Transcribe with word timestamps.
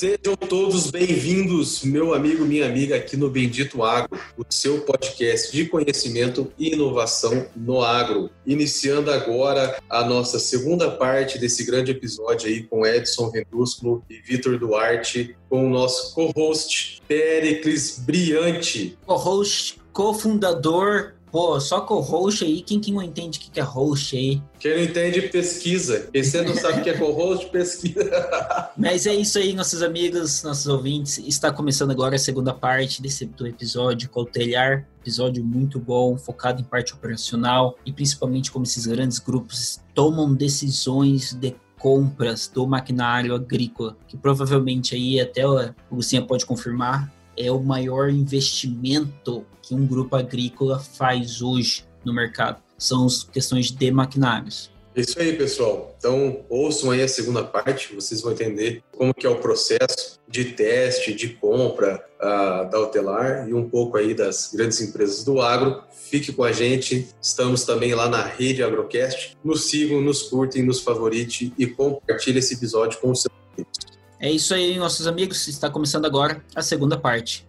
Sejam 0.00 0.34
todos 0.34 0.90
bem-vindos, 0.90 1.84
meu 1.84 2.14
amigo, 2.14 2.46
minha 2.46 2.64
amiga, 2.64 2.96
aqui 2.96 3.18
no 3.18 3.28
Bendito 3.28 3.82
Agro, 3.82 4.18
o 4.34 4.42
seu 4.48 4.80
podcast 4.80 5.54
de 5.54 5.66
conhecimento 5.66 6.50
e 6.58 6.72
inovação 6.72 7.46
no 7.54 7.82
agro. 7.82 8.30
Iniciando 8.46 9.10
agora 9.10 9.78
a 9.90 10.02
nossa 10.02 10.38
segunda 10.38 10.90
parte 10.90 11.38
desse 11.38 11.66
grande 11.66 11.90
episódio 11.90 12.48
aí 12.48 12.62
com 12.62 12.86
Edson 12.86 13.30
Vendúsculo 13.30 14.02
e 14.08 14.14
Vitor 14.22 14.58
Duarte, 14.58 15.36
com 15.50 15.66
o 15.66 15.68
nosso 15.68 16.14
co-host 16.14 17.02
Pericles 17.06 17.98
Briante. 17.98 18.96
Co-host, 19.04 19.82
cofundador 19.92 21.12
Pô, 21.30 21.60
só 21.60 21.80
com 21.80 21.94
o 21.94 22.00
host 22.00 22.44
aí, 22.44 22.60
quem 22.60 22.80
que 22.80 22.90
não 22.90 23.00
entende 23.00 23.38
o 23.38 23.42
que 23.42 23.60
é 23.60 23.62
host 23.62 24.16
aí? 24.16 24.42
Quem 24.58 24.74
não 24.74 24.82
entende, 24.82 25.22
pesquisa. 25.22 26.08
Quem 26.12 26.24
você 26.24 26.42
não 26.42 26.54
sabe 26.54 26.80
o 26.80 26.82
que 26.82 26.90
é 26.90 26.98
co-host, 26.98 27.46
pesquisa. 27.50 28.10
Mas 28.76 29.06
é 29.06 29.14
isso 29.14 29.38
aí, 29.38 29.52
nossos 29.52 29.80
amigos, 29.80 30.42
nossos 30.42 30.66
ouvintes. 30.66 31.18
Está 31.18 31.52
começando 31.52 31.92
agora 31.92 32.16
a 32.16 32.18
segunda 32.18 32.52
parte 32.52 33.00
desse 33.00 33.26
do 33.26 33.46
episódio 33.46 34.10
Cautelhar. 34.10 34.88
Episódio 35.00 35.44
muito 35.44 35.78
bom, 35.78 36.18
focado 36.18 36.60
em 36.60 36.64
parte 36.64 36.92
operacional 36.92 37.78
e 37.86 37.92
principalmente 37.92 38.50
como 38.50 38.64
esses 38.64 38.86
grandes 38.86 39.18
grupos 39.18 39.80
tomam 39.94 40.34
decisões 40.34 41.32
de 41.32 41.54
compras 41.78 42.50
do 42.52 42.66
maquinário 42.66 43.34
agrícola, 43.34 43.96
que 44.06 44.16
provavelmente 44.16 44.94
aí 44.94 45.18
até 45.18 45.48
o 45.48 45.72
Lucinha 45.90 46.20
pode 46.22 46.44
confirmar, 46.44 47.10
é 47.36 47.50
o 47.50 47.60
maior 47.60 48.10
investimento 48.10 49.44
que 49.62 49.74
um 49.74 49.86
grupo 49.86 50.16
agrícola 50.16 50.78
faz 50.78 51.40
hoje 51.42 51.84
no 52.04 52.12
mercado. 52.12 52.62
São 52.78 53.06
as 53.06 53.22
questões 53.22 53.70
de 53.70 53.90
maquinários. 53.90 54.70
É 54.94 55.02
isso 55.02 55.20
aí, 55.20 55.34
pessoal. 55.34 55.94
Então, 55.96 56.44
ouçam 56.48 56.90
aí 56.90 57.00
a 57.00 57.06
segunda 57.06 57.44
parte, 57.44 57.94
vocês 57.94 58.20
vão 58.20 58.32
entender 58.32 58.82
como 58.90 59.14
que 59.14 59.24
é 59.24 59.30
o 59.30 59.36
processo 59.36 60.18
de 60.28 60.46
teste, 60.46 61.14
de 61.14 61.28
compra 61.28 62.04
uh, 62.18 62.68
da 62.68 62.80
Hotelar 62.80 63.48
e 63.48 63.54
um 63.54 63.68
pouco 63.68 63.96
aí 63.96 64.14
das 64.14 64.52
grandes 64.52 64.80
empresas 64.80 65.22
do 65.22 65.40
agro. 65.40 65.82
Fique 65.92 66.32
com 66.32 66.42
a 66.42 66.50
gente, 66.50 67.08
estamos 67.22 67.64
também 67.64 67.94
lá 67.94 68.08
na 68.08 68.24
rede 68.24 68.64
Agrocast. 68.64 69.36
Nos 69.44 69.70
sigam, 69.70 70.00
nos 70.00 70.22
curtem, 70.22 70.64
nos 70.64 70.80
favorite 70.80 71.52
e 71.56 71.66
compartilhe 71.68 72.40
esse 72.40 72.54
episódio 72.54 72.98
com 72.98 73.12
os 73.12 73.22
seus 73.22 73.34
amigos. 73.54 73.89
É 74.20 74.30
isso 74.30 74.52
aí, 74.52 74.76
nossos 74.76 75.06
amigos. 75.06 75.48
Está 75.48 75.70
começando 75.70 76.04
agora 76.04 76.44
a 76.54 76.60
segunda 76.60 76.98
parte. 76.98 77.48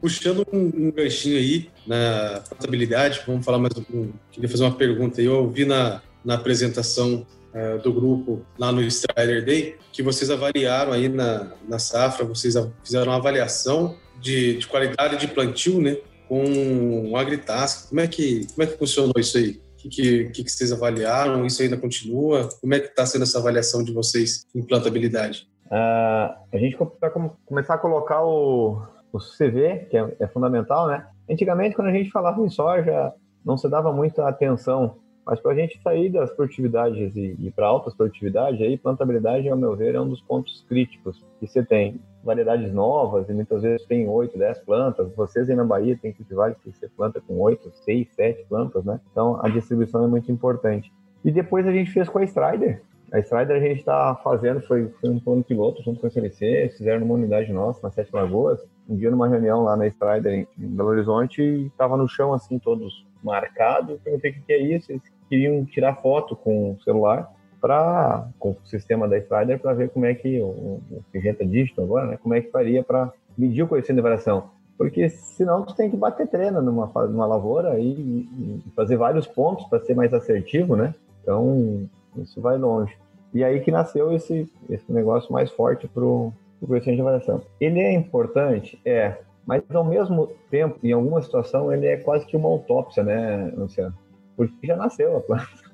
puxando 0.00 0.44
um, 0.52 0.58
um, 0.58 0.90
ganchinho 0.90 1.38
aí 1.38 1.70
na 1.86 2.42
contabilidade, 2.48 3.22
vamos 3.24 3.44
falar 3.44 3.58
mais 3.58 3.72
um. 3.94 4.10
Queria 4.32 4.48
fazer 4.48 4.64
uma 4.64 4.74
pergunta. 4.74 5.22
Eu 5.22 5.44
ouvi 5.44 5.64
na, 5.64 6.02
na 6.24 6.34
apresentação 6.34 7.24
uh, 7.54 7.78
do 7.80 7.92
grupo 7.92 8.44
lá 8.58 8.72
no 8.72 8.82
Strider 8.82 9.44
Day 9.44 9.76
que 9.92 10.02
vocês 10.02 10.28
avaliaram 10.28 10.92
aí 10.92 11.08
na, 11.08 11.52
na 11.68 11.78
safra, 11.78 12.24
vocês 12.24 12.54
fizeram 12.82 13.12
uma 13.12 13.18
avaliação 13.18 13.96
de, 14.20 14.56
de 14.56 14.66
qualidade 14.66 15.16
de 15.16 15.28
plantio, 15.28 15.80
né? 15.80 15.96
Com 16.32 17.10
um 17.10 17.14
agritask. 17.14 17.90
Como 17.90 18.00
é 18.00 18.08
que, 18.08 18.46
como 18.54 18.62
é 18.62 18.66
que 18.66 18.78
funcionou 18.78 19.12
isso 19.18 19.36
aí? 19.36 19.60
O 19.74 19.76
que, 19.76 19.90
que, 20.30 20.44
que, 20.44 20.50
vocês 20.50 20.72
avaliaram? 20.72 21.44
Isso 21.44 21.60
ainda 21.60 21.76
continua? 21.76 22.48
Como 22.58 22.72
é 22.72 22.80
que 22.80 22.86
está 22.86 23.04
sendo 23.04 23.24
essa 23.24 23.38
avaliação 23.38 23.84
de 23.84 23.92
vocês 23.92 24.46
em 24.54 24.62
plantabilidade? 24.62 25.46
Uh, 25.66 26.32
a 26.50 26.56
gente 26.56 26.74
vai 26.98 27.10
começar 27.44 27.74
a 27.74 27.78
colocar 27.78 28.24
o, 28.24 28.82
o 29.12 29.18
CV, 29.18 29.86
que 29.90 29.96
é, 29.98 30.16
é, 30.20 30.26
fundamental, 30.26 30.88
né? 30.88 31.06
Antigamente, 31.30 31.76
quando 31.76 31.88
a 31.88 31.92
gente 31.92 32.10
falava 32.10 32.40
em 32.40 32.48
soja, 32.48 33.12
não 33.44 33.58
se 33.58 33.68
dava 33.68 33.92
muita 33.92 34.26
atenção, 34.26 34.96
mas 35.26 35.38
para 35.38 35.52
a 35.52 35.54
gente 35.54 35.82
sair 35.82 36.08
das 36.08 36.30
produtividades 36.30 37.14
e, 37.14 37.36
e 37.38 37.50
para 37.50 37.66
altas 37.66 37.94
produtividades, 37.94 38.58
aí 38.62 38.78
plantabilidade, 38.78 39.50
ao 39.50 39.58
meu 39.58 39.76
ver, 39.76 39.96
é 39.96 40.00
um 40.00 40.08
dos 40.08 40.22
pontos 40.22 40.64
críticos 40.66 41.22
que 41.38 41.46
você 41.46 41.62
tem. 41.62 42.00
Variedades 42.24 42.72
novas, 42.72 43.28
e 43.28 43.32
muitas 43.32 43.62
vezes 43.62 43.86
tem 43.86 44.08
8, 44.08 44.38
10 44.38 44.58
plantas. 44.60 45.14
Vocês 45.14 45.50
aí 45.50 45.56
na 45.56 45.64
Bahia 45.64 45.98
tem 46.00 46.12
cultivares 46.12 46.56
que 46.58 46.70
você 46.70 46.88
planta 46.88 47.20
com 47.20 47.40
8, 47.40 47.70
6, 47.84 48.08
7 48.14 48.44
plantas, 48.48 48.84
né? 48.84 49.00
Então 49.10 49.38
a 49.42 49.48
distribuição 49.48 50.04
é 50.04 50.08
muito 50.08 50.30
importante. 50.30 50.92
E 51.24 51.30
depois 51.30 51.66
a 51.66 51.72
gente 51.72 51.90
fez 51.90 52.08
com 52.08 52.18
a 52.18 52.24
Strider, 52.24 52.82
a 53.12 53.18
Strider 53.18 53.56
a 53.56 53.60
gente 53.60 53.80
está 53.80 54.14
fazendo, 54.24 54.62
foi, 54.62 54.88
foi 54.98 55.10
um 55.10 55.20
plano 55.20 55.44
piloto 55.44 55.82
junto 55.82 56.00
com 56.00 56.06
a 56.06 56.10
CLC, 56.10 56.72
fizeram 56.78 57.00
numa 57.00 57.12
unidade 57.12 57.52
nossa, 57.52 57.78
na 57.82 57.90
Sete 57.90 58.10
Lagoas. 58.10 58.58
Um 58.88 58.96
dia 58.96 59.10
numa 59.10 59.28
reunião 59.28 59.62
lá 59.62 59.76
na 59.76 59.86
Strider 59.86 60.32
em, 60.32 60.48
Belo 60.56 60.88
Horizonte, 60.88 61.42
estava 61.42 61.94
no 61.98 62.08
chão 62.08 62.32
assim, 62.32 62.58
todos 62.58 63.06
marcados. 63.22 64.00
Perguntei 64.00 64.30
o 64.30 64.34
que 64.42 64.52
é 64.54 64.58
isso, 64.58 64.90
eles 64.90 65.02
queriam 65.28 65.62
tirar 65.66 65.96
foto 65.96 66.34
com 66.34 66.72
o 66.72 66.80
celular 66.82 67.30
para 67.62 68.28
com 68.40 68.50
o 68.50 68.56
sistema 68.64 69.08
da 69.08 69.16
Strider 69.16 69.60
para 69.60 69.72
ver 69.72 69.90
como 69.90 70.04
é 70.04 70.12
que 70.14 70.40
o, 70.40 70.80
o 70.90 71.04
Figenta 71.12 71.46
Digital 71.46 71.84
agora, 71.84 72.06
né, 72.08 72.18
como 72.20 72.34
é 72.34 72.40
que 72.40 72.50
faria 72.50 72.82
para 72.82 73.12
medir 73.38 73.62
o 73.62 73.68
coeficiente 73.68 73.98
de 73.98 74.02
variação. 74.02 74.50
Porque 74.76 75.08
senão 75.08 75.64
tu 75.64 75.74
tem 75.76 75.88
que 75.88 75.96
bater 75.96 76.26
treino 76.26 76.60
numa, 76.60 76.90
numa 77.06 77.24
lavoura 77.24 77.78
e, 77.78 77.86
e 77.86 78.62
fazer 78.74 78.96
vários 78.96 79.28
pontos 79.28 79.64
para 79.66 79.78
ser 79.80 79.94
mais 79.94 80.12
assertivo, 80.12 80.74
né? 80.74 80.92
Então, 81.22 81.88
isso 82.16 82.40
vai 82.40 82.58
longe. 82.58 82.96
E 83.32 83.44
aí 83.44 83.60
que 83.60 83.70
nasceu 83.70 84.12
esse, 84.12 84.50
esse 84.68 84.92
negócio 84.92 85.32
mais 85.32 85.50
forte 85.52 85.86
para 85.86 86.02
o 86.02 86.32
coeficiente 86.66 86.96
de 86.96 87.02
avaliação. 87.02 87.42
Ele 87.60 87.78
é 87.78 87.92
importante? 87.92 88.80
É, 88.84 89.18
mas 89.46 89.62
ao 89.72 89.84
mesmo 89.84 90.28
tempo, 90.50 90.78
em 90.82 90.92
alguma 90.92 91.22
situação, 91.22 91.72
ele 91.72 91.86
é 91.86 91.96
quase 91.96 92.26
que 92.26 92.36
uma 92.36 92.48
autópsia, 92.48 93.04
né, 93.04 93.52
Luciano? 93.56 93.94
Porque 94.36 94.66
já 94.66 94.76
nasceu 94.76 95.16
a 95.16 95.20
planta. 95.20 95.71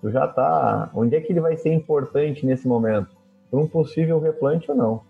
Tu 0.00 0.10
já 0.10 0.26
tá. 0.26 0.90
Onde 0.94 1.16
é 1.16 1.20
que 1.20 1.32
ele 1.32 1.40
vai 1.40 1.56
ser 1.56 1.72
importante 1.72 2.46
nesse 2.46 2.66
momento? 2.66 3.08
Para 3.50 3.60
um 3.60 3.66
possível 3.66 4.18
replante 4.18 4.70
ou 4.70 4.76
não? 4.76 5.02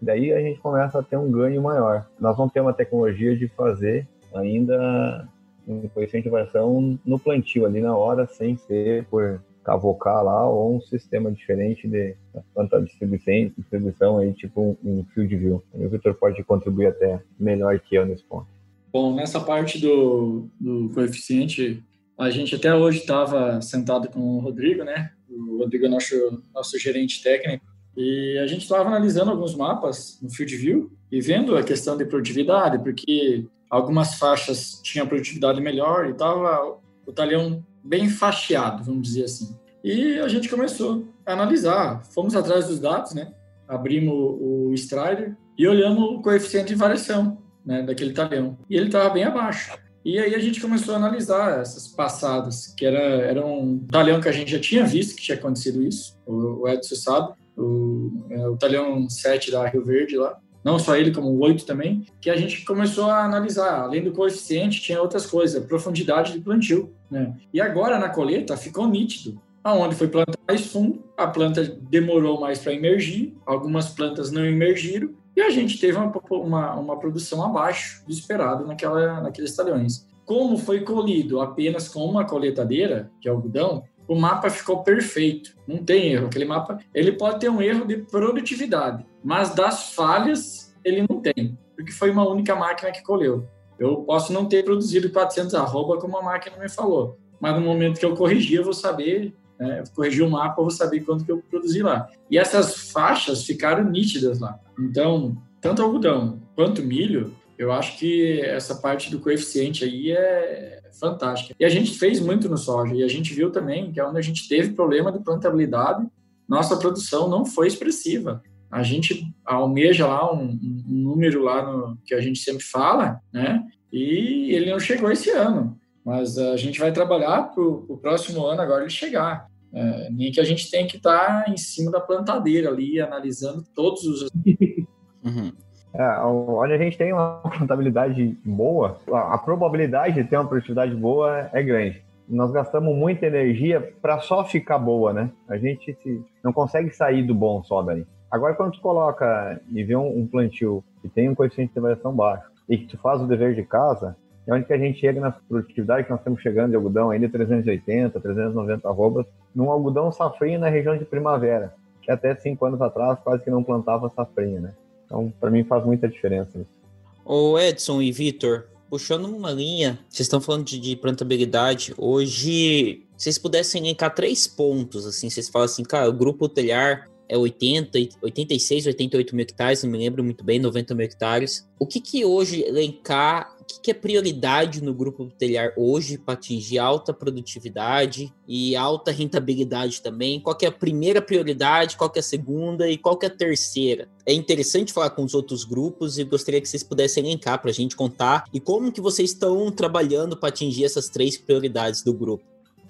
Daí 0.00 0.32
a 0.32 0.40
gente 0.40 0.60
começa 0.60 0.98
a 0.98 1.02
ter 1.02 1.16
um 1.16 1.30
ganho 1.30 1.62
maior. 1.62 2.06
Nós 2.18 2.36
vamos 2.36 2.52
ter 2.52 2.60
uma 2.60 2.72
tecnologia 2.72 3.36
de 3.36 3.48
fazer 3.48 4.08
ainda 4.34 5.28
um 5.66 5.88
coeficiente 5.88 6.28
variação 6.28 6.98
no 7.04 7.18
plantio 7.18 7.64
ali 7.64 7.80
na 7.80 7.96
hora, 7.96 8.26
sem 8.26 8.56
ser 8.56 9.04
por 9.04 9.40
cavocar 9.62 10.24
lá 10.24 10.48
ou 10.48 10.76
um 10.76 10.80
sistema 10.80 11.30
diferente 11.30 11.86
de 11.86 12.16
quanto 12.52 12.74
a 12.74 12.80
distribuição, 12.80 13.52
distribuição 13.56 14.18
aí, 14.18 14.32
tipo 14.32 14.60
um, 14.60 14.76
um 14.84 15.04
field 15.14 15.36
view. 15.36 15.62
o 15.72 15.88
Victor 15.88 16.14
pode 16.14 16.42
contribuir 16.42 16.86
até 16.86 17.22
melhor 17.38 17.78
que 17.78 17.94
eu 17.94 18.04
nesse 18.04 18.24
ponto. 18.24 18.46
Bom, 18.92 19.14
nessa 19.14 19.40
parte 19.40 19.80
do, 19.80 20.48
do 20.60 20.90
coeficiente, 20.92 21.82
a 22.18 22.30
gente 22.30 22.54
até 22.54 22.74
hoje 22.74 22.98
estava 22.98 23.60
sentado 23.60 24.08
com 24.08 24.20
o 24.20 24.40
Rodrigo, 24.40 24.84
né? 24.84 25.10
O 25.28 25.58
Rodrigo 25.58 25.86
é 25.86 25.88
nosso, 25.88 26.42
nosso 26.54 26.78
gerente 26.78 27.22
técnico. 27.22 27.64
E 27.96 28.38
a 28.38 28.46
gente 28.46 28.62
estava 28.62 28.88
analisando 28.88 29.30
alguns 29.30 29.54
mapas 29.54 30.18
no 30.22 30.30
Field 30.30 30.56
View 30.56 30.92
e 31.10 31.20
vendo 31.20 31.56
a 31.56 31.62
questão 31.62 31.96
de 31.96 32.06
produtividade, 32.06 32.78
porque 32.82 33.46
algumas 33.68 34.14
faixas 34.14 34.80
tinham 34.82 35.06
produtividade 35.06 35.60
melhor 35.60 36.06
e 36.06 36.12
estava 36.12 36.78
o 37.06 37.12
talhão 37.12 37.64
bem 37.84 38.08
fatiado, 38.08 38.84
vamos 38.84 39.02
dizer 39.02 39.24
assim. 39.24 39.56
E 39.84 40.18
a 40.20 40.28
gente 40.28 40.48
começou 40.48 41.08
a 41.26 41.32
analisar, 41.32 42.04
fomos 42.14 42.34
atrás 42.34 42.68
dos 42.68 42.78
dados, 42.78 43.14
né? 43.14 43.32
Abrimos 43.66 44.14
o 44.14 44.72
Strider 44.74 45.36
e 45.58 45.66
olhamos 45.66 46.02
o 46.02 46.22
coeficiente 46.22 46.68
de 46.68 46.74
variação 46.74 47.42
né, 47.64 47.82
daquele 47.82 48.12
talhão. 48.12 48.58
E 48.68 48.76
ele 48.76 48.86
estava 48.86 49.10
bem 49.10 49.24
abaixo. 49.24 49.76
E 50.04 50.18
aí 50.18 50.34
a 50.34 50.38
gente 50.38 50.60
começou 50.60 50.94
a 50.94 50.98
analisar 50.98 51.60
essas 51.60 51.86
passadas, 51.86 52.74
que 52.76 52.84
era, 52.84 52.98
era 52.98 53.46
um 53.46 53.78
talhão 53.90 54.20
que 54.20 54.28
a 54.28 54.32
gente 54.32 54.50
já 54.50 54.58
tinha 54.58 54.84
visto 54.84 55.16
que 55.16 55.22
tinha 55.22 55.38
acontecido 55.38 55.82
isso, 55.82 56.18
o, 56.26 56.62
o 56.62 56.68
Edson 56.68 56.96
sabe, 56.96 57.34
o, 57.56 58.26
é, 58.30 58.48
o 58.48 58.56
talhão 58.56 59.08
7 59.08 59.50
da 59.50 59.68
Rio 59.68 59.84
Verde 59.84 60.16
lá 60.16 60.38
não 60.64 60.78
só 60.78 60.96
ele, 60.96 61.10
como 61.10 61.28
o 61.28 61.40
8 61.40 61.66
também, 61.66 62.06
que 62.20 62.30
a 62.30 62.36
gente 62.36 62.64
começou 62.64 63.10
a 63.10 63.24
analisar. 63.24 63.80
Além 63.80 64.02
do 64.02 64.12
coeficiente, 64.12 64.80
tinha 64.80 65.00
outras 65.00 65.26
coisas, 65.26 65.64
profundidade 65.64 66.32
de 66.32 66.40
plantio. 66.40 66.94
Né? 67.10 67.34
E 67.52 67.60
agora, 67.60 67.98
na 67.98 68.08
colheita, 68.08 68.56
ficou 68.56 68.86
nítido. 68.86 69.40
Aonde 69.64 69.94
foi 69.94 70.08
plantado 70.08 70.38
mais 70.46 70.66
fundo, 70.66 71.04
a 71.16 71.26
planta 71.26 71.64
demorou 71.88 72.40
mais 72.40 72.58
para 72.58 72.72
emergir, 72.72 73.36
algumas 73.46 73.90
plantas 73.90 74.30
não 74.32 74.44
emergiram, 74.44 75.10
e 75.36 75.40
a 75.40 75.50
gente 75.50 75.78
teve 75.78 75.96
uma, 75.96 76.12
uma, 76.30 76.74
uma 76.74 76.98
produção 76.98 77.42
abaixo 77.44 78.04
do 78.06 78.12
esperado 78.12 78.66
naquela, 78.66 79.20
naqueles 79.20 79.54
talhões. 79.56 80.06
Como 80.24 80.56
foi 80.56 80.80
colhido 80.80 81.40
apenas 81.40 81.88
com 81.88 82.04
uma 82.04 82.24
coletadeira 82.24 83.10
de 83.20 83.28
algodão, 83.28 83.82
o 84.06 84.14
mapa 84.14 84.50
ficou 84.50 84.82
perfeito, 84.82 85.56
não 85.66 85.78
tem 85.78 86.12
erro. 86.12 86.26
Aquele 86.26 86.44
mapa, 86.44 86.78
ele 86.94 87.12
pode 87.12 87.40
ter 87.40 87.48
um 87.48 87.62
erro 87.62 87.86
de 87.86 87.96
produtividade, 87.96 89.04
mas 89.24 89.54
das 89.54 89.92
falhas 89.94 90.74
ele 90.84 91.06
não 91.08 91.20
tem, 91.20 91.58
porque 91.76 91.92
foi 91.92 92.10
uma 92.10 92.28
única 92.28 92.54
máquina 92.54 92.92
que 92.92 93.02
colheu. 93.02 93.48
Eu 93.78 94.02
posso 94.02 94.32
não 94.32 94.46
ter 94.46 94.64
produzido 94.64 95.10
400 95.10 95.54
arroba 95.54 95.98
como 95.98 96.16
a 96.18 96.22
máquina 96.22 96.58
me 96.58 96.68
falou, 96.68 97.18
mas 97.40 97.54
no 97.54 97.62
momento 97.62 97.98
que 97.98 98.04
eu 98.04 98.14
corrigir, 98.14 98.58
eu 98.58 98.64
vou 98.64 98.74
saber, 98.74 99.34
né, 99.58 99.84
corrigir 99.94 100.24
o 100.24 100.30
mapa, 100.30 100.60
eu 100.60 100.64
vou 100.64 100.70
saber 100.70 101.00
quanto 101.00 101.24
que 101.24 101.32
eu 101.32 101.42
produzi 101.50 101.82
lá. 101.82 102.08
E 102.30 102.38
essas 102.38 102.90
faixas 102.90 103.44
ficaram 103.44 103.88
nítidas 103.90 104.40
lá. 104.40 104.58
Então, 104.78 105.36
tanto 105.60 105.82
algodão 105.82 106.40
quanto 106.54 106.82
milho, 106.82 107.34
eu 107.58 107.70
acho 107.70 107.98
que 107.98 108.40
essa 108.40 108.74
parte 108.74 109.10
do 109.10 109.20
coeficiente 109.20 109.84
aí 109.84 110.10
é 110.10 110.82
fantástica. 110.98 111.54
E 111.58 111.64
a 111.64 111.68
gente 111.68 111.98
fez 111.98 112.20
muito 112.20 112.48
no 112.48 112.56
soja, 112.56 112.94
e 112.94 113.02
a 113.02 113.08
gente 113.08 113.32
viu 113.32 113.50
também 113.50 113.92
que 113.92 114.00
é 114.00 114.04
onde 114.04 114.18
a 114.18 114.22
gente 114.22 114.48
teve 114.48 114.72
problema 114.72 115.12
de 115.12 115.20
plantabilidade, 115.20 116.06
nossa 116.48 116.76
produção 116.76 117.28
não 117.28 117.44
foi 117.46 117.66
expressiva. 117.66 118.42
A 118.70 118.82
gente 118.82 119.26
almeja 119.44 120.06
lá 120.06 120.32
um, 120.32 120.50
um 120.50 120.84
número 120.88 121.42
lá 121.42 121.62
no, 121.62 121.98
que 122.04 122.14
a 122.14 122.20
gente 122.20 122.38
sempre 122.38 122.64
fala, 122.64 123.20
né? 123.32 123.62
E 123.92 124.50
ele 124.52 124.70
não 124.70 124.80
chegou 124.80 125.10
esse 125.12 125.30
ano. 125.30 125.78
Mas 126.04 126.36
a 126.36 126.56
gente 126.56 126.80
vai 126.80 126.92
trabalhar 126.92 127.54
para 127.54 127.62
o 127.62 127.98
próximo 128.00 128.44
ano 128.44 128.60
agora 128.60 128.82
ele 128.82 128.90
chegar. 128.90 129.46
É, 129.74 130.10
nem 130.10 130.30
que 130.30 130.40
a 130.40 130.44
gente 130.44 130.70
tenha 130.70 130.86
que 130.86 130.96
estar 130.96 131.44
tá 131.44 131.50
em 131.50 131.56
cima 131.56 131.90
da 131.90 132.00
plantadeira 132.00 132.68
ali, 132.68 133.00
analisando 133.00 133.64
todos 133.74 134.04
os. 134.04 134.28
Uhum. 135.24 135.52
É, 135.94 136.18
onde 136.24 136.72
a 136.72 136.78
gente 136.78 136.98
tem 136.98 137.12
uma 137.12 137.40
contabilidade 137.56 138.36
boa, 138.44 138.98
a, 139.12 139.34
a 139.34 139.38
probabilidade 139.38 140.20
de 140.20 140.28
ter 140.28 140.36
uma 140.36 140.48
produtividade 140.48 140.92
boa 140.96 141.48
é 141.52 141.62
grande. 141.62 142.02
Nós 142.28 142.50
gastamos 142.50 142.92
muita 142.96 143.26
energia 143.26 143.94
para 144.02 144.18
só 144.18 144.44
ficar 144.44 144.78
boa, 144.78 145.12
né? 145.12 145.30
A 145.48 145.56
gente 145.56 145.94
se, 146.02 146.20
não 146.42 146.52
consegue 146.52 146.90
sair 146.90 147.22
do 147.24 147.36
bom 147.36 147.62
só 147.62 147.82
daí. 147.82 148.04
Agora, 148.30 148.54
quando 148.54 148.72
tu 148.72 148.80
coloca 148.80 149.60
e 149.70 149.84
vê 149.84 149.94
um, 149.94 150.22
um 150.22 150.26
plantio 150.26 150.82
que 151.02 151.08
tem 151.08 151.28
um 151.28 151.36
coeficiente 151.36 151.74
de 151.74 151.80
variação 151.80 152.12
baixo 152.12 152.50
e 152.68 152.78
que 152.78 152.86
tu 152.86 152.98
faz 152.98 153.20
o 153.20 153.26
dever 153.26 153.54
de 153.54 153.62
casa, 153.62 154.16
é 154.46 154.52
onde 154.52 154.66
que 154.66 154.72
a 154.72 154.78
gente 154.78 154.98
chega 154.98 155.20
na 155.20 155.30
produtividade 155.30 156.04
que 156.04 156.10
nós 156.10 156.20
estamos 156.20 156.40
chegando 156.40 156.70
de 156.70 156.76
algodão 156.76 157.10
ainda 157.10 157.28
380, 157.28 158.18
390 158.18 158.88
arrobas, 158.88 159.26
num 159.54 159.70
algodão 159.70 160.10
safrinha 160.10 160.58
na 160.58 160.68
região 160.68 160.96
de 160.96 161.04
primavera, 161.04 161.74
que 162.02 162.10
até 162.10 162.34
cinco 162.34 162.64
anos 162.64 162.80
atrás 162.80 163.18
quase 163.22 163.44
que 163.44 163.50
não 163.50 163.62
plantava 163.62 164.10
safrinha, 164.10 164.60
né? 164.60 164.74
Então, 165.06 165.32
para 165.38 165.50
mim 165.50 165.62
faz 165.64 165.84
muita 165.84 166.08
diferença 166.08 166.58
isso. 166.58 166.82
Ô 167.24 167.56
Edson 167.58 168.02
e 168.02 168.10
Vitor, 168.10 168.64
puxando 168.90 169.26
uma 169.26 169.52
linha, 169.52 169.98
vocês 170.08 170.26
estão 170.26 170.40
falando 170.40 170.64
de, 170.64 170.80
de 170.80 170.96
plantabilidade, 170.96 171.94
hoje, 171.96 173.06
se 173.16 173.24
vocês 173.24 173.38
pudessem 173.38 173.82
elencar 173.82 174.12
três 174.12 174.46
pontos, 174.46 175.06
assim, 175.06 175.30
vocês 175.30 175.48
falam 175.48 175.66
assim, 175.66 175.84
cara, 175.84 176.08
o 176.08 176.12
grupo 176.12 176.48
telhar 176.48 177.08
é 177.28 177.38
80, 177.38 177.98
86, 178.20 178.86
88 178.86 179.34
mil 179.34 179.42
hectares, 179.44 179.82
não 179.82 179.90
me 179.90 179.98
lembro 179.98 180.22
muito 180.22 180.44
bem, 180.44 180.58
90 180.58 180.94
mil 180.94 181.06
hectares. 181.06 181.66
O 181.78 181.86
que 181.86 182.00
que 182.00 182.24
hoje 182.24 182.62
elencar, 182.62 183.51
o 183.62 183.64
que, 183.64 183.80
que 183.80 183.90
é 183.92 183.94
prioridade 183.94 184.82
no 184.82 184.92
grupo 184.92 185.30
telhar 185.38 185.72
hoje 185.76 186.18
para 186.18 186.34
atingir 186.34 186.80
alta 186.80 187.14
produtividade 187.14 188.34
e 188.46 188.74
alta 188.74 189.12
rentabilidade 189.12 190.02
também? 190.02 190.40
Qual 190.40 190.56
é 190.60 190.66
a 190.66 190.72
primeira 190.72 191.22
prioridade, 191.22 191.96
qual 191.96 192.10
é 192.14 192.18
a 192.18 192.22
segunda 192.22 192.90
e 192.90 192.98
qual 192.98 193.16
é 193.22 193.26
a 193.26 193.30
terceira? 193.30 194.08
É 194.26 194.32
interessante 194.32 194.92
falar 194.92 195.10
com 195.10 195.22
os 195.22 195.32
outros 195.32 195.64
grupos 195.64 196.18
e 196.18 196.24
gostaria 196.24 196.60
que 196.60 196.68
vocês 196.68 196.82
pudessem 196.82 197.24
elencar 197.24 197.60
para 197.60 197.70
a 197.70 197.74
gente 197.74 197.94
contar 197.94 198.44
e 198.52 198.58
como 198.58 198.90
que 198.90 199.00
vocês 199.00 199.30
estão 199.30 199.70
trabalhando 199.70 200.36
para 200.36 200.48
atingir 200.48 200.84
essas 200.84 201.08
três 201.08 201.38
prioridades 201.38 202.02
do 202.02 202.12
grupo. 202.12 202.44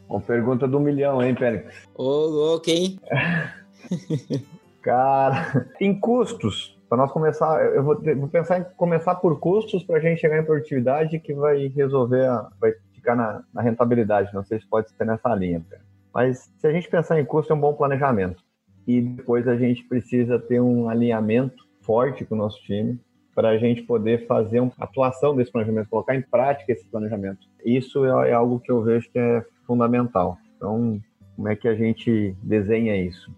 Uma 0.09 0.21
pergunta 0.21 0.67
do 0.67 0.81
milhão, 0.81 1.23
hein, 1.23 1.35
Pérez? 1.35 1.67
Ô, 1.95 2.27
louco, 2.27 2.71
hein? 2.71 2.99
Cara, 4.81 5.71
em 5.81 5.99
custos, 5.99 6.75
para 6.93 6.99
nós 6.99 7.11
começar, 7.11 7.65
eu 7.75 7.83
vou, 7.83 7.99
vou, 7.99 8.29
pensar 8.29 8.61
em 8.61 8.65
começar 8.77 9.15
por 9.15 9.41
custos 9.41 9.83
para 9.83 9.97
a 9.97 9.99
gente 9.99 10.21
chegar 10.21 10.39
em 10.39 10.45
produtividade 10.45 11.19
que 11.21 11.33
vai 11.33 11.69
resolver, 11.69 12.27
a, 12.27 12.51
vai 12.61 12.75
ficar 12.93 13.17
na, 13.17 13.43
na, 13.51 13.63
rentabilidade. 13.63 14.35
Não 14.35 14.45
sei 14.45 14.61
se 14.61 14.67
pode 14.67 14.91
ser 14.91 15.07
nessa 15.07 15.35
linha, 15.35 15.65
mas 16.13 16.53
se 16.59 16.67
a 16.67 16.71
gente 16.71 16.91
pensar 16.91 17.19
em 17.19 17.25
custo, 17.25 17.51
é 17.51 17.57
um 17.57 17.61
bom 17.61 17.73
planejamento. 17.73 18.45
E 18.87 19.01
depois 19.01 19.49
a 19.49 19.57
gente 19.57 19.83
precisa 19.85 20.39
ter 20.39 20.61
um 20.61 20.87
alinhamento 20.87 21.67
forte 21.81 22.27
com 22.27 22.35
o 22.35 22.39
nosso 22.39 22.61
time 22.61 23.01
para 23.35 23.49
a 23.49 23.57
gente 23.57 23.81
poder 23.85 24.27
fazer 24.27 24.61
uma 24.61 24.73
atuação 24.79 25.35
desse 25.35 25.51
planejamento, 25.51 25.89
colocar 25.89 26.15
em 26.15 26.21
prática 26.21 26.73
esse 26.73 26.85
planejamento. 26.85 27.49
Isso 27.65 28.05
é, 28.05 28.33
é 28.33 28.33
algo 28.35 28.61
que 28.61 28.71
eu 28.71 28.83
vejo 28.83 29.11
que 29.11 29.19
é 29.19 29.43
fundamental. 29.67 30.37
Então, 30.59 31.01
como 31.37 31.49
é 31.49 31.57
que 31.57 31.69
a 31.69 31.75
gente 31.75 32.37
desenha 32.43 32.95
isso? 32.95 33.35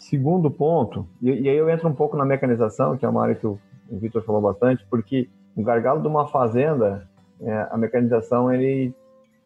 Segundo 0.00 0.50
ponto, 0.50 1.06
e, 1.20 1.30
e, 1.30 1.48
aí 1.48 1.56
eu 1.56 1.68
entro 1.68 1.86
um 1.86 1.94
pouco 1.94 2.16
na 2.16 2.24
mecanização, 2.24 2.96
que 2.96 3.04
é 3.04 3.08
uma 3.08 3.22
área 3.22 3.34
que 3.34 3.46
o, 3.46 3.58
o 3.90 3.98
Vitor 3.98 4.22
falou 4.22 4.40
bastante, 4.40 4.84
porque 4.88 5.28
o 5.54 5.62
gargalo 5.62 6.00
de 6.00 6.08
uma 6.08 6.26
fazenda, 6.26 7.06
é, 7.38 7.68
a 7.70 7.76
mecanização 7.76 8.50
ele 8.50 8.94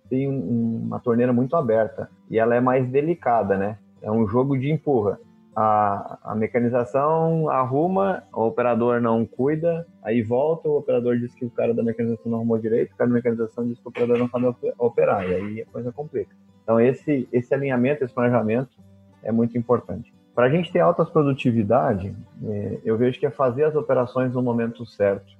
tem 0.09 0.29
um, 0.29 0.85
uma 0.87 1.01
torneira 1.01 1.33
muito 1.33 1.57
aberta 1.57 2.09
e 2.31 2.39
ela 2.39 2.55
é 2.55 2.61
mais 2.61 2.89
delicada, 2.89 3.57
né? 3.59 3.79
É 4.01 4.09
um 4.13 4.29
jogo 4.29 4.57
de 4.57 4.71
empurra. 4.71 5.19
A, 5.57 6.19
a, 6.23 6.35
mecanização 6.37 7.49
arruma, 7.49 8.23
o 8.33 8.43
operador 8.43 9.01
não 9.01 9.27
cuida, 9.27 9.85
aí 10.05 10.23
volta, 10.23 10.69
o 10.69 10.79
operador 10.79 11.19
diz 11.19 11.35
que 11.35 11.45
o 11.45 11.51
cara 11.51 11.75
da 11.75 11.83
mecanização 11.83 12.31
não 12.31 12.39
arrumou 12.39 12.59
direito, 12.59 12.93
o 12.93 12.97
cara 12.97 13.11
da 13.11 13.15
mecanização 13.15 13.67
diz 13.67 13.77
que 13.81 13.87
o 13.87 13.89
operador 13.89 14.19
não 14.19 14.29
sabe 14.29 14.55
operar, 14.79 15.29
e 15.29 15.35
aí 15.35 15.63
a 15.63 15.67
coisa 15.67 15.91
complica. 15.91 16.31
Então 16.63 16.81
esse, 16.81 17.29
esse 17.33 17.53
alinhamento, 17.53 18.05
esse 18.05 18.15
planejamento 18.15 18.71
é 19.21 19.33
muito 19.33 19.59
importante. 19.59 20.14
Para 20.35 20.47
a 20.47 20.51
gente 20.51 20.73
ter 20.73 20.81
altas 20.81 21.09
produtividade, 21.09 22.15
é, 22.45 22.79
eu 22.85 22.99
vejo 22.99 23.21
que 23.21 23.27
é 23.27 23.31
fazer 23.31 23.65
as 23.65 23.77
operações 23.77 24.35
no 24.35 24.43
momento 24.43 24.85
certo. 24.85 25.33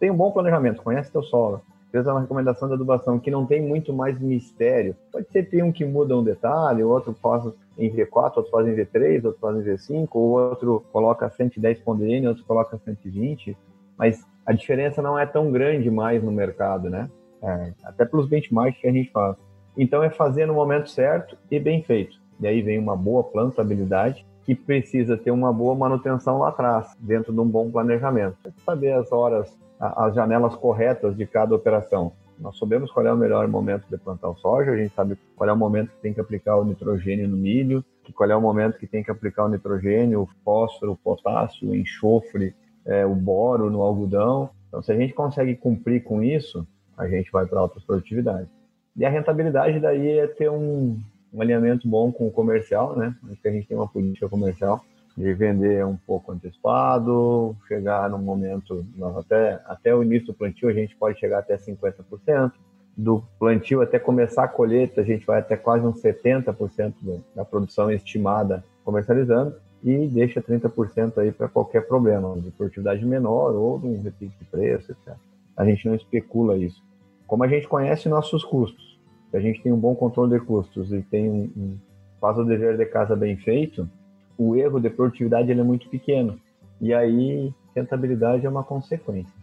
Tem 0.00 0.10
um 0.10 0.16
bom 0.16 0.32
planejamento, 0.32 0.82
conhece 0.82 1.10
teu 1.10 1.22
solo, 1.22 1.62
fez 1.92 2.04
uma 2.06 2.20
recomendação 2.20 2.66
de 2.66 2.74
adubação 2.74 3.20
que 3.20 3.30
não 3.30 3.46
tem 3.46 3.62
muito 3.62 3.92
mais 3.92 4.18
mistério. 4.20 4.96
Pode 5.12 5.30
ser 5.30 5.48
ter 5.48 5.62
um 5.62 5.70
que 5.70 5.84
muda 5.84 6.16
um 6.16 6.24
detalhe, 6.24 6.82
o 6.82 6.88
outro 6.88 7.14
faz 7.14 7.44
em 7.78 7.88
V4, 7.90 8.32
outro 8.36 8.50
faz 8.50 8.66
em 8.66 8.74
V3, 8.74 9.24
outro 9.24 9.40
faz 9.40 9.56
em 9.56 9.62
V5, 9.62 10.08
ou 10.12 10.30
outro 10.30 10.84
coloca 10.92 11.30
110 11.30 11.80
pondene, 11.80 12.26
outro 12.26 12.44
coloca 12.44 12.76
120, 12.76 13.56
mas 13.96 14.26
a 14.44 14.52
diferença 14.52 15.00
não 15.00 15.16
é 15.16 15.24
tão 15.26 15.52
grande 15.52 15.88
mais 15.90 16.22
no 16.22 16.32
mercado, 16.32 16.90
né? 16.90 17.08
É, 17.40 17.72
até 17.84 18.04
pelos 18.04 18.26
benchmarks 18.26 18.80
que 18.80 18.88
a 18.88 18.92
gente 18.92 19.12
faz. 19.12 19.36
Então 19.76 20.02
é 20.02 20.10
fazer 20.10 20.46
no 20.46 20.54
momento 20.54 20.90
certo 20.90 21.36
e 21.48 21.60
bem 21.60 21.82
feito. 21.84 22.23
E 22.40 22.46
aí 22.46 22.62
vem 22.62 22.78
uma 22.78 22.96
boa 22.96 23.24
plantabilidade 23.24 24.24
que 24.44 24.54
precisa 24.54 25.16
ter 25.16 25.30
uma 25.30 25.52
boa 25.52 25.74
manutenção 25.74 26.38
lá 26.38 26.48
atrás, 26.48 26.94
dentro 27.00 27.32
de 27.32 27.40
um 27.40 27.48
bom 27.48 27.70
planejamento. 27.70 28.36
Saber 28.64 28.92
as 28.92 29.10
horas, 29.10 29.56
as 29.80 30.14
janelas 30.14 30.54
corretas 30.54 31.16
de 31.16 31.26
cada 31.26 31.54
operação. 31.54 32.12
Nós 32.38 32.58
sabemos 32.58 32.90
qual 32.90 33.06
é 33.06 33.12
o 33.12 33.16
melhor 33.16 33.46
momento 33.48 33.86
de 33.88 33.96
plantar 33.96 34.28
o 34.28 34.36
soja, 34.36 34.72
a 34.72 34.76
gente 34.76 34.94
sabe 34.94 35.16
qual 35.36 35.48
é 35.48 35.52
o 35.52 35.56
momento 35.56 35.90
que 35.90 36.02
tem 36.02 36.12
que 36.12 36.20
aplicar 36.20 36.56
o 36.56 36.64
nitrogênio 36.64 37.28
no 37.28 37.36
milho, 37.36 37.84
qual 38.14 38.30
é 38.30 38.36
o 38.36 38.40
momento 38.40 38.78
que 38.78 38.86
tem 38.86 39.02
que 39.02 39.10
aplicar 39.10 39.44
o 39.44 39.48
nitrogênio, 39.48 40.22
o 40.22 40.28
fósforo, 40.44 40.92
o 40.92 40.96
potássio, 40.96 41.70
o 41.70 41.74
enxofre, 41.74 42.54
é, 42.84 43.06
o 43.06 43.14
boro 43.14 43.70
no 43.70 43.80
algodão. 43.82 44.50
Então, 44.68 44.82
se 44.82 44.92
a 44.92 44.96
gente 44.96 45.14
consegue 45.14 45.54
cumprir 45.54 46.02
com 46.02 46.22
isso, 46.22 46.66
a 46.98 47.06
gente 47.06 47.30
vai 47.30 47.46
para 47.46 47.60
altas 47.60 47.82
produtividades. 47.84 48.48
E 48.96 49.04
a 49.04 49.10
rentabilidade 49.10 49.80
daí 49.80 50.18
é 50.18 50.26
ter 50.26 50.50
um, 50.50 50.98
um 51.34 51.42
alinhamento 51.42 51.88
bom 51.88 52.12
com 52.12 52.28
o 52.28 52.30
comercial, 52.30 52.96
né? 52.96 53.14
Acho 53.30 53.42
que 53.42 53.48
a 53.48 53.52
gente 53.52 53.66
tem 53.66 53.76
uma 53.76 53.88
política 53.88 54.28
comercial 54.28 54.84
de 55.16 55.32
vender 55.34 55.84
um 55.84 55.96
pouco 55.96 56.32
antecipado, 56.32 57.56
chegar 57.68 58.08
no 58.08 58.18
momento, 58.18 58.84
até, 59.16 59.60
até 59.66 59.94
o 59.94 60.02
início 60.02 60.28
do 60.28 60.34
plantio 60.34 60.68
a 60.68 60.72
gente 60.72 60.96
pode 60.96 61.18
chegar 61.18 61.38
até 61.38 61.56
50%, 61.56 62.52
do 62.96 63.22
plantio 63.38 63.82
até 63.82 63.98
começar 63.98 64.44
a 64.44 64.48
colheita 64.48 65.00
a 65.00 65.04
gente 65.04 65.26
vai 65.26 65.40
até 65.40 65.56
quase 65.56 65.84
uns 65.84 66.00
70% 66.00 66.94
da 67.34 67.44
produção 67.44 67.90
estimada 67.90 68.64
comercializando 68.84 69.56
e 69.82 70.06
deixa 70.08 70.40
30% 70.40 71.18
aí 71.18 71.30
para 71.30 71.48
qualquer 71.48 71.86
problema, 71.86 72.36
de 72.40 72.50
produtividade 72.52 73.04
menor 73.04 73.52
ou 73.54 73.78
de 73.78 73.86
um 73.86 74.02
repique 74.02 74.34
de 74.38 74.44
preço, 74.44 74.92
etc. 74.92 75.14
A 75.56 75.64
gente 75.64 75.86
não 75.86 75.94
especula 75.94 76.56
isso. 76.56 76.82
Como 77.26 77.44
a 77.44 77.48
gente 77.48 77.68
conhece 77.68 78.08
nossos 78.08 78.44
custos, 78.44 78.93
se 79.34 79.38
a 79.38 79.40
gente 79.40 79.60
tem 79.64 79.72
um 79.72 79.76
bom 79.76 79.96
controle 79.96 80.38
de 80.38 80.44
custos 80.44 80.92
e 80.92 81.02
tem 81.02 81.28
um, 81.28 81.50
um 81.56 81.78
faz 82.20 82.38
o 82.38 82.44
dever 82.44 82.76
de 82.76 82.86
casa 82.86 83.16
bem 83.16 83.36
feito, 83.36 83.90
o 84.38 84.54
erro 84.54 84.78
de 84.78 84.88
produtividade 84.88 85.50
ele 85.50 85.60
é 85.60 85.64
muito 85.64 85.88
pequeno. 85.88 86.40
E 86.80 86.94
aí, 86.94 87.52
rentabilidade 87.74 88.46
é 88.46 88.48
uma 88.48 88.62
consequência. 88.62 89.34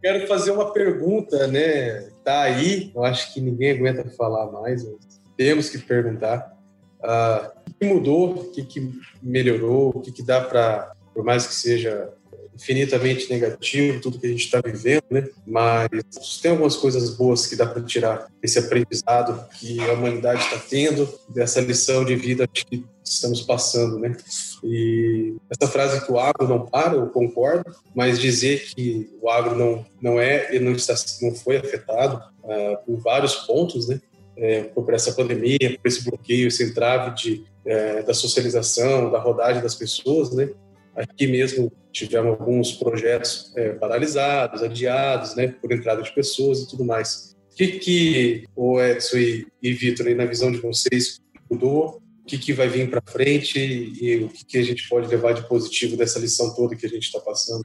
Quero 0.00 0.24
fazer 0.28 0.52
uma 0.52 0.72
pergunta, 0.72 1.48
né? 1.48 2.02
Tá 2.22 2.42
aí, 2.42 2.92
eu 2.94 3.02
acho 3.02 3.34
que 3.34 3.40
ninguém 3.40 3.72
aguenta 3.72 4.08
falar 4.10 4.52
mais, 4.52 4.88
temos 5.36 5.68
que 5.68 5.78
perguntar. 5.78 6.56
Uh, 7.00 7.58
o 7.68 7.74
que 7.74 7.86
mudou, 7.86 8.30
o 8.34 8.50
que, 8.52 8.64
que 8.64 8.92
melhorou, 9.20 9.90
o 9.96 10.00
que, 10.00 10.12
que 10.12 10.22
dá 10.22 10.40
para, 10.42 10.92
por 11.12 11.24
mais 11.24 11.44
que 11.44 11.54
seja 11.54 12.12
infinitamente 12.54 13.28
negativo, 13.28 14.00
tudo 14.00 14.18
que 14.18 14.26
a 14.26 14.30
gente 14.30 14.44
está 14.44 14.60
vivendo, 14.64 15.04
né? 15.10 15.28
Mas 15.46 15.88
tem 16.40 16.52
algumas 16.52 16.76
coisas 16.76 17.10
boas 17.10 17.46
que 17.46 17.56
dá 17.56 17.66
para 17.66 17.82
tirar 17.82 18.28
esse 18.42 18.58
aprendizado 18.58 19.46
que 19.58 19.80
a 19.80 19.92
humanidade 19.92 20.42
está 20.42 20.58
tendo, 20.58 21.08
dessa 21.28 21.60
lição 21.60 22.04
de 22.04 22.14
vida 22.14 22.46
que 22.46 22.84
estamos 23.04 23.42
passando, 23.42 23.98
né? 23.98 24.16
E 24.62 25.34
essa 25.50 25.70
frase 25.70 26.04
que 26.04 26.12
o 26.12 26.18
agro 26.18 26.48
não 26.48 26.64
para, 26.66 26.94
eu 26.94 27.06
concordo, 27.08 27.74
mas 27.94 28.18
dizer 28.18 28.64
que 28.74 29.10
o 29.20 29.28
agro 29.28 29.56
não, 29.56 29.84
não 30.00 30.20
é 30.20 30.54
e 30.54 30.58
não, 30.58 30.72
está, 30.72 30.94
não 31.20 31.34
foi 31.34 31.56
afetado 31.56 32.22
uh, 32.42 32.84
por 32.86 32.98
vários 33.00 33.34
pontos, 33.34 33.88
né? 33.88 34.00
É, 34.36 34.64
por 34.64 34.92
essa 34.92 35.12
pandemia, 35.12 35.78
por 35.80 35.86
esse 35.86 36.02
bloqueio, 36.02 36.48
esse 36.48 36.64
entrave 36.64 37.14
de, 37.14 37.44
é, 37.64 38.02
da 38.02 38.12
socialização, 38.12 39.08
da 39.08 39.20
rodagem 39.20 39.62
das 39.62 39.76
pessoas, 39.76 40.32
né? 40.32 40.48
Aqui 40.96 41.26
mesmo 41.26 41.72
tivemos 41.92 42.38
alguns 42.38 42.72
projetos 42.72 43.52
é, 43.56 43.70
paralisados, 43.72 44.62
adiados, 44.62 45.34
né, 45.36 45.48
por 45.48 45.72
entrada 45.72 46.02
de 46.02 46.12
pessoas 46.14 46.60
e 46.60 46.68
tudo 46.68 46.84
mais. 46.84 47.34
O 47.52 47.56
que, 47.56 47.66
que 47.78 48.44
o 48.54 48.80
Edson 48.80 49.16
e, 49.16 49.46
e 49.62 49.72
Vitor, 49.72 50.12
na 50.14 50.24
visão 50.24 50.50
de 50.50 50.58
vocês, 50.58 51.20
mudou? 51.50 52.02
O 52.22 52.26
que, 52.26 52.38
que 52.38 52.52
vai 52.52 52.68
vir 52.68 52.90
para 52.90 53.02
frente 53.06 53.58
e 53.58 54.24
o 54.24 54.28
que, 54.28 54.44
que 54.44 54.58
a 54.58 54.62
gente 54.62 54.88
pode 54.88 55.08
levar 55.08 55.34
de 55.34 55.46
positivo 55.46 55.96
dessa 55.96 56.18
lição 56.18 56.54
toda 56.54 56.74
que 56.74 56.86
a 56.86 56.88
gente 56.88 57.04
está 57.04 57.20
passando? 57.20 57.64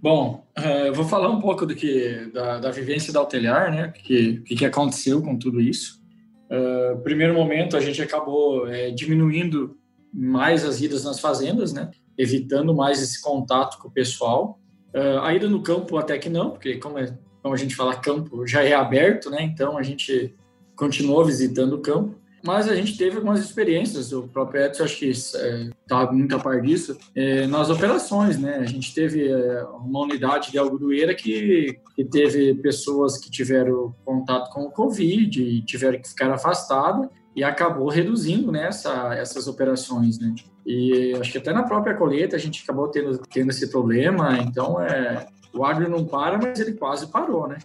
Bom, 0.00 0.46
é, 0.56 0.88
eu 0.88 0.94
vou 0.94 1.04
falar 1.04 1.28
um 1.28 1.40
pouco 1.40 1.66
do 1.66 1.74
que 1.74 2.30
da, 2.32 2.58
da 2.58 2.70
vivência 2.70 3.12
da 3.12 3.20
Altelhar, 3.20 3.70
né? 3.70 3.88
O 3.88 3.92
que, 3.92 4.40
que, 4.40 4.54
que 4.54 4.64
aconteceu 4.64 5.20
com 5.20 5.36
tudo 5.36 5.60
isso. 5.60 6.00
Uh, 6.50 6.98
primeiro 7.02 7.34
momento, 7.34 7.76
a 7.76 7.80
gente 7.80 8.00
acabou 8.00 8.66
é, 8.66 8.90
diminuindo 8.90 9.76
mais 10.12 10.64
as 10.64 10.80
idas 10.80 11.04
nas 11.04 11.20
fazendas, 11.20 11.72
né? 11.72 11.90
Evitando 12.20 12.74
mais 12.74 13.02
esse 13.02 13.20
contato 13.20 13.78
com 13.78 13.88
o 13.88 13.90
pessoal. 13.90 14.58
Uh, 14.94 15.20
a 15.22 15.34
ida 15.34 15.48
no 15.48 15.62
campo 15.62 15.96
até 15.96 16.18
que 16.18 16.28
não, 16.28 16.50
porque 16.50 16.76
como, 16.76 16.98
é, 16.98 17.16
como 17.42 17.54
a 17.54 17.58
gente 17.58 17.74
fala, 17.74 17.94
campo 17.96 18.46
já 18.46 18.62
é 18.62 18.74
aberto, 18.74 19.30
né? 19.30 19.42
Então 19.42 19.78
a 19.78 19.82
gente 19.82 20.34
continuou 20.76 21.24
visitando 21.24 21.74
o 21.74 21.80
campo. 21.80 22.20
Mas 22.42 22.68
a 22.68 22.74
gente 22.74 22.96
teve 22.96 23.16
algumas 23.16 23.40
experiências, 23.40 24.12
o 24.12 24.22
próprio 24.22 24.64
Edson 24.64 24.84
acho 24.84 24.98
que 24.98 25.10
está 25.10 26.02
é, 26.02 26.10
muito 26.10 26.34
a 26.34 26.38
par 26.38 26.62
disso, 26.62 26.96
é, 27.14 27.46
nas 27.46 27.68
operações, 27.68 28.38
né? 28.38 28.56
A 28.56 28.64
gente 28.64 28.94
teve 28.94 29.28
é, 29.28 29.62
uma 29.64 30.00
unidade 30.00 30.50
de 30.50 30.56
algodoeira 30.56 31.14
que, 31.14 31.78
que 31.94 32.04
teve 32.04 32.54
pessoas 32.54 33.18
que 33.18 33.30
tiveram 33.30 33.94
contato 34.06 34.50
com 34.52 34.62
o 34.62 34.70
Covid 34.70 35.42
e 35.42 35.60
tiveram 35.62 36.00
que 36.00 36.08
ficar 36.08 36.30
afastadas 36.32 37.10
e 37.34 37.44
acabou 37.44 37.88
reduzindo 37.88 38.50
né, 38.50 38.66
essa, 38.66 39.14
essas 39.14 39.46
operações, 39.46 40.18
né? 40.18 40.34
E 40.66 41.14
acho 41.20 41.32
que 41.32 41.38
até 41.38 41.52
na 41.52 41.62
própria 41.62 41.94
colheita 41.94 42.36
a 42.36 42.38
gente 42.38 42.62
acabou 42.62 42.88
tendo, 42.88 43.18
tendo 43.18 43.50
esse 43.50 43.70
problema, 43.70 44.38
então 44.38 44.80
é, 44.80 45.26
o 45.54 45.64
agro 45.64 45.88
não 45.88 46.04
para, 46.04 46.38
mas 46.38 46.58
ele 46.58 46.72
quase 46.72 47.06
parou, 47.06 47.48
né? 47.48 47.58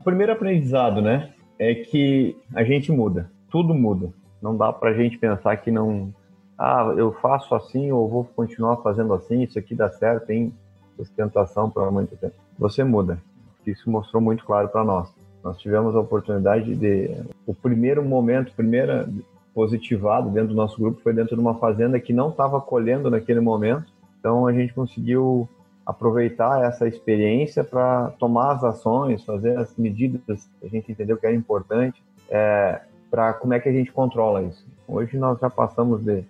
O 0.00 0.04
primeiro 0.04 0.32
aprendizado, 0.32 1.02
né, 1.02 1.32
é 1.58 1.74
que 1.74 2.36
a 2.54 2.62
gente 2.62 2.92
muda, 2.92 3.30
tudo 3.50 3.74
muda. 3.74 4.12
Não 4.40 4.56
dá 4.56 4.72
para 4.72 4.90
a 4.90 4.94
gente 4.94 5.18
pensar 5.18 5.56
que 5.56 5.70
não, 5.70 6.14
ah, 6.56 6.94
eu 6.96 7.12
faço 7.12 7.54
assim 7.54 7.90
ou 7.90 8.08
vou 8.08 8.24
continuar 8.24 8.76
fazendo 8.78 9.12
assim, 9.14 9.42
isso 9.42 9.58
aqui 9.58 9.74
dá 9.74 9.88
certo, 9.88 10.26
tem 10.26 10.52
sustentação 10.96 11.70
para 11.70 11.90
muito 11.90 12.16
tempo. 12.16 12.34
Você 12.58 12.84
muda. 12.84 13.20
Isso 13.66 13.90
mostrou 13.90 14.22
muito 14.22 14.44
claro 14.44 14.68
para 14.68 14.84
nós. 14.84 15.12
Nós 15.42 15.58
tivemos 15.58 15.94
a 15.94 16.00
oportunidade 16.00 16.74
de, 16.74 17.10
o 17.46 17.54
primeiro 17.54 18.04
momento, 18.04 18.52
primeira 18.52 19.08
positivado 19.54 20.30
dentro 20.30 20.50
do 20.50 20.54
nosso 20.54 20.80
grupo 20.80 21.00
foi 21.02 21.12
dentro 21.12 21.34
de 21.34 21.40
uma 21.40 21.54
fazenda 21.54 21.98
que 21.98 22.12
não 22.12 22.28
estava 22.28 22.60
colhendo 22.60 23.10
naquele 23.10 23.40
momento. 23.40 23.86
Então 24.20 24.46
a 24.46 24.52
gente 24.52 24.72
conseguiu 24.72 25.48
aproveitar 25.84 26.62
essa 26.64 26.86
experiência 26.86 27.64
para 27.64 28.10
tomar 28.18 28.52
as 28.52 28.62
ações, 28.62 29.24
fazer 29.24 29.58
as 29.58 29.74
medidas 29.76 30.48
que 30.60 30.66
a 30.66 30.68
gente 30.68 30.92
entendeu 30.92 31.16
que 31.16 31.26
era 31.26 31.34
importante, 31.34 32.02
é, 32.28 32.82
para 33.10 33.32
como 33.32 33.54
é 33.54 33.58
que 33.58 33.68
a 33.68 33.72
gente 33.72 33.90
controla 33.90 34.42
isso. 34.42 34.64
Hoje 34.86 35.16
nós 35.16 35.40
já 35.40 35.48
passamos 35.48 36.04
de, 36.04 36.22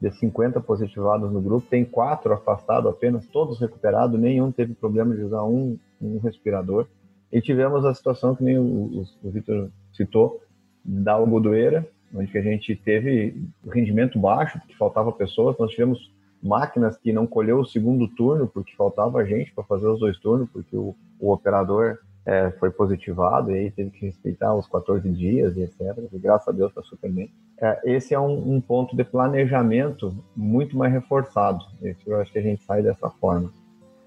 de 0.00 0.10
50 0.12 0.60
positivados 0.60 1.30
no 1.32 1.40
grupo, 1.40 1.66
tem 1.68 1.84
quatro 1.84 2.32
afastados 2.32 2.90
apenas, 2.90 3.26
todos 3.26 3.60
recuperados, 3.60 4.18
nenhum 4.18 4.52
teve 4.52 4.72
problema 4.72 5.14
de 5.14 5.22
usar 5.22 5.42
um, 5.42 5.76
um 6.00 6.18
respirador. 6.20 6.86
E 7.32 7.40
tivemos 7.40 7.84
a 7.84 7.94
situação 7.94 8.34
que 8.34 8.44
nem 8.44 8.58
o, 8.58 9.06
o, 9.22 9.30
Vitor 9.30 9.70
citou, 9.92 10.42
da 10.84 11.12
algodoeira, 11.12 11.86
onde 12.14 12.36
a 12.36 12.42
gente 12.42 12.76
teve 12.76 13.34
rendimento 13.66 14.18
baixo, 14.18 14.58
porque 14.58 14.74
faltava 14.74 15.10
pessoas. 15.12 15.56
Nós 15.58 15.70
tivemos 15.70 16.12
máquinas 16.42 16.96
que 16.98 17.12
não 17.12 17.26
colheu 17.26 17.60
o 17.60 17.64
segundo 17.64 18.06
turno 18.08 18.48
porque 18.48 18.74
faltava 18.76 19.24
gente 19.24 19.52
para 19.54 19.64
fazer 19.64 19.86
os 19.86 20.00
dois 20.00 20.18
turnos, 20.18 20.50
porque 20.50 20.76
o, 20.76 20.94
o 21.18 21.32
operador 21.32 21.98
é, 22.26 22.50
foi 22.52 22.70
positivado 22.70 23.50
e 23.50 23.54
aí 23.54 23.70
teve 23.70 23.90
que 23.90 24.06
respeitar 24.06 24.54
os 24.54 24.68
14 24.68 25.08
dias 25.10 25.56
e 25.56 25.62
etc. 25.62 25.80
E 26.12 26.18
graças 26.18 26.48
a 26.48 26.52
Deus 26.52 26.70
está 26.70 26.82
super 26.82 27.10
bem. 27.10 27.30
É, 27.58 27.80
esse 27.84 28.12
é 28.12 28.20
um, 28.20 28.56
um, 28.56 28.60
ponto 28.60 28.96
de 28.96 29.04
planejamento 29.04 30.14
muito 30.36 30.76
mais 30.76 30.92
reforçado. 30.92 31.64
Esse 31.80 32.08
eu 32.08 32.20
acho 32.20 32.32
que 32.32 32.38
a 32.38 32.42
gente 32.42 32.62
sai 32.62 32.82
dessa 32.82 33.08
forma. 33.08 33.52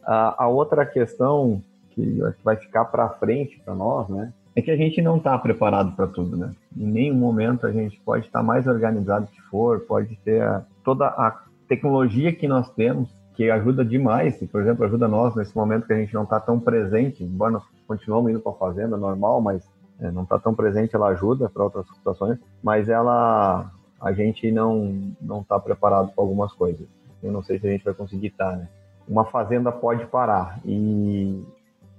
A, 0.04 0.44
a 0.44 0.48
outra 0.48 0.86
questão 0.86 1.62
que 1.96 2.22
vai 2.44 2.58
ficar 2.58 2.86
para 2.86 3.10
frente 3.10 3.60
para 3.64 3.74
nós, 3.74 4.10
né, 4.10 4.34
é 4.56 4.62
que 4.62 4.72
a 4.72 4.78
gente 4.78 5.02
não 5.02 5.18
está 5.18 5.38
preparado 5.38 5.96
para 5.96 6.08
tudo, 6.08 6.38
né? 6.38 6.52
Em 6.78 6.86
nenhum 6.86 7.16
momento 7.16 7.66
a 7.66 7.72
gente 7.72 8.00
pode 8.00 8.26
estar 8.26 8.40
tá 8.40 8.46
mais 8.46 8.66
organizado 8.68 9.28
que 9.28 9.42
for, 9.44 9.82
pode 9.82 10.16
ter 10.24 10.42
a, 10.42 10.64
toda 10.84 11.08
a 11.08 11.44
tecnologia 11.68 12.34
que 12.34 12.48
nós 12.48 12.70
temos, 12.70 13.10
que 13.34 13.52
ajuda 13.52 13.84
demais, 13.84 14.38
por 14.50 14.62
exemplo, 14.62 14.86
ajuda 14.86 15.10
nós 15.10 15.36
nesse 15.36 15.54
momento 15.56 15.86
que 15.86 15.94
a 15.94 15.98
gente 15.98 16.14
não 16.14 16.24
está 16.24 16.40
tão 16.40 16.58
presente, 16.58 17.22
embora 17.22 17.52
nós 17.52 17.64
continuamos 17.86 18.32
indo 18.32 18.40
para 18.40 18.54
a 18.54 18.56
fazenda 18.56 18.96
normal, 18.96 19.42
mas 19.42 19.70
é, 20.00 20.10
não 20.10 20.24
está 20.24 20.40
tão 20.40 20.56
presente, 20.56 20.96
ela 20.96 21.10
ajuda 21.10 21.50
para 21.50 21.64
outras 21.64 21.86
situações, 21.90 22.40
mas 22.64 22.88
ela 22.88 23.70
a 24.00 24.14
gente 24.14 24.50
não 24.52 25.14
não 25.22 25.42
está 25.42 25.60
preparado 25.60 26.14
para 26.14 26.24
algumas 26.24 26.54
coisas. 26.54 26.88
Eu 27.22 27.32
não 27.32 27.44
sei 27.44 27.60
se 27.60 27.68
a 27.68 27.72
gente 27.72 27.84
vai 27.84 27.94
conseguir 27.94 28.28
estar, 28.28 28.52
tá, 28.52 28.56
né? 28.56 28.70
Uma 29.08 29.26
fazenda 29.26 29.72
pode 29.72 30.06
parar 30.08 30.60
e, 30.66 31.44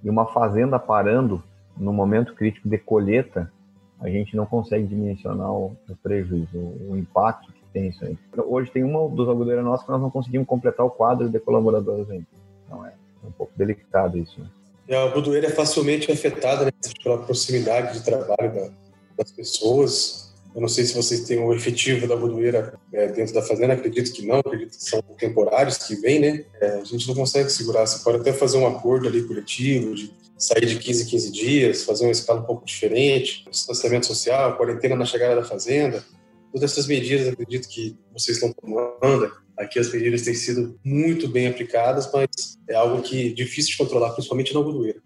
e 0.07 0.09
uma 0.09 0.25
fazenda 0.25 0.79
parando 0.79 1.43
no 1.77 1.93
momento 1.93 2.33
crítico 2.33 2.69
de 2.69 2.79
colheita, 2.79 3.53
a 4.01 4.09
gente 4.09 4.37
não 4.37 4.47
consegue 4.47 4.87
dimensionar 4.87 5.51
o, 5.51 5.77
prejuízo, 6.01 6.57
o, 6.57 6.97
impacto 6.97 7.53
que 7.53 7.61
tem 7.73 7.89
isso 7.89 8.05
aí. 8.05 8.17
Hoje 8.37 8.71
tem 8.71 8.85
uma 8.85 9.09
dos 9.09 9.29
algodeiras 9.29 9.65
nossas 9.65 9.85
que 9.85 9.91
nós 9.91 10.01
não 10.01 10.09
conseguimos 10.09 10.47
completar 10.47 10.87
o 10.87 10.91
quadro 10.91 11.29
de 11.29 11.41
colaboradores 11.41 12.09
ainda. 12.09 12.27
Então 12.65 12.87
é 12.87 12.93
um 13.25 13.33
pouco 13.33 13.53
delicado 13.57 14.17
isso. 14.17 14.41
Né? 14.41 14.97
A 14.97 15.01
algodoeira 15.01 15.49
é 15.49 15.51
facilmente 15.51 16.13
afetada 16.13 16.67
né, 16.67 16.71
pela 17.03 17.19
proximidade 17.19 17.99
de 17.99 18.05
trabalho 18.05 18.55
da, 18.55 18.71
das 19.19 19.33
pessoas. 19.33 20.26
Eu 20.57 20.63
não 20.63 20.69
sei 20.69 20.87
se 20.87 20.95
vocês 20.95 21.21
têm 21.21 21.39
o 21.39 21.53
efetivo 21.53 22.09
da 22.09 22.15
algodoeira 22.15 22.81
é, 22.91 23.09
dentro 23.09 23.35
da 23.35 23.43
fazenda, 23.43 23.75
acredito 23.75 24.11
que 24.11 24.25
não, 24.27 24.39
acredito 24.39 24.71
que 24.71 24.85
são 24.85 25.03
temporários 25.19 25.77
que 25.77 25.95
vêm, 25.97 26.19
né? 26.19 26.47
É, 26.59 26.79
a 26.81 26.85
gente 26.85 27.07
não 27.07 27.15
consegue 27.15 27.51
segurar. 27.51 27.87
Você 27.87 28.03
pode 28.03 28.21
até 28.21 28.33
fazer 28.33 28.57
um 28.57 28.67
acordo 28.67 29.07
ali 29.07 29.23
coletivo 29.25 29.95
de 29.95 30.11
sair 30.39 30.65
de 30.65 30.79
15 30.79 31.03
em 31.03 31.07
15 31.09 31.31
dias, 31.31 31.85
fazer 31.85 32.07
uma 32.07 32.13
escala 32.13 32.41
um 32.41 32.45
pouco 32.45 32.65
diferente, 32.65 33.45
distanciamento 33.51 34.07
social, 34.07 34.57
quarentena 34.57 34.97
na 34.97 35.05
chegada 35.05 35.37
da 35.37 35.45
fazenda. 35.45 36.03
Todas 36.51 36.73
essas 36.73 36.87
medidas, 36.87 37.29
acredito 37.29 37.69
que 37.69 37.95
vocês 38.15 38.39
estão 38.39 38.51
tomando. 38.51 39.31
Aqui 39.59 39.79
as 39.79 39.93
medidas 39.93 40.23
têm 40.23 40.33
sido 40.33 40.81
muito 40.83 41.29
bem 41.29 41.49
aplicadas, 41.49 42.11
mas 42.11 42.31
é 42.67 42.75
algo 42.75 43.03
que 43.03 43.29
é 43.29 43.35
difícil 43.35 43.73
de 43.73 43.77
controlar, 43.77 44.13
principalmente 44.13 44.55
na 44.55 44.61
algodoeira. 44.61 45.03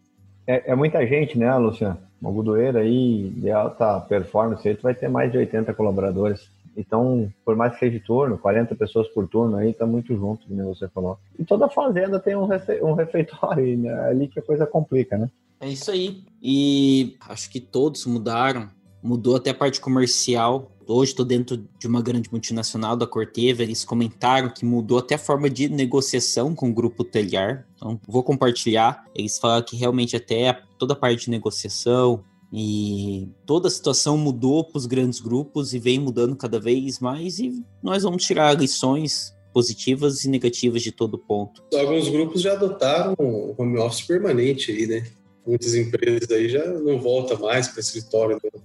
É, 0.47 0.71
é 0.71 0.75
muita 0.77 1.05
gente, 1.05 1.37
né, 1.37 1.53
Luciano? 1.57 2.10
Uma 2.21 2.31
aí 2.79 3.31
de 3.31 3.51
alta 3.51 4.01
performance, 4.01 4.69
aí 4.69 4.75
tu 4.75 4.83
vai 4.83 4.95
ter 4.95 5.09
mais 5.09 5.33
de 5.33 5.39
80 5.39 5.73
colaboradores. 5.75 6.51
Então, 6.77 7.33
por 7.45 7.57
mais 7.57 7.73
que 7.73 7.81
seja 7.81 7.99
de 7.99 8.05
turno, 8.05 8.39
40 8.39 8.75
pessoas 8.75 9.09
por 9.09 9.27
turno 9.27 9.57
aí, 9.57 9.73
tá 9.73 9.87
muito 9.87 10.15
junto, 10.15 10.47
como 10.47 10.75
você 10.75 10.89
falou. 10.89 11.19
E 11.39 11.45
toda 11.45 11.69
fazenda 11.69 12.21
tem 12.21 12.37
um, 12.37 12.49
um 12.83 12.93
refeitório, 12.93 13.79
né? 13.79 13.89
É 13.89 14.11
ali 14.11 14.29
que 14.29 14.39
a 14.39 14.43
coisa 14.43 14.67
complica, 14.67 15.19
né? 15.19 15.29
É 15.61 15.69
isso 15.69 15.91
aí. 15.91 16.23
E 16.43 17.17
acho 17.29 17.51
que 17.51 17.61
todos 17.61 18.07
mudaram. 18.07 18.69
Mudou 19.03 19.37
até 19.37 19.51
a 19.51 19.55
parte 19.55 19.81
comercial. 19.81 20.71
Hoje 20.87 21.13
estou 21.13 21.25
dentro 21.25 21.57
de 21.79 21.87
uma 21.87 22.03
grande 22.03 22.31
multinacional 22.31 22.97
da 22.97 23.07
Corteva. 23.07 23.63
Eles 23.63 23.85
comentaram 23.85 24.51
que 24.51 24.65
mudou 24.65 24.99
até 24.99 25.15
a 25.15 25.19
forma 25.19 25.49
de 25.49 25.69
negociação 25.69 26.55
com 26.55 26.71
o 26.71 26.75
grupo 26.75 27.05
Telhar. 27.05 27.67
Então, 27.77 28.01
vou 28.09 28.23
compartilhar. 28.23 29.05
Eles 29.15 29.39
falaram 29.39 29.65
que 29.65 29.77
realmente 29.77 30.17
até 30.17 30.61
toda 30.79 30.95
a 30.95 30.97
parte 30.97 31.27
de 31.27 31.31
negociação, 31.31 32.25
e 32.53 33.29
toda 33.47 33.69
a 33.69 33.71
situação 33.71 34.19
mudou 34.19 34.65
para 34.65 34.79
os 34.79 34.87
grandes 34.87 35.21
grupos 35.21 35.73
e 35.73 35.79
vem 35.79 36.01
mudando 36.01 36.35
cada 36.35 36.59
vez 36.59 36.99
mais, 36.99 37.39
e 37.39 37.65
nós 37.83 38.03
vamos 38.03 38.25
tirar 38.25 38.59
lições 38.59 39.33
positivas 39.53 40.25
e 40.25 40.29
negativas 40.29 40.83
de 40.83 40.93
todo 40.93 41.19
ponto. 41.19 41.63
Alguns 41.73 42.09
grupos 42.09 42.43
já 42.43 42.53
adotaram 42.53 43.15
o 43.19 43.55
home 43.57 43.79
office 43.79 44.03
permanente 44.03 44.73
aí, 44.73 44.87
né? 44.87 45.07
Muitas 45.47 45.75
empresas 45.75 46.31
aí 46.31 46.49
já 46.49 46.65
não 46.67 46.99
voltam 46.99 47.39
mais 47.39 47.69
para 47.69 47.81
escritório. 47.81 48.39
Né? 48.43 48.61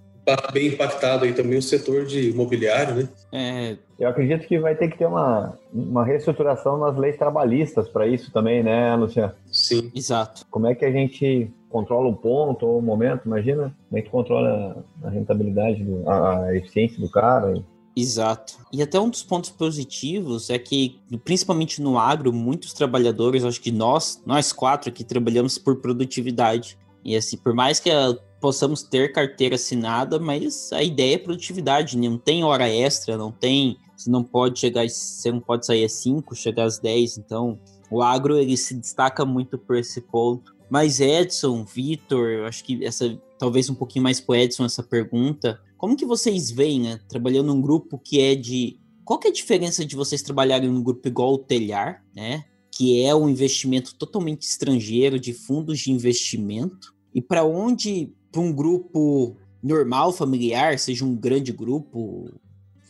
Bem 0.51 0.67
impactado 0.67 1.25
aí 1.25 1.33
também 1.33 1.57
o 1.57 1.61
setor 1.61 2.05
de 2.05 2.29
imobiliário, 2.29 2.95
né? 2.95 3.09
É... 3.31 3.77
Eu 3.97 4.09
acredito 4.09 4.45
que 4.45 4.59
vai 4.59 4.75
ter 4.75 4.89
que 4.89 4.97
ter 4.97 5.05
uma, 5.05 5.57
uma 5.73 6.03
reestruturação 6.03 6.77
nas 6.77 6.97
leis 6.97 7.15
trabalhistas 7.15 7.87
para 7.87 8.05
isso 8.05 8.29
também, 8.31 8.61
né, 8.61 8.93
Luciano? 8.95 9.33
Sim. 9.49 9.89
Exato. 9.95 10.45
Como 10.51 10.67
é 10.67 10.75
que 10.75 10.83
a 10.83 10.91
gente 10.91 11.49
controla 11.69 12.09
o 12.09 12.15
ponto 12.15 12.65
ou 12.65 12.79
o 12.79 12.81
momento, 12.81 13.25
imagina? 13.25 13.73
Como 13.89 13.99
é 13.99 14.01
que 14.01 14.09
controla 14.09 14.83
a 15.01 15.09
rentabilidade, 15.09 15.83
do, 15.83 16.09
a, 16.09 16.43
a 16.43 16.55
eficiência 16.57 16.99
do 16.99 17.09
cara? 17.09 17.53
Exato. 17.95 18.57
E 18.73 18.81
até 18.81 18.99
um 18.99 19.09
dos 19.09 19.23
pontos 19.23 19.49
positivos 19.49 20.49
é 20.49 20.59
que, 20.59 20.99
principalmente 21.23 21.81
no 21.81 21.97
agro, 21.97 22.33
muitos 22.33 22.73
trabalhadores, 22.73 23.45
acho 23.45 23.61
que 23.61 23.71
nós, 23.71 24.21
nós 24.25 24.51
quatro 24.51 24.89
aqui 24.89 25.05
trabalhamos 25.05 25.57
por 25.57 25.77
produtividade. 25.77 26.77
E 27.03 27.15
assim, 27.15 27.37
por 27.37 27.53
mais 27.53 27.79
que 27.79 27.89
a, 27.89 28.13
possamos 28.39 28.83
ter 28.83 29.11
carteira 29.11 29.55
assinada, 29.55 30.19
mas 30.19 30.71
a 30.71 30.83
ideia 30.83 31.15
é 31.15 31.17
produtividade, 31.17 31.97
né? 31.97 32.07
não 32.07 32.17
tem 32.17 32.43
hora 32.43 32.69
extra, 32.69 33.17
não 33.17 33.31
tem, 33.31 33.77
você 33.95 34.09
não 34.09 34.23
pode 34.23 34.59
chegar, 34.59 34.87
você 34.87 35.31
não 35.31 35.39
pode 35.39 35.65
sair 35.65 35.85
às 35.85 35.93
5, 35.93 36.35
chegar 36.35 36.65
às 36.65 36.79
10, 36.79 37.17
então 37.17 37.59
o 37.89 38.01
agro 38.01 38.37
ele 38.37 38.57
se 38.57 38.75
destaca 38.75 39.25
muito 39.25 39.57
por 39.57 39.75
esse 39.77 40.01
ponto. 40.01 40.55
Mas 40.69 40.99
Edson, 40.99 41.63
Vitor, 41.63 42.45
acho 42.45 42.63
que 42.63 42.83
essa 42.83 43.17
talvez 43.37 43.69
um 43.69 43.75
pouquinho 43.75 44.03
mais 44.03 44.19
pro 44.19 44.35
Edson 44.35 44.65
essa 44.65 44.81
pergunta. 44.81 45.59
Como 45.77 45.95
que 45.95 46.05
vocês 46.05 46.49
veem, 46.49 46.81
né, 46.81 46.99
trabalhando 47.07 47.47
num 47.47 47.61
grupo 47.61 47.99
que 47.99 48.19
é 48.19 48.35
de 48.35 48.79
qual 49.03 49.19
que 49.19 49.27
é 49.27 49.29
a 49.29 49.33
diferença 49.33 49.85
de 49.85 49.95
vocês 49.95 50.23
trabalharem 50.23 50.69
num 50.69 50.81
grupo 50.81 51.07
igual 51.07 51.33
o 51.33 51.37
Telhar, 51.37 52.03
né? 52.15 52.43
Que 52.71 53.03
é 53.03 53.13
um 53.13 53.29
investimento 53.29 53.93
totalmente 53.95 54.41
estrangeiro 54.41 55.19
de 55.19 55.31
fundos 55.31 55.79
de 55.79 55.91
investimento, 55.91 56.95
e 57.13 57.21
para 57.21 57.45
onde 57.45 58.11
para 58.35 58.41
um 58.41 58.51
grupo 58.51 59.37
normal, 59.63 60.11
familiar, 60.11 60.77
seja 60.77 61.05
um 61.05 61.15
grande 61.15 61.53
grupo, 61.53 62.29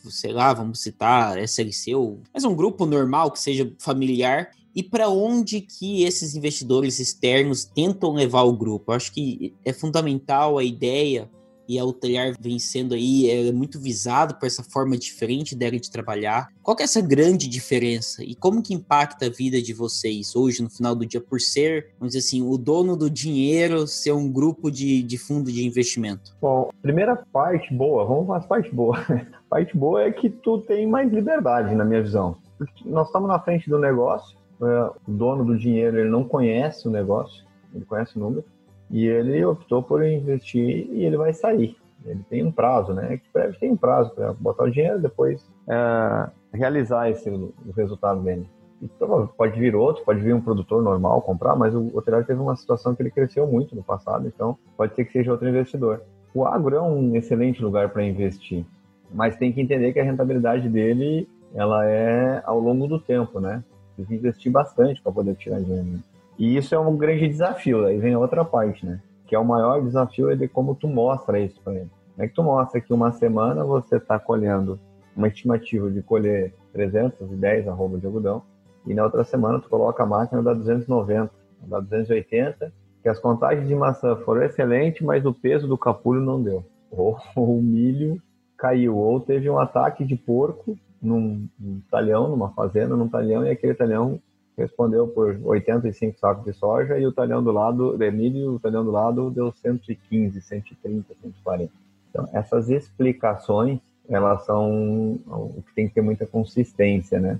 sei 0.09 0.33
lá, 0.33 0.51
vamos 0.51 0.79
citar 0.79 1.37
SLC, 1.37 1.93
ou, 1.93 2.19
mas 2.33 2.43
um 2.43 2.55
grupo 2.55 2.83
normal 2.87 3.29
que 3.29 3.39
seja 3.39 3.71
familiar, 3.77 4.49
e 4.75 4.81
para 4.81 5.07
onde 5.07 5.61
que 5.61 6.03
esses 6.03 6.35
investidores 6.35 6.99
externos 6.99 7.63
tentam 7.63 8.11
levar 8.13 8.41
o 8.41 8.57
grupo. 8.57 8.91
Eu 8.91 8.95
acho 8.95 9.11
que 9.11 9.53
é 9.63 9.71
fundamental 9.71 10.57
a 10.57 10.63
ideia 10.63 11.29
e 11.67 11.79
a 11.79 11.85
Hotelier 11.85 12.35
vem 12.39 12.59
sendo 12.59 12.93
aí 12.93 13.29
é 13.29 13.51
muito 13.51 13.79
visado 13.79 14.35
por 14.35 14.45
essa 14.45 14.63
forma 14.63 14.97
diferente 14.97 15.55
dela 15.55 15.79
de 15.79 15.89
trabalhar. 15.89 16.49
Qual 16.61 16.75
é 16.79 16.83
essa 16.83 17.01
grande 17.01 17.47
diferença 17.47 18.23
e 18.23 18.35
como 18.35 18.61
que 18.61 18.73
impacta 18.73 19.25
a 19.25 19.29
vida 19.29 19.61
de 19.61 19.73
vocês 19.73 20.35
hoje 20.35 20.61
no 20.61 20.69
final 20.69 20.95
do 20.95 21.05
dia 21.05 21.21
por 21.21 21.39
ser, 21.39 21.91
vamos 21.99 22.13
dizer 22.13 22.25
assim, 22.25 22.41
o 22.41 22.57
dono 22.57 22.95
do 22.95 23.09
dinheiro 23.09 23.87
ser 23.87 24.11
um 24.11 24.31
grupo 24.31 24.71
de, 24.71 25.03
de 25.03 25.17
fundo 25.17 25.51
de 25.51 25.65
investimento? 25.65 26.35
Bom, 26.41 26.69
primeira 26.81 27.15
parte 27.15 27.73
boa, 27.73 28.05
vamos 28.05 28.27
para 28.27 28.37
as 28.37 28.45
partes 28.45 28.73
boas. 28.73 28.99
Parte 29.47 29.77
boa 29.77 30.01
é 30.01 30.11
que 30.11 30.29
tu 30.29 30.59
tem 30.61 30.87
mais 30.87 31.09
liberdade, 31.13 31.75
na 31.75 31.85
minha 31.85 32.01
visão. 32.01 32.35
Porque 32.57 32.89
nós 32.89 33.07
estamos 33.07 33.29
na 33.29 33.39
frente 33.39 33.69
do 33.69 33.77
negócio, 33.77 34.37
é, 34.61 34.91
o 35.07 35.11
dono 35.11 35.45
do 35.45 35.57
dinheiro 35.57 35.99
ele 35.99 36.09
não 36.09 36.23
conhece 36.23 36.87
o 36.87 36.91
negócio, 36.91 37.45
ele 37.73 37.85
conhece 37.85 38.17
o 38.17 38.19
número, 38.19 38.43
e 38.89 39.05
ele 39.05 39.43
optou 39.45 39.81
por 39.81 40.03
investir 40.03 40.87
e 40.91 41.03
ele 41.05 41.17
vai 41.17 41.33
sair. 41.33 41.75
Ele 42.05 42.23
tem 42.29 42.43
um 42.43 42.51
prazo, 42.51 42.93
né? 42.93 43.17
Que 43.17 43.23
breve 43.33 43.57
tem 43.57 43.71
um 43.71 43.77
prazo 43.77 44.13
para 44.13 44.33
botar 44.33 44.65
o 44.65 44.71
dinheiro 44.71 44.99
depois 44.99 45.43
é, 45.67 46.29
realizar 46.53 47.09
esse 47.09 47.29
o 47.29 47.53
resultado 47.75 48.21
dele. 48.21 48.47
E, 48.81 48.89
pode 49.37 49.59
vir 49.59 49.75
outro, 49.75 50.03
pode 50.03 50.19
vir 50.19 50.35
um 50.35 50.41
produtor 50.41 50.83
normal 50.83 51.21
comprar, 51.21 51.55
mas 51.55 51.73
o 51.73 51.89
Oterário 51.95 52.27
teve 52.27 52.39
uma 52.39 52.55
situação 52.55 52.93
que 52.93 53.01
ele 53.01 53.09
cresceu 53.09 53.47
muito 53.47 53.75
no 53.75 53.81
passado, 53.81 54.27
então 54.27 54.57
pode 54.77 54.93
ser 54.95 55.05
que 55.05 55.13
seja 55.13 55.31
outro 55.31 55.47
investidor. 55.47 56.01
O 56.33 56.45
agro 56.45 56.75
é 56.75 56.81
um 56.81 57.15
excelente 57.15 57.63
lugar 57.63 57.89
para 57.89 58.03
investir, 58.03 58.65
mas 59.11 59.37
tem 59.37 59.51
que 59.51 59.61
entender 59.61 59.93
que 59.93 59.99
a 59.99 60.03
rentabilidade 60.03 60.67
dele 60.69 61.27
ela 61.53 61.85
é 61.89 62.43
ao 62.45 62.59
longo 62.59 62.85
do 62.85 62.99
tempo, 62.99 63.39
né? 63.39 63.63
Precisa 63.95 64.15
investir 64.15 64.51
bastante 64.51 65.01
para 65.01 65.11
poder 65.11 65.35
tirar 65.35 65.61
dinheiro. 65.61 65.99
E 66.37 66.57
isso 66.57 66.75
é 66.75 66.79
um 66.79 66.97
grande 66.97 67.27
desafio. 67.27 67.85
Aí 67.85 67.97
vem 67.97 68.15
outra 68.15 68.43
parte, 68.43 68.85
né? 68.85 69.01
Que 69.25 69.35
é 69.35 69.39
o 69.39 69.45
maior 69.45 69.81
desafio 69.81 70.29
é 70.29 70.35
de 70.35 70.47
como 70.47 70.75
tu 70.75 70.87
mostra 70.87 71.39
isso 71.39 71.59
para 71.61 71.73
ele. 71.73 71.89
Como 72.13 72.25
é 72.25 72.27
que 72.27 72.35
tu 72.35 72.43
mostra 72.43 72.81
que 72.81 72.93
uma 72.93 73.11
semana 73.11 73.63
você 73.63 73.97
está 73.97 74.19
colhendo 74.19 74.79
uma 75.15 75.27
estimativa 75.27 75.89
de 75.89 76.01
colher 76.01 76.53
310 76.73 77.67
arroba 77.67 77.97
de 77.97 78.05
algodão 78.05 78.43
e 78.85 78.93
na 78.93 79.03
outra 79.03 79.23
semana 79.23 79.59
tu 79.59 79.67
coloca 79.67 80.03
a 80.03 80.05
máquina 80.05 80.43
da 80.43 80.53
290, 80.53 81.31
da 81.61 81.79
280, 81.79 82.71
que 83.01 83.09
as 83.09 83.19
contagens 83.19 83.67
de 83.67 83.75
maçã 83.75 84.15
foram 84.17 84.43
excelentes, 84.43 85.01
mas 85.01 85.25
o 85.25 85.33
peso 85.33 85.67
do 85.67 85.77
capulho 85.77 86.21
não 86.21 86.41
deu. 86.41 86.63
Ou 86.91 87.17
o 87.35 87.61
milho 87.61 88.21
caiu, 88.57 88.97
ou 88.97 89.19
teve 89.19 89.49
um 89.49 89.59
ataque 89.59 90.05
de 90.05 90.15
porco 90.15 90.77
num, 91.01 91.47
num 91.59 91.81
talhão, 91.89 92.29
numa 92.29 92.51
fazenda, 92.51 92.95
num 92.95 93.09
talhão, 93.09 93.45
e 93.45 93.49
aquele 93.49 93.73
talhão 93.73 94.19
respondeu 94.57 95.07
por 95.07 95.37
85 95.43 96.19
sacos 96.19 96.45
de 96.45 96.53
soja 96.53 96.97
e 96.97 97.05
o 97.05 97.11
talhão 97.11 97.43
do 97.43 97.51
lado, 97.51 97.97
de 97.97 98.11
milho, 98.11 98.55
o 98.55 98.59
talhão 98.59 98.83
do 98.83 98.91
lado 98.91 99.29
deu 99.29 99.51
115, 99.51 100.41
130, 100.41 101.13
140. 101.21 101.71
Então, 102.09 102.29
essas 102.33 102.69
explicações, 102.69 103.79
elas 104.07 104.45
são 104.45 105.19
o 105.27 105.63
que 105.67 105.75
tem 105.75 105.87
que 105.87 105.95
ter 105.95 106.01
muita 106.01 106.25
consistência, 106.25 107.19
né? 107.19 107.39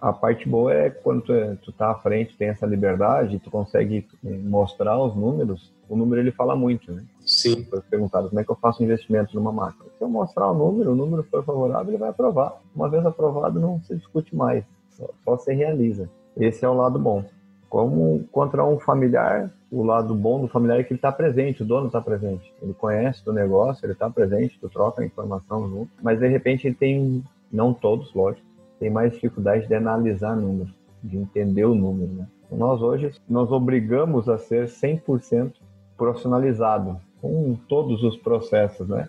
A 0.00 0.12
parte 0.12 0.48
boa 0.48 0.74
é 0.74 0.90
quando 0.90 1.22
tu, 1.22 1.32
tu 1.62 1.72
tá 1.72 1.90
à 1.90 1.94
frente, 1.94 2.36
tem 2.36 2.48
essa 2.48 2.66
liberdade, 2.66 3.38
tu 3.38 3.50
consegue 3.50 4.06
mostrar 4.22 4.98
os 4.98 5.14
números, 5.14 5.72
o 5.88 5.96
número 5.96 6.20
ele 6.20 6.32
fala 6.32 6.54
muito, 6.56 6.92
né? 6.92 7.04
Sim. 7.20 7.64
Foi 7.64 7.80
perguntado 7.80 8.28
como 8.28 8.40
é 8.40 8.44
que 8.44 8.50
eu 8.50 8.56
faço 8.56 8.82
um 8.82 8.86
investimento 8.86 9.34
numa 9.34 9.52
máquina. 9.52 9.84
Se 9.96 10.04
eu 10.04 10.08
mostrar 10.08 10.50
o 10.50 10.54
número, 10.54 10.92
o 10.92 10.96
número 10.96 11.22
for 11.24 11.44
favorável, 11.44 11.88
ele 11.88 11.98
vai 11.98 12.10
aprovar. 12.10 12.60
Uma 12.74 12.88
vez 12.88 13.06
aprovado, 13.06 13.60
não 13.60 13.80
se 13.82 13.94
discute 13.94 14.34
mais, 14.34 14.64
só, 14.90 15.08
só 15.24 15.38
se 15.38 15.54
realiza. 15.54 16.10
Esse 16.36 16.64
é 16.64 16.68
o 16.68 16.74
lado 16.74 16.98
bom. 16.98 17.24
Como 17.68 18.24
contra 18.30 18.64
um 18.64 18.78
familiar, 18.78 19.50
o 19.70 19.82
lado 19.82 20.14
bom 20.14 20.40
do 20.40 20.48
familiar 20.48 20.80
é 20.80 20.82
que 20.82 20.92
ele 20.92 20.98
está 20.98 21.10
presente, 21.10 21.62
o 21.62 21.66
dono 21.66 21.86
está 21.86 22.00
presente. 22.00 22.52
Ele 22.62 22.74
conhece 22.74 23.24
do 23.24 23.32
negócio, 23.32 23.84
ele 23.84 23.92
está 23.92 24.08
presente, 24.08 24.58
tu 24.60 24.68
troca 24.68 25.04
informação 25.04 25.68
junto. 25.68 25.90
Mas 26.02 26.20
de 26.20 26.28
repente 26.28 26.66
ele 26.66 26.74
tem, 26.74 27.24
não 27.50 27.74
todos, 27.74 28.12
lógico, 28.14 28.46
tem 28.78 28.90
mais 28.90 29.12
dificuldade 29.12 29.66
de 29.66 29.74
analisar 29.74 30.36
números, 30.36 30.72
de 31.02 31.16
entender 31.16 31.64
o 31.64 31.74
número. 31.74 32.12
Né? 32.12 32.26
Nós 32.50 32.80
hoje, 32.82 33.12
nós 33.28 33.50
obrigamos 33.50 34.28
a 34.28 34.38
ser 34.38 34.66
100% 34.66 35.52
profissionalizado, 35.96 37.00
com 37.20 37.56
todos 37.68 38.02
os 38.02 38.16
processos, 38.16 38.86
né? 38.88 39.08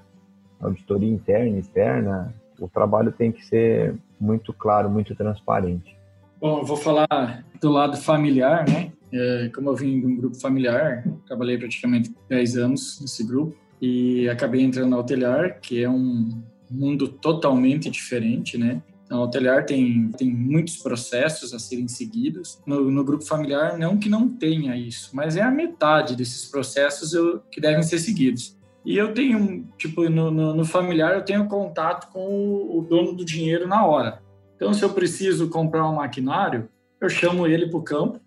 Auditoria 0.60 1.12
interna, 1.12 1.58
externa, 1.58 2.34
o 2.60 2.68
trabalho 2.68 3.12
tem 3.12 3.32
que 3.32 3.46
ser 3.46 3.96
muito 4.20 4.52
claro, 4.54 4.90
muito 4.90 5.14
transparente. 5.14 5.97
Bom, 6.40 6.60
eu 6.60 6.66
vou 6.66 6.78
falar 6.78 7.44
do 7.60 7.72
lado 7.72 7.98
familiar, 7.98 8.64
né? 8.68 8.92
É, 9.12 9.50
como 9.56 9.70
eu 9.70 9.76
vim 9.76 10.00
de 10.00 10.06
um 10.06 10.16
grupo 10.16 10.40
familiar, 10.40 11.04
trabalhei 11.26 11.58
praticamente 11.58 12.14
10 12.30 12.58
anos 12.58 13.00
nesse 13.02 13.26
grupo 13.26 13.56
e 13.82 14.30
acabei 14.30 14.62
entrando 14.62 14.90
na 14.90 15.00
Hoteliar, 15.00 15.60
que 15.60 15.82
é 15.82 15.90
um 15.90 16.44
mundo 16.70 17.08
totalmente 17.08 17.90
diferente, 17.90 18.58
né? 18.58 18.84
Então, 19.06 19.22
Hoteliar 19.22 19.66
tem, 19.66 20.12
tem 20.12 20.30
muitos 20.30 20.78
processos 20.78 21.54
a 21.54 21.60
serem 21.60 21.88
seguidos. 21.88 22.62
No, 22.68 22.92
no, 22.92 23.04
grupo 23.04 23.24
familiar, 23.24 23.78
não 23.80 23.98
que 23.98 24.10
não 24.10 24.28
tenha 24.28 24.76
isso, 24.76 25.10
mas 25.14 25.38
é 25.38 25.42
a 25.42 25.50
metade 25.50 26.16
desses 26.16 26.46
processos 26.46 27.14
eu, 27.14 27.40
que 27.50 27.62
devem 27.62 27.82
ser 27.82 27.98
seguidos. 27.98 28.56
E 28.86 28.96
eu 28.96 29.14
tenho, 29.14 29.68
tipo, 29.78 30.08
no, 30.10 30.30
no, 30.30 30.54
no 30.54 30.66
familiar, 30.66 31.16
eu 31.16 31.26
tenho 31.26 31.48
contato 31.48 32.12
com 32.12 32.28
o, 32.28 32.80
o 32.80 32.82
dono 32.82 33.14
do 33.14 33.26
dinheiro 33.26 33.68
na 33.68 33.86
hora. 33.86 34.22
Então, 34.58 34.74
se 34.74 34.84
eu 34.84 34.90
preciso 34.90 35.50
comprar 35.50 35.88
um 35.88 35.96
maquinário, 35.96 36.68
eu 37.00 37.08
chamo 37.08 37.46
ele 37.46 37.68
para 37.68 37.78
o 37.78 37.84
campo, 37.84 38.20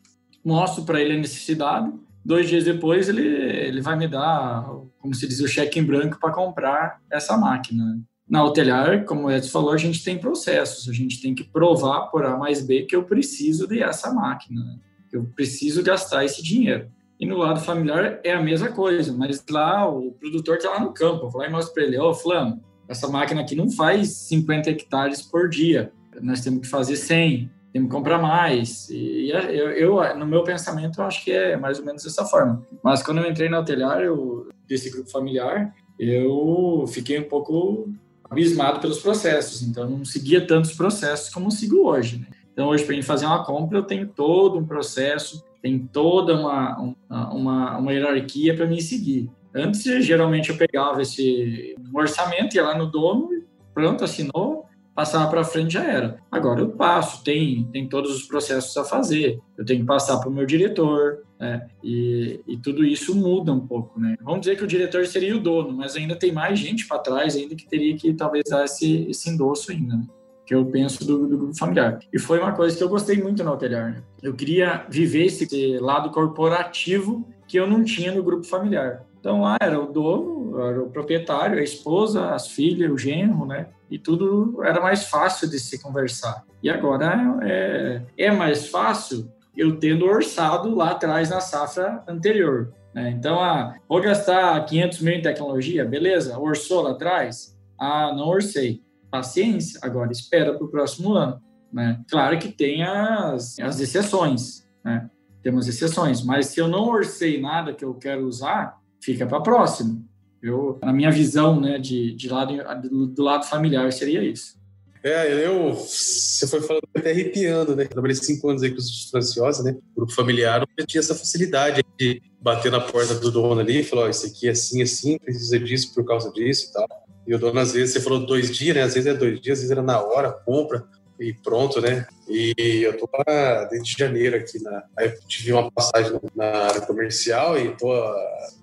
mostro 0.44 0.84
para 0.84 1.00
ele 1.00 1.14
a 1.14 1.18
necessidade. 1.18 1.92
Dois 2.24 2.48
dias 2.48 2.64
depois, 2.64 3.08
ele, 3.08 3.26
ele 3.26 3.80
vai 3.80 3.96
me 3.96 4.06
dar, 4.06 4.64
como 5.00 5.12
se 5.12 5.26
diz, 5.26 5.40
o 5.40 5.48
cheque 5.48 5.80
em 5.80 5.84
branco 5.84 6.18
para 6.20 6.32
comprar 6.32 7.00
essa 7.10 7.36
máquina. 7.36 8.00
Na 8.28 8.44
Hotelier, 8.44 9.04
como 9.06 9.26
o 9.26 9.30
Edson 9.30 9.50
falou, 9.50 9.72
a 9.72 9.76
gente 9.76 10.04
tem 10.04 10.18
processos, 10.18 10.88
a 10.88 10.92
gente 10.92 11.20
tem 11.20 11.34
que 11.34 11.42
provar 11.42 12.02
por 12.12 12.24
A 12.24 12.36
mais 12.36 12.64
B 12.64 12.82
que 12.82 12.94
eu 12.94 13.02
preciso 13.02 13.66
dessa 13.66 14.14
máquina, 14.14 14.80
que 15.10 15.16
eu 15.16 15.24
preciso 15.34 15.82
gastar 15.82 16.24
esse 16.24 16.40
dinheiro. 16.40 16.88
E 17.18 17.26
no 17.26 17.38
lado 17.38 17.58
familiar 17.58 18.20
é 18.22 18.32
a 18.32 18.40
mesma 18.40 18.68
coisa, 18.68 19.12
mas 19.12 19.44
lá 19.50 19.88
o 19.88 20.12
produtor 20.12 20.58
está 20.58 20.70
lá 20.70 20.80
no 20.80 20.94
campo, 20.94 21.26
eu 21.26 21.30
vou 21.30 21.40
lá 21.40 21.48
e 21.48 21.50
mostro 21.50 21.74
para 21.74 21.82
ele, 21.82 21.98
ó, 21.98 22.12
oh, 22.12 22.58
essa 22.88 23.08
máquina 23.08 23.40
aqui 23.40 23.56
não 23.56 23.68
faz 23.70 24.10
50 24.28 24.70
hectares 24.70 25.22
por 25.22 25.48
dia, 25.48 25.92
nós 26.20 26.40
temos 26.40 26.60
que 26.60 26.68
fazer 26.68 26.96
100, 26.96 27.50
temos 27.72 27.88
que 27.88 27.94
comprar 27.94 28.18
mais. 28.18 28.88
E 28.90 29.30
eu, 29.30 29.70
eu, 30.00 30.18
no 30.18 30.26
meu 30.26 30.42
pensamento, 30.42 31.00
eu 31.00 31.04
acho 31.04 31.24
que 31.24 31.32
é 31.32 31.56
mais 31.56 31.78
ou 31.78 31.84
menos 31.84 32.02
dessa 32.02 32.24
forma. 32.24 32.66
Mas 32.82 33.02
quando 33.02 33.18
eu 33.18 33.30
entrei 33.30 33.48
no 33.48 33.64
eu, 34.00 34.48
desse 34.66 34.90
grupo 34.90 35.10
familiar, 35.10 35.72
eu 35.98 36.84
fiquei 36.88 37.18
um 37.18 37.28
pouco 37.28 37.92
abismado 38.30 38.80
pelos 38.80 39.00
processos. 39.00 39.62
Então, 39.62 39.84
eu 39.84 39.90
não 39.90 40.04
seguia 40.04 40.46
tantos 40.46 40.72
processos 40.72 41.32
como 41.32 41.50
sigo 41.50 41.86
hoje. 41.86 42.20
Né? 42.20 42.26
Então, 42.52 42.68
hoje, 42.68 42.84
para 42.84 42.94
mim 42.94 43.02
fazer 43.02 43.26
uma 43.26 43.44
compra, 43.44 43.78
eu 43.78 43.82
tenho 43.82 44.06
todo 44.06 44.58
um 44.58 44.64
processo, 44.64 45.44
tem 45.62 45.78
toda 45.78 46.34
uma, 46.34 46.94
uma, 47.08 47.78
uma 47.78 47.92
hierarquia 47.92 48.54
para 48.54 48.66
mim 48.66 48.80
seguir. 48.80 49.30
Antes, 49.54 49.82
geralmente, 50.04 50.50
eu 50.50 50.56
pegava 50.56 51.02
esse 51.02 51.74
orçamento, 51.92 52.54
ia 52.54 52.62
lá 52.62 52.78
no 52.78 52.86
dono, 52.86 53.28
pronto, 53.74 54.04
assinou, 54.04 54.59
passava 55.00 55.30
para 55.30 55.42
frente 55.42 55.72
já 55.72 55.82
era. 55.82 56.18
Agora 56.30 56.60
eu 56.60 56.68
passo, 56.68 57.24
tem, 57.24 57.64
tem 57.72 57.88
todos 57.88 58.14
os 58.14 58.24
processos 58.24 58.76
a 58.76 58.84
fazer, 58.84 59.40
eu 59.56 59.64
tenho 59.64 59.80
que 59.80 59.86
passar 59.86 60.18
para 60.18 60.28
o 60.28 60.32
meu 60.32 60.44
diretor, 60.44 61.22
né? 61.38 61.66
E, 61.82 62.38
e, 62.46 62.58
tudo 62.58 62.84
isso 62.84 63.16
muda 63.16 63.50
um 63.50 63.66
pouco, 63.66 63.98
né? 63.98 64.14
Vamos 64.20 64.40
dizer 64.40 64.58
que 64.58 64.64
o 64.64 64.66
diretor 64.66 65.06
seria 65.06 65.34
o 65.34 65.40
dono, 65.40 65.72
mas 65.72 65.96
ainda 65.96 66.14
tem 66.14 66.30
mais 66.30 66.58
gente 66.58 66.86
para 66.86 66.98
trás 66.98 67.34
ainda 67.34 67.54
que 67.54 67.66
teria 67.66 67.96
que 67.96 68.12
talvez 68.12 68.44
dar 68.50 68.66
esse, 68.66 69.06
esse 69.08 69.30
endosso 69.30 69.72
ainda, 69.72 69.96
né? 69.96 70.04
que 70.44 70.54
eu 70.54 70.66
penso 70.66 71.06
do, 71.06 71.26
do, 71.28 71.38
grupo 71.38 71.56
familiar. 71.56 72.00
E 72.12 72.18
foi 72.18 72.40
uma 72.40 72.52
coisa 72.52 72.76
que 72.76 72.82
eu 72.82 72.88
gostei 72.88 73.22
muito 73.22 73.42
no 73.44 73.52
Hotelier. 73.52 73.92
Né? 73.92 74.02
Eu 74.20 74.34
queria 74.34 74.84
viver 74.90 75.26
esse 75.26 75.78
lado 75.78 76.10
corporativo 76.10 77.24
que 77.46 77.56
eu 77.56 77.68
não 77.68 77.84
tinha 77.84 78.12
no 78.12 78.22
grupo 78.22 78.44
familiar. 78.44 79.06
Então 79.20 79.42
lá 79.42 79.56
era 79.61 79.78
o 79.78 79.92
dono, 79.92 80.61
era 80.61 80.83
o 80.83 80.90
proprietário, 80.90 81.59
a 81.59 81.62
esposa, 81.62 82.30
as 82.30 82.48
filhas, 82.48 82.90
o 82.90 82.98
genro, 82.98 83.46
né? 83.46 83.68
E 83.90 83.98
tudo 83.98 84.62
era 84.64 84.80
mais 84.80 85.04
fácil 85.04 85.48
de 85.48 85.59
se 85.59 85.80
conversar. 85.80 86.44
E 86.62 86.70
agora 86.70 87.38
é, 87.42 88.02
é 88.16 88.30
mais 88.30 88.68
fácil 88.68 89.30
eu 89.56 89.78
tendo 89.78 90.06
orçado 90.06 90.74
lá 90.74 90.92
atrás 90.92 91.30
na 91.30 91.40
safra 91.40 92.02
anterior. 92.09 92.72
Né? 92.94 93.11
Então, 93.11 93.38
ah, 93.40 93.74
vou 93.88 94.00
gastar 94.00 94.64
500 94.64 95.00
mil 95.00 95.14
em 95.14 95.22
tecnologia, 95.22 95.85
beleza? 95.85 96.38
Orçou 96.38 96.83
lá 96.83 96.92
atrás? 96.92 97.56
Ah, 97.78 98.12
não 98.14 98.26
orcei 98.26 98.83
paciência, 99.11 99.80
agora 99.83 100.12
espera 100.12 100.54
para 100.54 100.64
o 100.64 100.70
próximo 100.70 101.12
ano. 101.14 101.40
Né? 101.72 102.00
Claro 102.09 102.38
que 102.38 102.48
tem 102.48 102.83
as, 102.83 103.59
as 103.59 103.80
exceções, 103.80 104.66
né? 104.85 105.11
temos 105.42 105.68
exceções, 105.68 106.22
mas 106.22 106.46
se 106.46 106.61
eu 106.61 106.68
não 106.68 106.88
orcei 106.88 107.40
nada 107.40 107.74
que 107.74 107.85
eu 107.85 107.94
quero 107.94 108.26
usar, 108.26 108.78
fica 109.00 109.26
para 109.26 109.40
próximo. 109.40 110.04
Eu, 110.42 110.78
na 110.82 110.92
minha 110.92 111.10
visão 111.10 111.60
né, 111.60 111.78
de, 111.78 112.14
de 112.14 112.28
lado, 112.28 112.54
do, 112.88 113.06
do 113.06 113.22
lado 113.22 113.44
familiar, 113.44 113.92
seria 113.92 114.22
isso. 114.22 114.58
É, 115.02 115.46
eu. 115.46 115.74
Você 115.74 116.46
foi 116.46 116.60
falando 116.60 116.82
até 116.94 117.10
arrepiando, 117.10 117.74
né? 117.74 117.86
trabalhei 117.86 118.14
cinco 118.14 118.50
anos 118.50 118.62
aí 118.62 118.70
com 118.70 118.76
os 118.76 119.08
franciosos, 119.10 119.64
né? 119.64 119.74
Grupo 119.96 120.12
familiar, 120.12 120.62
eu 120.76 120.86
tinha 120.86 121.00
essa 121.00 121.14
facilidade 121.14 121.82
de 121.98 122.20
bater 122.40 122.70
na 122.70 122.80
porta 122.80 123.14
do 123.14 123.30
dono 123.30 123.60
ali 123.60 123.80
e 123.80 123.84
falar: 123.84 124.02
Ó, 124.02 124.08
isso 124.08 124.26
aqui 124.26 124.46
é 124.46 124.50
assim, 124.50 124.82
assim, 124.82 125.18
precisa 125.18 125.58
disso 125.58 125.94
por 125.94 126.04
causa 126.04 126.30
disso 126.32 126.68
e 126.68 126.72
tal. 126.72 126.86
E 127.26 127.34
o 127.34 127.38
dono, 127.38 127.60
às 127.60 127.72
vezes, 127.72 127.94
você 127.94 128.00
falou 128.00 128.26
dois 128.26 128.54
dias, 128.54 128.76
né? 128.76 128.82
Às 128.82 128.94
vezes 128.94 129.06
é 129.06 129.14
dois 129.14 129.40
dias, 129.40 129.58
às 129.58 129.62
vezes 129.62 129.70
era 129.70 129.82
na 129.82 130.02
hora, 130.02 130.32
compra 130.32 130.86
e 131.20 131.35
pronto, 131.35 131.80
né? 131.83 132.06
E 132.26 132.54
eu 132.83 132.96
tô 132.96 133.06
lá 133.12 133.64
desde 133.64 133.94
janeiro 133.96 134.37
aqui 134.37 134.61
na. 134.62 134.85
Aí 134.96 135.09
eu 135.09 135.20
tive 135.28 135.52
uma 135.52 135.70
passagem 135.70 136.18
na 136.35 136.46
área 136.46 136.80
comercial 136.80 137.59
e 137.59 137.76
tô 137.76 137.92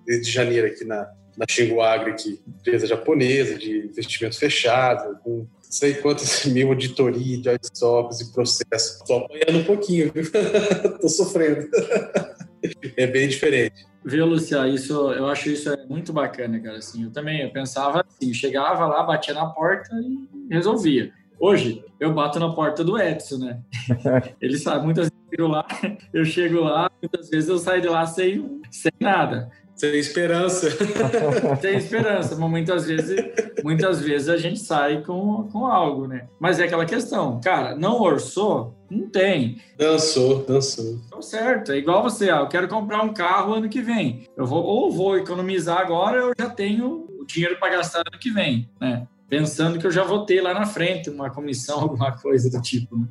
desde 0.05 0.31
janeiro 0.31 0.65
aqui 0.65 0.83
na, 0.83 1.07
na 1.37 1.45
Xingu 1.47 1.79
Agri, 1.81 2.15
que 2.15 2.41
empresa 2.47 2.87
japonesa 2.87 3.55
de 3.55 3.85
investimento 3.85 4.39
fechado, 4.39 5.19
com 5.23 5.45
sei 5.61 5.93
quantos 5.95 6.45
mil 6.47 6.69
auditoria, 6.69 7.57
de 7.57 7.67
stocks 7.67 8.21
e 8.21 8.33
processos. 8.33 9.03
Tô 9.05 9.17
apanhando 9.17 9.59
um 9.59 9.63
pouquinho, 9.63 10.11
viu? 10.11 10.23
tô 10.99 11.07
sofrendo. 11.07 11.69
é 12.97 13.05
bem 13.05 13.27
diferente. 13.27 13.85
Viu, 14.03 14.25
Lucia? 14.25 14.67
Isso, 14.67 15.11
eu 15.11 15.27
acho 15.27 15.49
isso 15.49 15.69
é 15.69 15.85
muito 15.85 16.11
bacana, 16.11 16.59
cara. 16.59 16.77
Assim, 16.77 17.03
eu 17.03 17.11
também 17.11 17.41
eu 17.41 17.51
pensava 17.51 18.03
assim, 18.07 18.33
chegava 18.33 18.87
lá, 18.87 19.03
batia 19.03 19.33
na 19.33 19.45
porta 19.45 19.93
e 19.95 20.53
resolvia. 20.53 21.11
Hoje, 21.39 21.83
eu 21.99 22.13
bato 22.13 22.39
na 22.39 22.51
porta 22.51 22.83
do 22.83 22.99
Edson, 22.99 23.37
né? 23.37 23.59
Ele 24.41 24.57
sabe, 24.57 24.85
muitas 24.85 25.09
vezes 25.09 25.23
eu 25.31 25.37
chego 25.37 25.47
lá, 25.47 25.67
eu 26.13 26.25
chego 26.25 26.59
lá, 26.61 26.91
muitas 27.01 27.29
vezes 27.29 27.49
eu 27.49 27.57
saio 27.57 27.81
de 27.81 27.87
lá 27.87 28.05
sem, 28.05 28.61
sem 28.71 28.91
nada. 28.99 29.49
Sem 29.75 29.93
esperança. 29.99 30.71
Sem 31.61 31.77
esperança, 31.77 32.35
mas 32.35 32.49
muitas 32.49 32.87
vezes, 32.87 33.23
muitas 33.63 34.01
vezes 34.01 34.27
a 34.27 34.35
gente 34.35 34.59
sai 34.59 35.03
com, 35.03 35.47
com 35.51 35.67
algo, 35.67 36.07
né? 36.07 36.27
Mas 36.39 36.59
é 36.59 36.63
aquela 36.63 36.83
questão, 36.83 37.39
cara, 37.39 37.75
não 37.75 38.01
orçou? 38.01 38.75
Não 38.89 39.07
tem. 39.07 39.61
Dançou, 39.77 40.43
dançou. 40.45 40.99
Então, 41.05 41.21
certo, 41.21 41.71
é 41.71 41.77
igual 41.77 42.01
você, 42.01 42.31
ah, 42.31 42.37
eu 42.37 42.47
quero 42.47 42.67
comprar 42.67 43.03
um 43.03 43.13
carro 43.13 43.53
ano 43.53 43.69
que 43.69 43.79
vem. 43.79 44.23
Eu 44.35 44.47
vou, 44.47 44.63
ou 44.63 44.91
vou 44.91 45.15
economizar 45.15 45.77
agora, 45.77 46.17
eu 46.17 46.33
já 46.39 46.49
tenho 46.49 47.07
o 47.19 47.23
dinheiro 47.23 47.59
para 47.59 47.77
gastar 47.77 47.99
ano 47.99 48.19
que 48.19 48.31
vem, 48.31 48.67
né? 48.81 49.07
Pensando 49.29 49.79
que 49.79 49.85
eu 49.85 49.91
já 49.91 50.03
vou 50.03 50.25
ter 50.25 50.41
lá 50.41 50.53
na 50.53 50.65
frente 50.65 51.09
uma 51.09 51.29
comissão, 51.29 51.81
alguma 51.81 52.11
coisa 52.17 52.49
do 52.49 52.61
tipo, 52.61 52.97
né? 52.97 53.07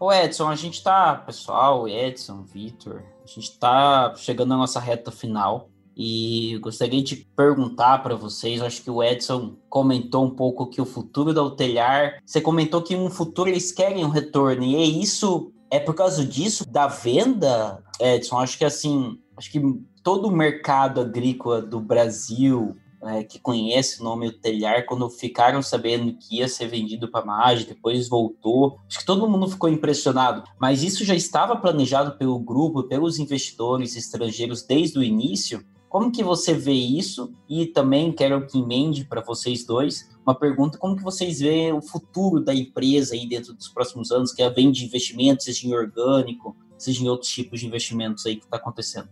Ô 0.00 0.12
Edson, 0.12 0.48
a 0.48 0.54
gente 0.54 0.82
tá, 0.82 1.14
pessoal, 1.16 1.88
Edson, 1.88 2.44
Vitor, 2.44 3.02
a 3.22 3.26
gente 3.26 3.58
tá 3.58 4.14
chegando 4.16 4.50
na 4.50 4.56
nossa 4.56 4.78
reta 4.78 5.10
final. 5.10 5.68
E 6.00 6.56
gostaria 6.58 7.02
de 7.02 7.26
perguntar 7.34 8.04
para 8.04 8.14
vocês, 8.14 8.62
acho 8.62 8.80
que 8.82 8.90
o 8.90 9.02
Edson 9.02 9.56
comentou 9.68 10.24
um 10.24 10.30
pouco 10.30 10.70
que 10.70 10.80
o 10.80 10.86
futuro 10.86 11.34
da 11.34 11.42
Hotelhar, 11.42 12.22
você 12.24 12.40
comentou 12.40 12.80
que 12.80 12.94
no 12.94 13.10
futuro 13.10 13.50
eles 13.50 13.72
querem 13.72 14.04
um 14.04 14.08
retorno, 14.08 14.62
e 14.62 14.76
é 14.76 14.84
isso, 14.84 15.52
é 15.68 15.80
por 15.80 15.96
causa 15.96 16.24
disso, 16.24 16.64
da 16.70 16.86
venda, 16.86 17.82
Edson, 18.00 18.38
acho 18.38 18.56
que 18.56 18.64
assim, 18.64 19.18
acho 19.36 19.50
que 19.50 19.60
todo 20.04 20.28
o 20.28 20.30
mercado 20.30 21.00
agrícola 21.00 21.60
do 21.60 21.80
Brasil, 21.80 22.76
é, 23.02 23.22
que 23.22 23.38
conhece 23.38 24.00
o 24.00 24.04
nome 24.04 24.28
Hotelhar, 24.28 24.84
quando 24.86 25.08
ficaram 25.08 25.62
sabendo 25.62 26.14
que 26.14 26.38
ia 26.38 26.48
ser 26.48 26.66
vendido 26.66 27.08
para 27.08 27.22
a 27.22 27.26
Mage, 27.26 27.66
depois 27.66 28.08
voltou, 28.08 28.78
acho 28.88 28.98
que 28.98 29.06
todo 29.06 29.28
mundo 29.28 29.48
ficou 29.48 29.68
impressionado. 29.68 30.42
Mas 30.60 30.82
isso 30.82 31.04
já 31.04 31.14
estava 31.14 31.56
planejado 31.56 32.16
pelo 32.18 32.38
grupo, 32.38 32.84
pelos 32.84 33.18
investidores 33.18 33.96
estrangeiros 33.96 34.62
desde 34.62 34.98
o 34.98 35.02
início. 35.02 35.64
Como 35.88 36.12
que 36.12 36.22
você 36.22 36.52
vê 36.52 36.72
isso? 36.72 37.32
E 37.48 37.66
também 37.66 38.12
quero 38.12 38.46
que 38.46 38.58
emende 38.58 39.04
para 39.04 39.22
vocês 39.22 39.64
dois 39.64 40.08
uma 40.22 40.34
pergunta: 40.34 40.76
como 40.76 40.96
que 40.96 41.02
vocês 41.02 41.40
veem 41.40 41.72
o 41.72 41.80
futuro 41.80 42.40
da 42.40 42.54
empresa 42.54 43.14
aí 43.14 43.26
dentro 43.26 43.54
dos 43.54 43.68
próximos 43.68 44.10
anos, 44.10 44.32
que 44.32 44.42
é 44.42 44.50
vem 44.50 44.70
de 44.70 44.84
investimentos, 44.84 45.46
seja 45.46 45.66
em 45.66 45.72
orgânico, 45.72 46.54
seja 46.76 47.02
em 47.02 47.08
outros 47.08 47.30
tipos 47.30 47.60
de 47.60 47.66
investimentos 47.66 48.26
aí 48.26 48.36
que 48.36 48.44
está 48.44 48.58
acontecendo? 48.58 49.08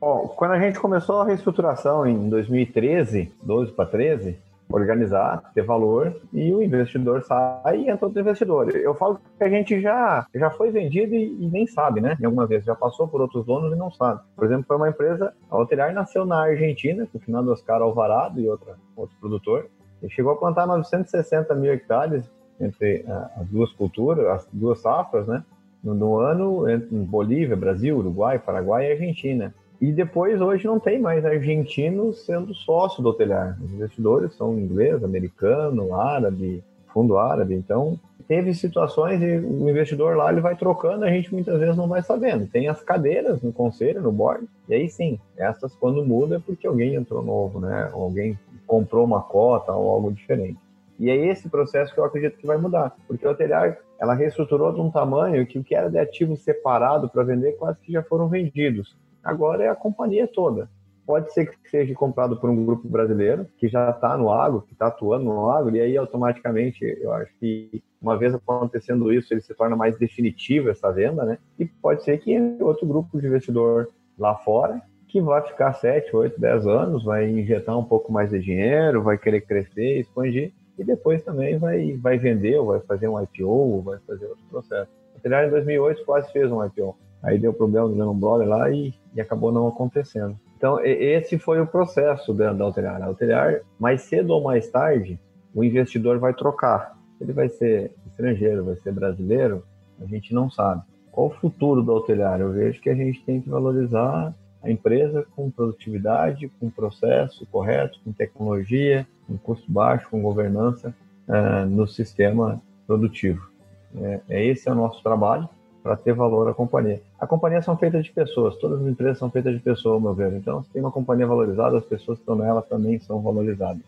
Bom, 0.00 0.28
quando 0.34 0.52
a 0.52 0.58
gente 0.58 0.80
começou 0.80 1.20
a 1.20 1.26
reestruturação 1.26 2.06
em 2.06 2.30
2013, 2.30 3.30
12 3.42 3.72
para 3.72 3.84
13, 3.84 4.38
organizar, 4.72 5.50
ter 5.52 5.62
valor 5.62 6.16
e 6.32 6.54
o 6.54 6.62
investidor 6.62 7.22
sai 7.22 7.80
e 7.80 7.90
entra 7.90 8.06
outro 8.06 8.20
investidor. 8.20 8.74
Eu 8.74 8.94
falo 8.94 9.20
que 9.36 9.44
a 9.44 9.48
gente 9.50 9.78
já, 9.78 10.26
já 10.34 10.48
foi 10.50 10.70
vendido 10.70 11.14
e, 11.14 11.44
e 11.44 11.50
nem 11.50 11.66
sabe, 11.66 12.00
né? 12.00 12.16
Em 12.18 12.24
algumas 12.24 12.48
vezes 12.48 12.64
já 12.64 12.74
passou 12.74 13.08
por 13.08 13.20
outros 13.20 13.44
donos 13.44 13.72
e 13.74 13.76
não 13.76 13.90
sabe. 13.90 14.22
Por 14.34 14.46
exemplo, 14.46 14.64
foi 14.66 14.76
uma 14.76 14.88
empresa, 14.88 15.34
a 15.50 15.58
Hotelier 15.58 15.92
nasceu 15.92 16.24
na 16.24 16.44
Argentina, 16.44 17.06
com 17.06 17.18
o 17.18 17.20
Fernando 17.20 17.50
Oscar 17.50 17.82
Alvarado 17.82 18.40
e 18.40 18.48
outra, 18.48 18.76
outro 18.96 19.14
produtor, 19.20 19.66
e 20.02 20.08
chegou 20.08 20.32
a 20.32 20.36
plantar 20.36 20.66
960 20.66 21.54
mil 21.56 21.72
hectares 21.72 22.24
entre 22.58 23.04
as 23.36 23.46
duas 23.48 23.70
culturas, 23.72 24.26
as 24.28 24.48
duas 24.50 24.80
safras, 24.80 25.26
né? 25.26 25.44
No, 25.84 25.94
no 25.94 26.18
ano, 26.18 26.68
entre 26.70 26.94
Bolívia, 26.96 27.56
Brasil, 27.56 27.98
Uruguai, 27.98 28.38
Paraguai 28.38 28.86
e 28.86 28.92
Argentina. 28.92 29.52
E 29.80 29.92
depois, 29.92 30.40
hoje, 30.40 30.66
não 30.66 30.78
tem 30.78 31.00
mais 31.00 31.24
argentinos 31.24 32.26
sendo 32.26 32.54
sócio 32.54 33.02
do 33.02 33.08
Hotelar. 33.08 33.56
Os 33.64 33.72
investidores 33.72 34.34
são 34.34 34.58
inglês, 34.58 35.02
americano, 35.02 35.94
árabe, 35.94 36.62
fundo 36.92 37.16
árabe. 37.16 37.54
Então, 37.54 37.98
teve 38.28 38.54
situações 38.54 39.20
e 39.22 39.38
o 39.38 39.68
investidor 39.68 40.16
lá 40.16 40.30
ele 40.30 40.40
vai 40.40 40.54
trocando, 40.54 41.04
a 41.04 41.10
gente 41.10 41.32
muitas 41.32 41.58
vezes 41.58 41.76
não 41.76 41.88
vai 41.88 42.02
sabendo. 42.02 42.46
Tem 42.46 42.68
as 42.68 42.80
cadeiras 42.82 43.42
no 43.42 43.52
conselho, 43.52 44.02
no 44.02 44.12
board, 44.12 44.46
e 44.68 44.74
aí 44.74 44.88
sim, 44.88 45.18
essas 45.36 45.74
quando 45.74 46.04
muda 46.04 46.36
é 46.36 46.38
porque 46.38 46.66
alguém 46.66 46.94
entrou 46.94 47.24
novo, 47.24 47.58
né? 47.58 47.90
Ou 47.92 48.04
alguém 48.04 48.38
comprou 48.66 49.04
uma 49.04 49.20
cota 49.20 49.72
ou 49.72 49.90
algo 49.90 50.12
diferente. 50.12 50.58
E 50.98 51.10
é 51.10 51.16
esse 51.16 51.48
processo 51.48 51.92
que 51.92 51.98
eu 51.98 52.04
acredito 52.04 52.36
que 52.36 52.46
vai 52.46 52.56
mudar, 52.56 52.94
porque 53.08 53.26
o 53.26 53.30
Hotelar 53.30 53.78
ela 53.98 54.14
reestruturou 54.14 54.72
de 54.72 54.80
um 54.80 54.90
tamanho 54.90 55.46
que 55.46 55.58
o 55.58 55.64
que 55.64 55.74
era 55.74 55.90
de 55.90 55.98
ativo 55.98 56.36
separado 56.36 57.08
para 57.08 57.24
vender 57.24 57.52
quase 57.52 57.80
que 57.80 57.90
já 57.90 58.02
foram 58.02 58.28
vendidos. 58.28 58.96
Agora 59.22 59.64
é 59.64 59.68
a 59.68 59.74
companhia 59.74 60.26
toda. 60.26 60.68
Pode 61.06 61.32
ser 61.32 61.50
que 61.50 61.70
seja 61.70 61.92
comprado 61.94 62.36
por 62.36 62.48
um 62.48 62.64
grupo 62.64 62.88
brasileiro 62.88 63.46
que 63.58 63.68
já 63.68 63.90
está 63.90 64.16
no 64.16 64.30
agro, 64.30 64.62
que 64.62 64.72
está 64.72 64.86
atuando 64.86 65.24
no 65.24 65.50
agro, 65.50 65.74
e 65.74 65.80
aí 65.80 65.96
automaticamente 65.96 66.84
eu 67.00 67.12
acho 67.12 67.32
que 67.38 67.82
uma 68.00 68.16
vez 68.16 68.34
acontecendo 68.34 69.12
isso, 69.12 69.32
ele 69.34 69.40
se 69.40 69.54
torna 69.54 69.76
mais 69.76 69.98
definitivo 69.98 70.70
essa 70.70 70.90
venda, 70.92 71.24
né? 71.24 71.38
E 71.58 71.66
pode 71.66 72.04
ser 72.04 72.18
que 72.18 72.34
outro 72.60 72.86
grupo 72.86 73.20
de 73.20 73.26
investidor 73.26 73.88
lá 74.18 74.36
fora 74.36 74.80
que 75.10 75.20
vai 75.20 75.42
ficar 75.42 75.72
7, 75.72 76.14
8, 76.14 76.40
10 76.40 76.66
anos, 76.68 77.04
vai 77.04 77.28
injetar 77.28 77.76
um 77.76 77.84
pouco 77.84 78.12
mais 78.12 78.30
de 78.30 78.38
dinheiro, 78.38 79.02
vai 79.02 79.18
querer 79.18 79.40
crescer, 79.40 79.98
expandir, 79.98 80.52
e 80.78 80.84
depois 80.84 81.22
também 81.22 81.58
vai, 81.58 81.96
vai 81.96 82.16
vender, 82.16 82.62
vai 82.62 82.78
fazer 82.80 83.08
um 83.08 83.20
IPO, 83.20 83.82
vai 83.82 83.98
fazer 84.06 84.26
outro 84.26 84.44
processo. 84.48 84.90
Telar 85.20 85.46
em 85.46 85.50
2008 85.50 86.04
quase 86.04 86.32
fez 86.32 86.50
um 86.50 86.64
IPO. 86.64 86.96
Aí 87.22 87.38
deu 87.38 87.52
problema 87.52 87.88
no 87.88 87.94
Lehman 87.94 88.18
Brothers 88.18 88.48
lá 88.48 88.70
e, 88.70 88.94
e, 89.14 89.20
acabou 89.20 89.52
não 89.52 89.68
acontecendo. 89.68 90.38
Então, 90.56 90.78
esse 90.84 91.38
foi 91.38 91.60
o 91.60 91.66
processo 91.66 92.34
da, 92.34 92.52
da 92.52 92.64
Alteliar. 92.64 93.02
A 93.02 93.06
Alteliar, 93.06 93.60
mais 93.78 94.02
cedo 94.02 94.30
ou 94.30 94.42
mais 94.42 94.68
tarde, 94.70 95.18
o 95.54 95.64
investidor 95.64 96.18
vai 96.18 96.34
trocar. 96.34 96.98
Ele 97.20 97.32
vai 97.32 97.48
ser 97.48 97.92
estrangeiro, 98.06 98.64
vai 98.64 98.76
ser 98.76 98.92
brasileiro, 98.92 99.62
a 100.00 100.06
gente 100.06 100.34
não 100.34 100.50
sabe. 100.50 100.82
Qual 101.12 101.26
o 101.28 101.30
futuro 101.30 101.82
da 101.82 101.92
Alteliar? 101.92 102.40
Eu 102.40 102.52
vejo 102.52 102.80
que 102.80 102.90
a 102.90 102.94
gente 102.94 103.22
tem 103.24 103.40
que 103.40 103.48
valorizar 103.48 104.34
a 104.62 104.70
empresa 104.70 105.26
com 105.34 105.50
produtividade, 105.50 106.50
com 106.60 106.70
processo 106.70 107.46
correto, 107.46 107.98
com 108.04 108.12
tecnologia, 108.12 109.06
com 109.26 109.36
custo 109.38 109.70
baixo, 109.70 110.08
com 110.10 110.20
governança 110.20 110.94
uh, 111.28 111.66
no 111.66 111.86
sistema 111.86 112.60
produtivo. 112.86 113.48
É, 113.96 114.20
é, 114.28 114.46
esse 114.46 114.68
é 114.68 114.72
o 114.72 114.74
nosso 114.74 115.02
trabalho 115.02 115.48
para 115.82 115.96
ter 115.96 116.12
valor 116.12 116.48
à 116.48 116.54
companhia. 116.54 117.00
A 117.18 117.26
companhia 117.26 117.62
são 117.62 117.76
feitas 117.76 118.04
de 118.04 118.12
pessoas, 118.12 118.56
todas 118.56 118.80
as 118.80 118.86
empresas 118.86 119.18
são 119.18 119.30
feitas 119.30 119.54
de 119.54 119.60
pessoas, 119.60 119.94
ao 119.94 120.00
meu 120.00 120.14
ver. 120.14 120.32
Então, 120.34 120.62
se 120.62 120.70
tem 120.70 120.82
uma 120.82 120.90
companhia 120.90 121.26
valorizada, 121.26 121.78
as 121.78 121.84
pessoas 121.84 122.18
que 122.18 122.22
estão 122.22 122.36
nela 122.36 122.62
também 122.62 122.98
são 122.98 123.20
valorizadas, 123.20 123.82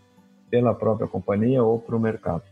pela 0.50 0.74
própria 0.74 1.06
companhia 1.06 1.62
ou 1.62 1.78
para 1.78 1.96
o 1.96 2.00
mercado. 2.00 2.42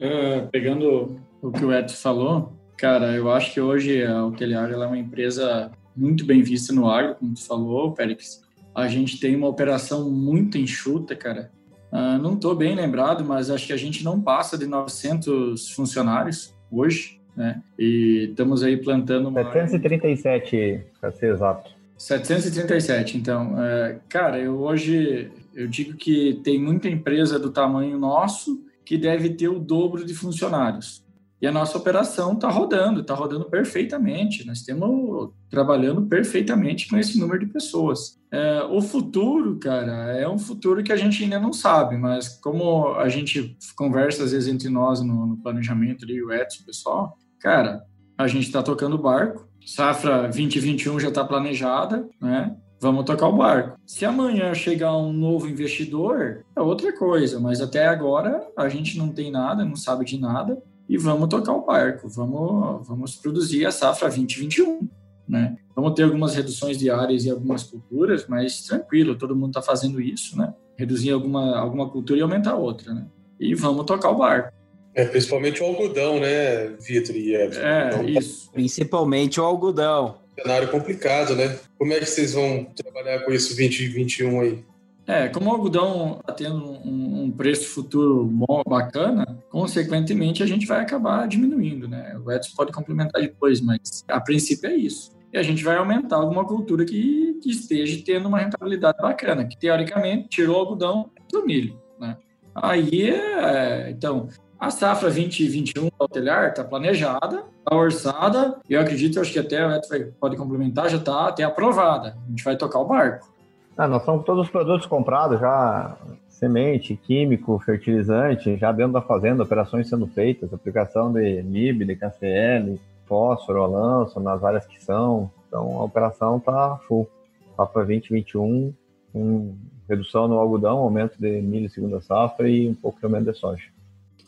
Uh, 0.00 0.48
pegando 0.50 1.16
o 1.42 1.50
que 1.50 1.64
o 1.64 1.72
Edson 1.72 1.96
falou, 1.96 2.52
cara, 2.76 3.14
eu 3.14 3.30
acho 3.30 3.52
que 3.52 3.60
hoje 3.60 4.04
a 4.04 4.24
Hoteliar 4.24 4.70
é 4.70 4.76
uma 4.76 4.98
empresa 4.98 5.70
muito 5.96 6.24
bem 6.24 6.42
vista 6.42 6.72
no 6.72 6.88
agro, 6.88 7.16
como 7.16 7.34
tu 7.34 7.44
falou, 7.44 7.92
Périx. 7.92 8.44
A 8.74 8.86
gente 8.86 9.18
tem 9.18 9.34
uma 9.34 9.48
operação 9.48 10.08
muito 10.08 10.56
enxuta, 10.56 11.16
cara. 11.16 11.50
Uh, 11.90 12.22
não 12.22 12.34
estou 12.34 12.54
bem 12.54 12.74
lembrado, 12.74 13.24
mas 13.24 13.50
acho 13.50 13.66
que 13.66 13.72
a 13.72 13.76
gente 13.76 14.04
não 14.04 14.20
passa 14.20 14.56
de 14.56 14.66
900 14.66 15.70
funcionários 15.70 16.54
hoje, 16.70 17.17
né? 17.38 17.62
E 17.78 18.26
estamos 18.30 18.64
aí 18.64 18.76
plantando 18.76 19.28
uma... 19.28 19.44
737, 19.44 20.80
para 21.00 21.12
ser 21.12 21.32
exato. 21.32 21.70
737, 21.96 23.16
então. 23.16 23.54
Uh, 23.54 24.00
cara, 24.08 24.38
eu 24.38 24.58
hoje 24.60 25.30
eu 25.54 25.68
digo 25.68 25.96
que 25.96 26.40
tem 26.42 26.60
muita 26.60 26.88
empresa 26.88 27.38
do 27.38 27.50
tamanho 27.50 27.98
nosso 27.98 28.60
que 28.84 28.98
deve 28.98 29.30
ter 29.30 29.48
o 29.48 29.58
dobro 29.58 30.04
de 30.04 30.14
funcionários. 30.14 31.04
E 31.40 31.46
a 31.46 31.52
nossa 31.52 31.78
operação 31.78 32.32
está 32.32 32.48
rodando, 32.48 33.00
está 33.00 33.14
rodando 33.14 33.44
perfeitamente. 33.44 34.44
Nós 34.44 34.58
estamos 34.58 35.30
trabalhando 35.48 36.02
perfeitamente 36.06 36.88
com 36.88 36.96
esse 36.96 37.18
número 37.18 37.46
de 37.46 37.52
pessoas. 37.52 38.18
É, 38.30 38.62
o 38.64 38.80
futuro, 38.80 39.56
cara, 39.56 40.18
é 40.18 40.28
um 40.28 40.38
futuro 40.38 40.82
que 40.82 40.92
a 40.92 40.96
gente 40.96 41.22
ainda 41.22 41.38
não 41.38 41.52
sabe, 41.52 41.96
mas 41.96 42.28
como 42.28 42.94
a 42.94 43.08
gente 43.08 43.56
conversa 43.76 44.24
às 44.24 44.32
vezes 44.32 44.52
entre 44.52 44.68
nós 44.68 45.00
no, 45.00 45.26
no 45.26 45.36
planejamento 45.36 46.04
ali, 46.04 46.20
o 46.22 46.32
Edson, 46.32 46.62
o 46.62 46.66
pessoal, 46.66 47.16
cara, 47.40 47.82
a 48.16 48.26
gente 48.26 48.46
está 48.46 48.62
tocando 48.62 48.94
o 48.94 49.02
barco. 49.02 49.48
Safra 49.64 50.22
2021 50.22 50.98
já 51.00 51.08
está 51.08 51.24
planejada, 51.24 52.08
né? 52.20 52.56
Vamos 52.80 53.04
tocar 53.04 53.26
o 53.26 53.36
barco. 53.36 53.78
Se 53.84 54.04
amanhã 54.04 54.54
chegar 54.54 54.96
um 54.96 55.12
novo 55.12 55.48
investidor, 55.48 56.44
é 56.54 56.60
outra 56.60 56.96
coisa, 56.96 57.40
mas 57.40 57.60
até 57.60 57.86
agora 57.88 58.46
a 58.56 58.68
gente 58.68 58.96
não 58.96 59.08
tem 59.08 59.30
nada, 59.30 59.64
não 59.64 59.74
sabe 59.74 60.04
de 60.04 60.18
nada 60.18 60.62
e 60.88 60.96
vamos 60.96 61.28
tocar 61.28 61.52
o 61.52 61.66
barco, 61.66 62.08
vamos, 62.08 62.86
vamos 62.86 63.16
produzir 63.16 63.66
a 63.66 63.72
safra 63.72 64.08
2021. 64.08 64.88
Né? 65.28 65.58
Vamos 65.76 65.92
ter 65.92 66.04
algumas 66.04 66.34
reduções 66.34 66.78
diárias 66.78 67.24
e 67.24 67.30
algumas 67.30 67.62
culturas, 67.62 68.26
mas 68.26 68.62
tranquilo, 68.62 69.18
todo 69.18 69.36
mundo 69.36 69.50
está 69.50 69.60
fazendo 69.60 70.00
isso, 70.00 70.38
né? 70.38 70.54
Reduzir 70.74 71.10
alguma, 71.10 71.58
alguma 71.58 71.90
cultura 71.90 72.18
e 72.18 72.22
aumentar 72.22 72.54
outra, 72.54 72.94
né? 72.94 73.06
E 73.38 73.54
vamos 73.54 73.84
tocar 73.84 74.08
o 74.08 74.16
barco. 74.16 74.50
É, 74.98 75.04
principalmente 75.04 75.62
o 75.62 75.66
algodão, 75.66 76.18
né, 76.18 76.70
Vitor 76.80 77.14
e 77.14 77.32
Edson? 77.32 77.60
É, 77.60 77.86
então, 77.86 78.04
isso. 78.04 78.50
Principalmente 78.50 79.40
o 79.40 79.44
algodão. 79.44 80.16
Cenário 80.34 80.68
complicado, 80.72 81.36
né? 81.36 81.56
Como 81.78 81.92
é 81.92 82.00
que 82.00 82.06
vocês 82.06 82.32
vão 82.32 82.64
trabalhar 82.74 83.20
com 83.20 83.30
isso 83.30 83.54
2021 83.54 84.40
aí? 84.40 84.64
É, 85.06 85.28
como 85.28 85.50
o 85.50 85.52
algodão 85.52 86.18
está 86.18 86.32
tendo 86.32 86.72
um, 86.84 87.22
um, 87.22 87.30
preço 87.30 87.68
futuro 87.68 88.24
bom, 88.24 88.60
bacana, 88.66 89.38
consequentemente 89.48 90.42
a 90.42 90.46
gente 90.46 90.66
vai 90.66 90.80
acabar 90.80 91.28
diminuindo, 91.28 91.86
né? 91.86 92.18
O 92.24 92.32
Edson 92.32 92.56
pode 92.56 92.72
complementar 92.72 93.22
depois, 93.22 93.60
mas 93.60 94.02
a 94.08 94.20
princípio 94.20 94.68
é 94.68 94.74
isso. 94.74 95.12
E 95.32 95.38
a 95.38 95.44
gente 95.44 95.62
vai 95.62 95.76
aumentar 95.76 96.16
alguma 96.16 96.44
cultura 96.44 96.84
que, 96.84 97.38
que 97.40 97.50
esteja 97.50 98.02
tendo 98.04 98.26
uma 98.26 98.40
rentabilidade 98.40 98.98
bacana, 99.00 99.44
que 99.44 99.56
teoricamente 99.56 100.28
tirou 100.28 100.56
o 100.56 100.58
algodão 100.58 101.08
do 101.30 101.46
milho, 101.46 101.80
né? 102.00 102.16
Aí, 102.52 103.10
é, 103.12 103.90
então, 103.90 104.28
a 104.58 104.70
safra 104.70 105.08
2021 105.08 105.84
do 105.84 105.92
Altelhar 105.98 106.48
está 106.48 106.64
planejada, 106.64 107.44
está 107.58 107.76
orçada, 107.76 108.56
e 108.68 108.74
eu 108.74 108.80
acredito, 108.80 109.20
acho 109.20 109.32
que 109.32 109.38
até 109.38 109.64
o 109.64 109.72
Edson 109.72 110.12
pode 110.18 110.36
complementar, 110.36 110.88
já 110.88 110.96
está 110.96 111.28
até 111.28 111.44
aprovada. 111.44 112.16
A 112.26 112.30
gente 112.30 112.42
vai 112.42 112.56
tocar 112.56 112.80
o 112.80 112.84
barco. 112.84 113.28
Ah, 113.76 113.86
nós 113.86 114.00
estamos 114.00 114.20
com 114.20 114.26
todos 114.26 114.46
os 114.46 114.50
produtos 114.50 114.86
comprados 114.86 115.38
já, 115.38 115.96
semente, 116.28 116.96
químico, 116.96 117.58
fertilizante, 117.60 118.56
já 118.56 118.72
dentro 118.72 118.94
da 118.94 119.00
fazenda, 119.02 119.44
operações 119.44 119.88
sendo 119.88 120.08
feitas, 120.08 120.52
aplicação 120.52 121.12
de 121.12 121.42
MIB, 121.42 121.84
de 121.84 121.94
KCL, 121.94 122.80
fósforo, 123.06 123.64
lanço, 123.66 124.18
nas 124.18 124.42
áreas 124.42 124.66
que 124.66 124.82
são. 124.82 125.30
Então 125.46 125.78
a 125.78 125.84
operação 125.84 126.38
está 126.38 126.76
full. 126.88 127.08
Para 127.56 127.66
2021, 127.66 128.72
com 129.12 129.54
redução 129.88 130.26
no 130.28 130.38
algodão, 130.38 130.78
aumento 130.78 131.16
de 131.18 131.40
milho 131.40 131.70
segunda 131.70 132.00
safra 132.00 132.48
e 132.48 132.68
um 132.68 132.74
pouco 132.74 132.98
de 132.98 133.04
aumento 133.04 133.32
de 133.32 133.38
soja. 133.38 133.77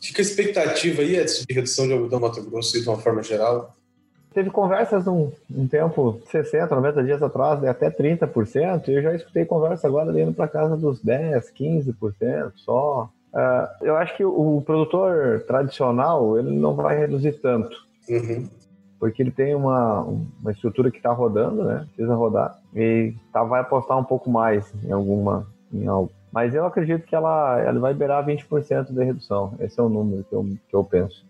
Fica 0.01 0.21
a 0.21 0.23
expectativa 0.23 1.03
aí 1.03 1.23
de 1.23 1.53
redução 1.53 1.87
de 1.87 1.93
algodão 1.93 2.19
no 2.19 2.27
Mato 2.27 2.41
Grosso 2.43 2.81
de 2.81 2.89
uma 2.89 2.97
forma 2.97 3.21
geral? 3.21 3.75
Teve 4.33 4.49
conversas 4.49 5.05
um, 5.07 5.29
um 5.53 5.67
tempo, 5.67 6.21
60, 6.31 6.73
90 6.73 7.03
dias 7.03 7.21
atrás, 7.21 7.63
até 7.65 7.91
30%, 7.91 8.87
e 8.87 8.93
eu 8.93 9.01
já 9.01 9.13
escutei 9.13 9.45
conversa 9.45 9.87
agora 9.87 10.19
indo 10.19 10.33
para 10.33 10.47
casa 10.47 10.77
dos 10.77 11.01
10, 11.01 11.51
15% 11.51 12.51
só. 12.55 13.09
Uh, 13.33 13.85
eu 13.85 13.95
acho 13.97 14.15
que 14.15 14.23
o, 14.23 14.57
o, 14.57 14.61
produtor 14.61 15.41
tradicional 15.45 16.37
ele 16.37 16.49
não 16.49 16.73
vai 16.75 16.97
reduzir 16.97 17.33
tanto, 17.41 17.75
uhum. 18.09 18.49
porque 18.99 19.21
ele 19.21 19.31
tem 19.31 19.53
uma, 19.53 20.01
uma 20.01 20.51
estrutura 20.51 20.89
que 20.89 20.97
está 20.97 21.11
rodando, 21.11 21.63
né? 21.63 21.85
Precisa 21.93 22.15
rodar, 22.15 22.57
e 22.73 23.13
tá, 23.31 23.43
vai 23.43 23.61
apostar 23.61 23.97
um 23.97 24.03
pouco 24.03 24.29
mais 24.29 24.73
em 24.83 24.91
alguma, 24.91 25.47
em 25.73 25.87
algo. 25.87 26.11
Mas 26.31 26.55
eu 26.55 26.65
acredito 26.65 27.05
que 27.05 27.15
ela, 27.15 27.59
ela 27.59 27.79
vai 27.79 27.93
beirar 27.93 28.25
20% 28.25 28.93
de 28.93 29.03
redução. 29.03 29.55
Esse 29.59 29.79
é 29.79 29.83
o 29.83 29.89
número 29.89 30.23
que 30.23 30.33
eu, 30.33 30.43
que 30.69 30.75
eu 30.75 30.83
penso. 30.83 31.25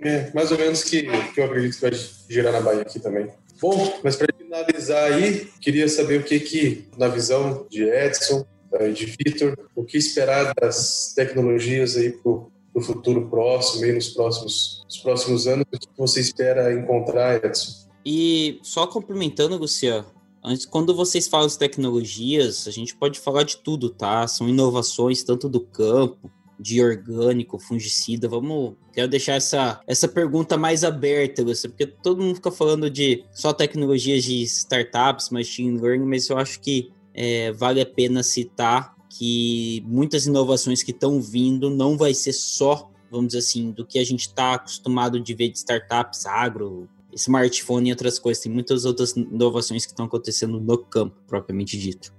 É, 0.00 0.30
mais 0.32 0.50
ou 0.50 0.58
menos 0.58 0.82
que, 0.82 1.02
que 1.32 1.40
eu 1.40 1.44
acredito 1.44 1.74
que 1.74 1.82
vai 1.82 1.92
girar 2.28 2.52
na 2.52 2.60
Bahia 2.60 2.82
aqui 2.82 2.98
também. 2.98 3.28
Bom, 3.60 4.00
mas 4.02 4.16
para 4.16 4.34
finalizar 4.34 5.12
aí, 5.12 5.46
queria 5.60 5.86
saber 5.88 6.20
o 6.20 6.24
que 6.24 6.40
que, 6.40 6.88
na 6.96 7.08
visão 7.08 7.66
de 7.68 7.84
Edson, 7.84 8.46
de 8.94 9.06
Vitor, 9.06 9.58
o 9.74 9.84
que 9.84 9.98
esperar 9.98 10.54
das 10.54 11.12
tecnologias 11.14 11.96
aí 11.96 12.10
para 12.10 12.30
o 12.30 12.80
futuro 12.80 13.28
próximo, 13.28 13.84
aí 13.84 13.92
nos 13.92 14.08
próximos, 14.08 14.82
nos 14.86 14.98
próximos 14.98 15.46
anos, 15.46 15.66
o 15.74 15.78
que 15.78 15.88
você 15.98 16.20
espera 16.20 16.72
encontrar, 16.72 17.44
Edson? 17.44 17.88
E 18.06 18.58
só 18.62 18.86
complementando, 18.86 19.56
Luciano, 19.56 20.06
antes, 20.42 20.66
quando 20.66 20.94
vocês 20.94 21.28
falam 21.28 21.46
de 21.46 21.58
tecnologias, 21.58 22.66
a 22.66 22.70
gente 22.70 22.94
pode 22.94 23.18
falar 23.18 23.42
de 23.42 23.56
tudo, 23.58 23.90
tá? 23.90 24.26
São 24.26 24.48
inovações 24.48 25.22
tanto 25.22 25.48
do 25.48 25.60
campo, 25.60 26.30
de 26.58 26.82
orgânico, 26.82 27.58
fungicida? 27.58 28.28
Vamos. 28.28 28.74
Quero 28.92 29.08
deixar 29.08 29.34
essa, 29.34 29.80
essa 29.86 30.06
pergunta 30.06 30.56
mais 30.56 30.84
aberta, 30.84 31.44
você, 31.44 31.68
porque 31.68 31.86
todo 31.86 32.22
mundo 32.22 32.34
fica 32.34 32.50
falando 32.50 32.90
de 32.90 33.24
só 33.32 33.52
tecnologias 33.52 34.24
de 34.24 34.42
startups, 34.42 35.30
machine 35.30 35.80
learning, 35.80 36.06
mas 36.06 36.28
eu 36.28 36.36
acho 36.36 36.60
que 36.60 36.90
é, 37.14 37.52
vale 37.52 37.80
a 37.80 37.86
pena 37.86 38.22
citar 38.22 38.94
que 39.08 39.82
muitas 39.86 40.26
inovações 40.26 40.82
que 40.82 40.92
estão 40.92 41.20
vindo 41.20 41.68
não 41.68 41.96
vai 41.96 42.14
ser 42.14 42.32
só, 42.32 42.90
vamos 43.10 43.28
dizer 43.28 43.38
assim, 43.38 43.70
do 43.72 43.84
que 43.84 43.98
a 43.98 44.04
gente 44.04 44.20
está 44.20 44.54
acostumado 44.54 45.18
de 45.18 45.34
ver 45.34 45.48
de 45.48 45.58
startups, 45.58 46.26
agro, 46.26 46.88
smartphone 47.14 47.88
e 47.88 47.92
outras 47.92 48.18
coisas. 48.18 48.42
Tem 48.42 48.52
muitas 48.52 48.84
outras 48.84 49.16
inovações 49.16 49.84
que 49.84 49.92
estão 49.92 50.06
acontecendo 50.06 50.60
no 50.60 50.78
campo, 50.78 51.16
propriamente 51.26 51.78
dito 51.78 52.12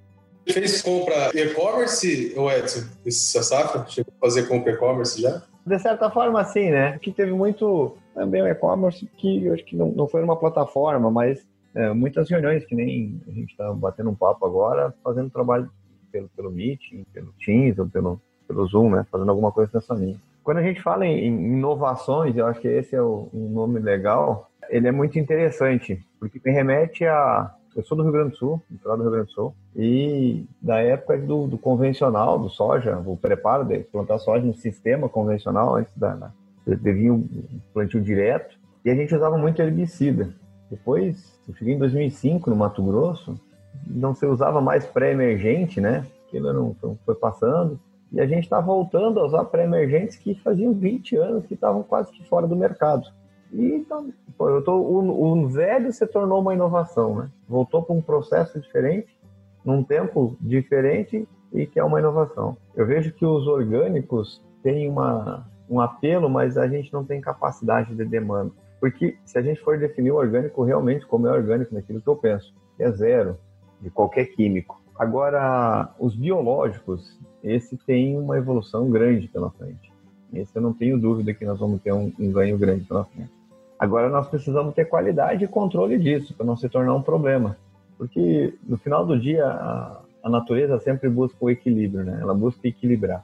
fez 0.51 0.81
compra 0.81 1.29
e-commerce, 1.33 2.33
o 2.37 2.49
Edson, 2.49 2.81
essa 3.05 3.43
safra? 3.43 3.85
Chegou 3.87 4.13
a 4.17 4.25
fazer 4.25 4.47
compra 4.47 4.73
e-commerce 4.73 5.21
já? 5.21 5.41
De 5.65 5.79
certa 5.79 6.09
forma, 6.09 6.43
sim, 6.43 6.71
né? 6.71 6.97
Que 6.99 7.11
teve 7.11 7.31
muito 7.31 7.95
também 8.13 8.41
o 8.41 8.47
e-commerce 8.47 9.07
que 9.17 9.45
eu 9.45 9.53
acho 9.53 9.63
que 9.63 9.75
não, 9.75 9.91
não 9.91 10.07
foi 10.07 10.23
uma 10.23 10.35
plataforma, 10.35 11.11
mas 11.11 11.45
é, 11.75 11.93
muitas 11.93 12.29
reuniões, 12.29 12.65
que 12.65 12.75
nem 12.75 13.21
a 13.27 13.31
gente 13.31 13.51
está 13.51 13.71
batendo 13.73 14.09
um 14.09 14.15
papo 14.15 14.45
agora, 14.45 14.93
fazendo 15.03 15.29
trabalho 15.29 15.69
pelo, 16.11 16.27
pelo 16.29 16.51
Meeting, 16.51 17.05
pelo 17.13 17.33
Teams 17.45 17.77
ou 17.77 17.87
pelo, 17.87 18.19
pelo 18.47 18.65
Zoom, 18.67 18.89
né? 18.89 19.05
Fazendo 19.11 19.29
alguma 19.29 19.51
coisa 19.51 19.71
nessa 19.73 19.93
linha. 19.93 20.19
Quando 20.43 20.57
a 20.57 20.63
gente 20.63 20.81
fala 20.81 21.05
em, 21.05 21.27
em 21.27 21.53
inovações, 21.53 22.35
eu 22.35 22.47
acho 22.47 22.59
que 22.59 22.67
esse 22.67 22.95
é 22.95 23.01
o, 23.01 23.29
um 23.31 23.49
nome 23.49 23.79
legal, 23.79 24.50
ele 24.71 24.87
é 24.87 24.91
muito 24.91 25.19
interessante, 25.19 26.03
porque 26.19 26.41
me 26.43 26.51
remete 26.51 27.05
a 27.05 27.53
eu 27.75 27.83
sou 27.83 27.95
do 27.95 28.03
Rio 28.03 28.11
Grande 28.11 28.31
do 28.31 28.37
Sul, 28.37 28.61
do 28.69 28.95
Rio 28.95 29.11
Grande 29.11 29.27
do 29.27 29.31
Sul, 29.31 29.55
e 29.75 30.45
da 30.61 30.81
época 30.81 31.17
do, 31.17 31.47
do 31.47 31.57
convencional, 31.57 32.37
do 32.37 32.49
soja, 32.49 33.01
o 33.05 33.15
preparo 33.15 33.63
de 33.63 33.79
plantar 33.79 34.19
soja 34.19 34.45
em 34.45 34.53
sistema 34.53 35.07
convencional, 35.07 35.75
antes 35.75 35.95
da, 35.95 36.15
da 36.15 36.31
devia 36.65 37.13
um 37.13 37.27
plantio 37.73 38.01
direto, 38.01 38.57
e 38.83 38.89
a 38.89 38.95
gente 38.95 39.15
usava 39.15 39.37
muito 39.37 39.61
herbicida. 39.61 40.33
Depois, 40.69 41.39
eu 41.47 41.55
cheguei 41.55 41.75
em 41.75 41.79
2005 41.79 42.49
no 42.49 42.55
Mato 42.55 42.83
Grosso, 42.83 43.39
não 43.87 44.13
se 44.13 44.25
usava 44.25 44.59
mais 44.59 44.85
pré-emergente, 44.85 45.79
né? 45.79 46.05
Aquilo 46.27 46.51
não 46.51 46.97
foi 47.05 47.15
passando, 47.15 47.79
e 48.11 48.19
a 48.19 48.25
gente 48.25 48.43
está 48.43 48.59
voltando 48.59 49.19
a 49.19 49.25
usar 49.25 49.45
pré-emergentes 49.45 50.17
que 50.17 50.35
faziam 50.35 50.73
20 50.73 51.15
anos 51.15 51.45
que 51.45 51.53
estavam 51.53 51.83
quase 51.83 52.11
que 52.11 52.27
fora 52.27 52.45
do 52.45 52.55
mercado. 52.55 53.07
E 53.51 53.75
então, 53.75 54.11
eu 54.39 54.63
tô, 54.63 54.77
o, 54.77 55.43
o 55.43 55.47
velho 55.47 55.91
se 55.91 56.05
tornou 56.07 56.41
uma 56.41 56.53
inovação, 56.53 57.15
né? 57.15 57.29
Voltou 57.47 57.83
para 57.83 57.95
um 57.95 58.01
processo 58.01 58.59
diferente 58.59 59.19
num 59.63 59.83
tempo 59.83 60.35
diferente 60.39 61.27
e 61.53 61.65
que 61.65 61.79
é 61.79 61.83
uma 61.83 61.99
inovação. 61.99 62.57
Eu 62.75 62.85
vejo 62.85 63.13
que 63.13 63.25
os 63.25 63.47
orgânicos 63.47 64.41
têm 64.63 64.89
uma, 64.89 65.45
um 65.69 65.79
apelo, 65.79 66.29
mas 66.29 66.57
a 66.57 66.67
gente 66.67 66.91
não 66.93 67.03
tem 67.03 67.19
capacidade 67.19 67.93
de 67.93 68.05
demanda. 68.05 68.51
Porque 68.79 69.17
se 69.25 69.37
a 69.37 69.41
gente 69.41 69.61
for 69.61 69.77
definir 69.77 70.11
o 70.11 70.15
orgânico 70.15 70.63
realmente 70.63 71.05
como 71.05 71.27
é 71.27 71.31
orgânico 71.31 71.75
naquilo 71.75 72.01
que 72.01 72.07
eu 72.07 72.15
penso, 72.15 72.53
é 72.79 72.89
zero 72.91 73.37
de 73.79 73.89
qualquer 73.89 74.25
químico. 74.25 74.81
Agora, 74.97 75.93
os 75.99 76.15
biológicos, 76.15 77.19
esse 77.43 77.77
tem 77.77 78.17
uma 78.17 78.37
evolução 78.37 78.89
grande 78.89 79.27
pela 79.27 79.51
frente. 79.51 79.91
Esse 80.33 80.55
eu 80.55 80.61
não 80.61 80.73
tenho 80.73 80.99
dúvida 80.99 81.33
que 81.33 81.45
nós 81.45 81.59
vamos 81.59 81.81
ter 81.81 81.91
um, 81.91 82.11
um 82.19 82.31
ganho 82.31 82.57
grande 82.57 82.85
pela 82.85 83.05
frente. 83.05 83.40
Agora, 83.81 84.09
nós 84.09 84.27
precisamos 84.27 84.75
ter 84.75 84.85
qualidade 84.85 85.43
e 85.43 85.47
controle 85.47 85.97
disso, 85.97 86.35
para 86.35 86.45
não 86.45 86.55
se 86.55 86.69
tornar 86.69 86.93
um 86.93 87.01
problema. 87.01 87.57
Porque, 87.97 88.53
no 88.63 88.77
final 88.77 89.03
do 89.03 89.19
dia, 89.19 89.43
a, 89.43 90.01
a 90.21 90.29
natureza 90.29 90.79
sempre 90.79 91.09
busca 91.09 91.37
o 91.41 91.49
equilíbrio, 91.49 92.05
né? 92.05 92.19
Ela 92.21 92.35
busca 92.35 92.67
equilibrar. 92.67 93.23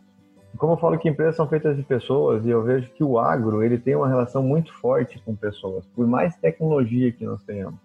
Como 0.57 0.73
eu 0.73 0.77
falo 0.77 0.97
que 0.97 1.07
empresas 1.07 1.35
são 1.35 1.47
feitas 1.47 1.77
de 1.77 1.83
pessoas, 1.83 2.43
e 2.43 2.49
eu 2.49 2.63
vejo 2.63 2.89
que 2.89 3.03
o 3.03 3.19
agro 3.19 3.61
ele 3.63 3.77
tem 3.77 3.95
uma 3.95 4.07
relação 4.07 4.41
muito 4.41 4.73
forte 4.73 5.21
com 5.23 5.35
pessoas. 5.35 5.85
Por 5.95 6.07
mais 6.07 6.35
tecnologia 6.37 7.11
que 7.11 7.23
nós 7.23 7.43
tenhamos, 7.43 7.79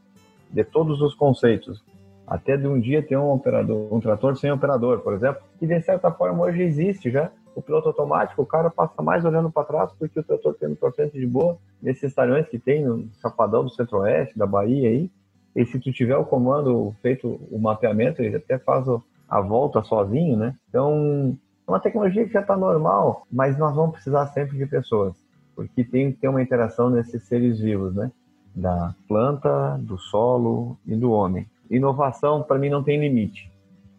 de 0.51 0.65
todos 0.65 1.03
os 1.03 1.15
conceitos, 1.15 1.85
até 2.27 2.57
de 2.57 2.67
um 2.67 2.81
dia 2.81 3.03
ter 3.03 3.19
um 3.19 3.33
operador, 3.33 3.93
um 3.93 4.01
trator 4.01 4.35
sem 4.39 4.51
operador, 4.51 5.01
por 5.01 5.13
exemplo, 5.13 5.43
que 5.59 5.67
de 5.67 5.79
certa 5.83 6.11
forma 6.11 6.43
hoje 6.43 6.63
existe 6.63 7.11
já. 7.11 7.31
O 7.55 7.62
piloto 7.62 7.88
automático, 7.88 8.43
o 8.43 8.47
cara 8.47 8.71
passa 8.71 9.03
mais 9.03 9.25
olhando 9.25 9.51
para 9.51 9.65
trás 9.65 9.93
porque 9.99 10.21
o 10.21 10.23
trator 10.23 10.55
tem 10.55 10.71
um 10.71 10.75
torcente 10.75 11.19
de 11.19 11.27
boa, 11.27 11.59
nesses 11.81 12.15
talhões 12.15 12.49
que 12.49 12.59
tem 12.59 12.85
no 12.85 13.09
Chapadão 13.21 13.65
do 13.65 13.71
Centro-Oeste, 13.71 14.38
da 14.38 14.47
Bahia 14.47 14.88
aí, 14.88 15.11
e 15.55 15.67
se 15.67 15.79
tu 15.79 15.93
tiver 15.93 16.17
o 16.17 16.25
comando 16.25 16.95
feito 17.03 17.38
o 17.51 17.59
mapeamento, 17.59 18.23
ele 18.23 18.37
até 18.37 18.59
faz 18.59 18.87
a 19.29 19.41
volta 19.41 19.83
sozinho, 19.83 20.37
né? 20.37 20.55
Então, 20.69 21.37
é 21.67 21.71
uma 21.71 21.81
tecnologia 21.81 22.25
que 22.27 22.33
já 22.33 22.41
está 22.41 22.57
normal, 22.57 23.27
mas 23.31 23.59
nós 23.59 23.75
vamos 23.75 23.93
precisar 23.93 24.27
sempre 24.29 24.57
de 24.57 24.67
pessoas, 24.67 25.15
porque 25.55 25.85
tem 25.85 26.12
que 26.12 26.19
ter 26.19 26.29
uma 26.29 26.43
interação 26.43 26.88
nesses 26.88 27.23
seres 27.25 27.61
vivos, 27.61 27.95
né? 27.95 28.11
Da 28.55 28.95
planta, 29.07 29.79
do 29.79 29.99
solo 29.99 30.77
e 30.87 30.97
do 30.97 31.12
homem. 31.12 31.47
Inovação, 31.71 32.43
para 32.43 32.59
mim, 32.59 32.71
não 32.71 32.83
tem 32.83 32.99
limite. 32.99 33.52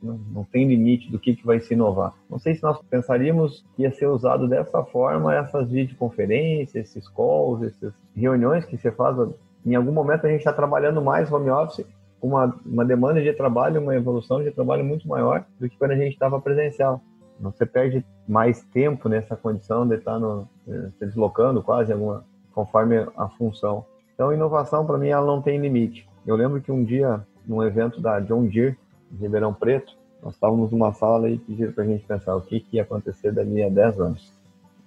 Não, 0.04 0.20
não 0.34 0.44
tem 0.44 0.68
limite 0.68 1.10
do 1.10 1.18
que, 1.18 1.36
que 1.36 1.46
vai 1.46 1.60
se 1.60 1.74
inovar. 1.74 2.14
Não 2.30 2.38
sei 2.38 2.54
se 2.56 2.62
nós 2.62 2.78
pensaríamos 2.90 3.66
que 3.76 3.84
ia 3.84 3.92
ser 3.92 4.08
usado 4.08 4.48
dessa 4.48 4.84
forma 4.84 5.34
essas 5.34 5.70
videoconferências, 5.70 6.76
esses 6.76 7.08
calls, 7.08 7.64
essas 7.64 7.94
reuniões 8.16 8.66
que 8.66 8.78
você 8.78 8.92
faz. 8.92 9.18
Em 9.66 9.76
algum 9.76 9.94
momento 9.94 10.28
a 10.28 10.30
gente 10.30 10.40
está 10.40 10.52
trabalhando 10.52 11.02
mais 11.02 11.32
home 11.32 11.50
office, 11.50 11.86
uma, 12.22 12.54
uma 12.66 12.86
demanda 12.86 13.22
de 13.22 13.34
trabalho, 13.34 13.82
uma 13.82 13.96
evolução 13.96 14.44
de 14.44 14.52
trabalho 14.52 14.84
muito 14.84 15.08
maior 15.08 15.46
do 15.60 15.70
que 15.70 15.78
quando 15.78 15.92
a 15.92 15.98
gente 15.98 16.14
estava 16.14 16.40
presencial. 16.40 17.02
Você 17.40 17.66
perde 17.66 18.06
mais 18.28 18.64
tempo 18.66 19.10
nessa 19.10 19.36
condição 19.36 19.88
de 19.88 19.96
estar 19.96 20.20
eh, 20.68 20.90
se 20.98 21.06
deslocando 21.06 21.62
quase 21.62 21.92
alguma, 21.92 22.26
conforme 22.54 23.06
a 23.18 23.28
função. 23.30 23.86
Então, 24.14 24.32
inovação, 24.32 24.86
para 24.86 24.98
mim, 24.98 25.10
ela 25.10 25.26
não 25.26 25.42
tem 25.42 25.60
limite. 25.60 26.08
Eu 26.26 26.36
lembro 26.36 26.62
que 26.62 26.72
um 26.72 26.84
dia, 26.84 27.26
num 27.46 27.62
evento 27.64 28.00
da 28.00 28.20
John 28.20 28.46
Deere, 28.46 28.78
em 29.14 29.18
Ribeirão 29.18 29.54
Preto, 29.54 29.96
nós 30.22 30.34
estávamos 30.34 30.72
numa 30.72 30.94
sala 30.94 31.30
e 31.30 31.38
pediram 31.38 31.72
para 31.72 31.84
a 31.84 31.88
gente 31.88 32.06
pensar 32.06 32.36
o 32.36 32.42
que, 32.42 32.60
que 32.60 32.78
ia 32.78 32.84
acontecer 32.84 33.32
dali 33.32 33.62
a 33.62 33.70
10 33.70 34.00
anos. 34.00 34.34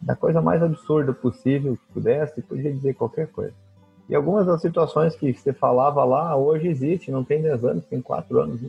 Da 0.00 0.16
coisa 0.16 0.42
mais 0.42 0.62
absurda 0.62 1.12
possível 1.12 1.76
que 1.76 1.92
pudesse, 1.92 2.42
podia 2.42 2.72
dizer 2.72 2.94
qualquer 2.94 3.28
coisa. 3.28 3.54
E 4.08 4.14
algumas 4.14 4.46
das 4.46 4.60
situações 4.60 5.16
que 5.16 5.32
você 5.32 5.52
falava 5.52 6.04
lá, 6.04 6.36
hoje 6.36 6.68
existe, 6.68 7.10
não 7.10 7.24
tem 7.24 7.42
10 7.42 7.64
anos, 7.64 7.84
tem 7.84 8.00
4 8.00 8.40
anos. 8.40 8.60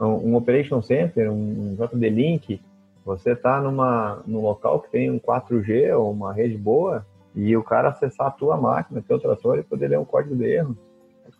Um, 0.00 0.04
um 0.04 0.36
Operation 0.36 0.82
Center, 0.82 1.30
um 1.30 1.76
JD 1.76 2.10
Link, 2.10 2.60
você 3.04 3.32
está 3.32 3.60
num 3.60 4.40
local 4.40 4.80
que 4.80 4.90
tem 4.90 5.10
um 5.10 5.18
4G 5.18 5.96
ou 5.96 6.12
uma 6.12 6.32
rede 6.32 6.56
boa 6.56 7.04
e 7.34 7.56
o 7.56 7.62
cara 7.62 7.88
acessar 7.88 8.28
a 8.28 8.30
tua 8.30 8.56
máquina, 8.56 9.02
teu 9.06 9.18
trator 9.18 9.58
e 9.58 9.62
poder 9.62 9.88
ler 9.88 9.98
um 9.98 10.04
código 10.04 10.36
de 10.36 10.44
erro. 10.44 10.76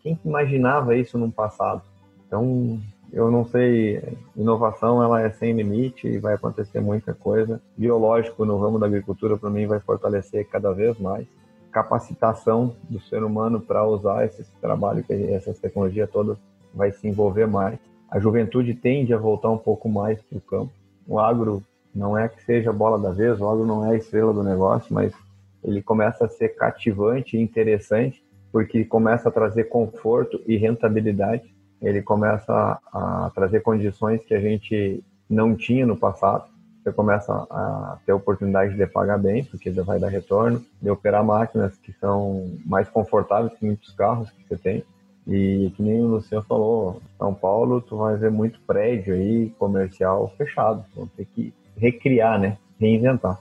Quem 0.02 0.18
imaginava 0.24 0.96
isso 0.96 1.16
no 1.16 1.30
passado? 1.30 1.82
Então, 2.26 2.80
eu 3.12 3.30
não 3.30 3.44
sei, 3.44 4.02
inovação 4.36 5.02
ela 5.02 5.20
é 5.20 5.30
sem 5.30 5.52
limite 5.52 6.06
e 6.06 6.18
vai 6.18 6.34
acontecer 6.34 6.80
muita 6.80 7.12
coisa. 7.12 7.60
Biológico 7.76 8.44
no 8.44 8.58
ramo 8.58 8.78
da 8.78 8.86
agricultura 8.86 9.36
para 9.36 9.50
mim 9.50 9.66
vai 9.66 9.80
fortalecer 9.80 10.48
cada 10.48 10.72
vez 10.72 10.98
mais. 10.98 11.26
Capacitação 11.70 12.74
do 12.88 13.00
ser 13.00 13.22
humano 13.22 13.60
para 13.60 13.86
usar 13.86 14.24
esse 14.24 14.44
trabalho, 14.60 15.04
essas 15.08 15.58
tecnologias 15.58 16.10
todas 16.10 16.38
vai 16.74 16.92
se 16.92 17.06
envolver 17.06 17.46
mais. 17.46 17.78
A 18.10 18.18
juventude 18.18 18.74
tende 18.74 19.12
a 19.12 19.18
voltar 19.18 19.50
um 19.50 19.58
pouco 19.58 19.88
mais 19.88 20.20
para 20.22 20.38
o 20.38 20.40
campo 20.40 20.82
o 21.06 21.18
agro 21.18 21.62
não 21.94 22.16
é 22.16 22.28
que 22.28 22.42
seja 22.42 22.72
bola 22.72 22.98
da 22.98 23.10
vez, 23.10 23.40
o 23.40 23.48
agro 23.48 23.66
não 23.66 23.86
é 23.86 23.94
a 23.94 23.96
estrela 23.96 24.32
do 24.32 24.42
negócio, 24.42 24.92
mas 24.94 25.12
ele 25.62 25.82
começa 25.82 26.24
a 26.24 26.28
ser 26.28 26.50
cativante 26.50 27.36
e 27.36 27.40
interessante 27.40 28.24
porque 28.50 28.84
começa 28.84 29.28
a 29.28 29.32
trazer 29.32 29.64
conforto 29.64 30.40
e 30.46 30.56
rentabilidade. 30.56 31.51
Ele 31.82 32.00
começa 32.00 32.78
a, 32.92 33.30
trazer 33.34 33.60
condições 33.60 34.24
que 34.24 34.34
a 34.34 34.40
gente 34.40 35.02
não 35.28 35.54
tinha 35.54 35.86
no 35.86 35.96
passado. 35.96 36.44
Você 36.82 36.92
começa 36.92 37.32
a 37.32 37.98
ter 38.04 38.12
oportunidade 38.12 38.74
de 38.74 38.86
pagar 38.86 39.18
bem, 39.18 39.44
porque 39.44 39.70
vai 39.70 39.98
dar 39.98 40.08
retorno, 40.08 40.64
de 40.80 40.90
operar 40.90 41.24
máquinas 41.24 41.76
que 41.76 41.92
são 41.92 42.50
mais 42.64 42.88
confortáveis 42.88 43.52
que 43.58 43.64
muitos 43.64 43.92
carros 43.92 44.30
que 44.30 44.44
você 44.48 44.56
tem. 44.56 44.84
E 45.26 45.72
que 45.76 45.82
nem 45.82 46.02
o 46.02 46.08
Luciano 46.08 46.44
falou, 46.44 47.00
São 47.16 47.32
Paulo, 47.32 47.80
tu 47.80 47.96
vai 47.96 48.16
ver 48.16 48.30
muito 48.30 48.60
prédio 48.66 49.14
aí, 49.14 49.50
comercial 49.58 50.32
fechado. 50.36 50.84
Vão 50.96 51.06
ter 51.06 51.24
que 51.26 51.54
recriar, 51.76 52.40
né? 52.40 52.58
Reinventar. 52.80 53.38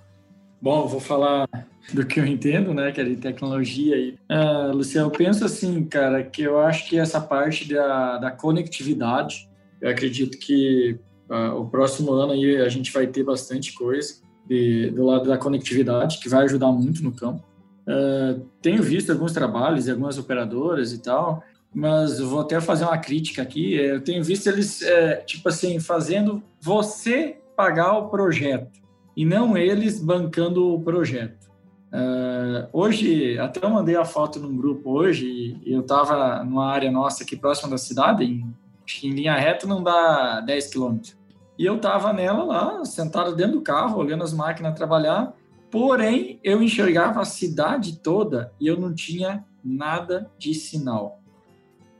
Bom, 0.62 0.88
vou 0.88 1.00
falar 1.00 1.50
do 1.91 2.06
que 2.06 2.19
eu 2.19 2.26
entendo, 2.26 2.71
né, 2.71 2.91
que 2.91 3.02
é 3.02 3.04
de 3.04 3.15
tecnologia 3.15 3.95
aí. 3.95 4.15
Uh, 4.30 4.76
Luciano, 4.76 5.08
eu 5.08 5.12
penso 5.12 5.43
assim, 5.43 5.84
cara, 5.86 6.24
que 6.24 6.43
eu 6.43 6.60
acho 6.60 6.88
que 6.88 7.00
essa 7.00 7.19
parte 7.19 7.67
da, 7.74 8.19
da 8.19 8.32
conectividade, 8.32 9.50
eu 9.82 9.89
acredito 9.89 10.38
que 10.38 11.00
uh, 11.28 11.60
o 11.60 11.67
próximo 11.67 12.13
ano 12.13 12.34
aí 12.34 12.58
a 12.58 12.69
gente 12.69 12.93
vai 12.93 13.08
ter 13.08 13.24
bastante 13.24 13.74
coisa 13.74 14.21
de, 14.47 14.91
do 14.91 15.04
lado 15.04 15.28
da 15.28 15.38
conectividade, 15.38 16.19
que 16.19 16.30
vai 16.30 16.43
ajudar 16.43 16.71
muito 16.71 17.04
no 17.04 17.12
campo. 17.12 17.43
Uh, 17.88 18.45
tenho 18.62 18.84
visto 18.84 19.12
alguns 19.12 19.32
trabalhos 19.32 19.86
de 19.86 19.91
algumas 19.91 20.19
operadoras 20.19 20.93
e 20.93 21.00
tal, 21.00 21.43
mas 21.74 22.19
vou 22.19 22.41
até 22.41 22.62
fazer 22.62 22.84
uma 22.84 23.00
crítica 23.00 23.41
aqui. 23.41 23.80
É, 23.80 23.95
eu 23.95 24.02
tenho 24.02 24.24
visto 24.24 24.47
eles, 24.47 24.84
é, 24.84 25.15
tipo 25.15 25.50
assim, 25.50 25.80
fazendo 25.80 26.43
você 26.62 27.38
pagar 27.56 27.97
o 27.97 28.10
projeto 28.10 28.82
e 29.15 29.26
não 29.26 29.58
eles 29.58 30.00
bancando 30.00 30.74
o 30.74 30.82
projeto. 30.82 31.50
Uh, 31.91 32.69
hoje, 32.71 33.38
até 33.38 33.67
mandei 33.67 33.97
a 33.97 34.06
foto 34.06 34.39
num 34.39 34.56
grupo 34.56 34.91
hoje, 34.91 35.60
eu 35.65 35.82
estava 35.82 36.43
numa 36.43 36.67
área 36.71 36.89
nossa 36.89 37.24
aqui 37.24 37.36
próxima 37.36 37.69
da 37.69 37.78
cidade, 37.78 38.24
em, 38.24 38.56
em 39.04 39.10
linha 39.10 39.36
reta 39.36 39.67
não 39.67 39.84
dá 39.84 40.39
10 40.41 40.67
quilômetros. 40.67 41.17
E 41.58 41.65
eu 41.65 41.76
estava 41.76 42.13
nela 42.13 42.43
lá, 42.43 42.86
sentado 42.86 43.36
dentro 43.36 43.54
do 43.54 43.62
carro, 43.62 44.00
olhando 44.00 44.24
as 44.24 44.34
máquinas 44.34 44.74
trabalhar, 44.74 45.34
porém 45.69 46.39
eu 46.43 46.63
enxergava 46.63 47.21
a 47.21 47.26
cidade 47.26 48.00
toda 48.00 48.54
e 48.60 48.67
eu 48.67 48.80
não 48.80 48.93
tinha 48.93 49.45
nada 49.63 50.32
de 50.38 50.54
sinal. 50.54 51.19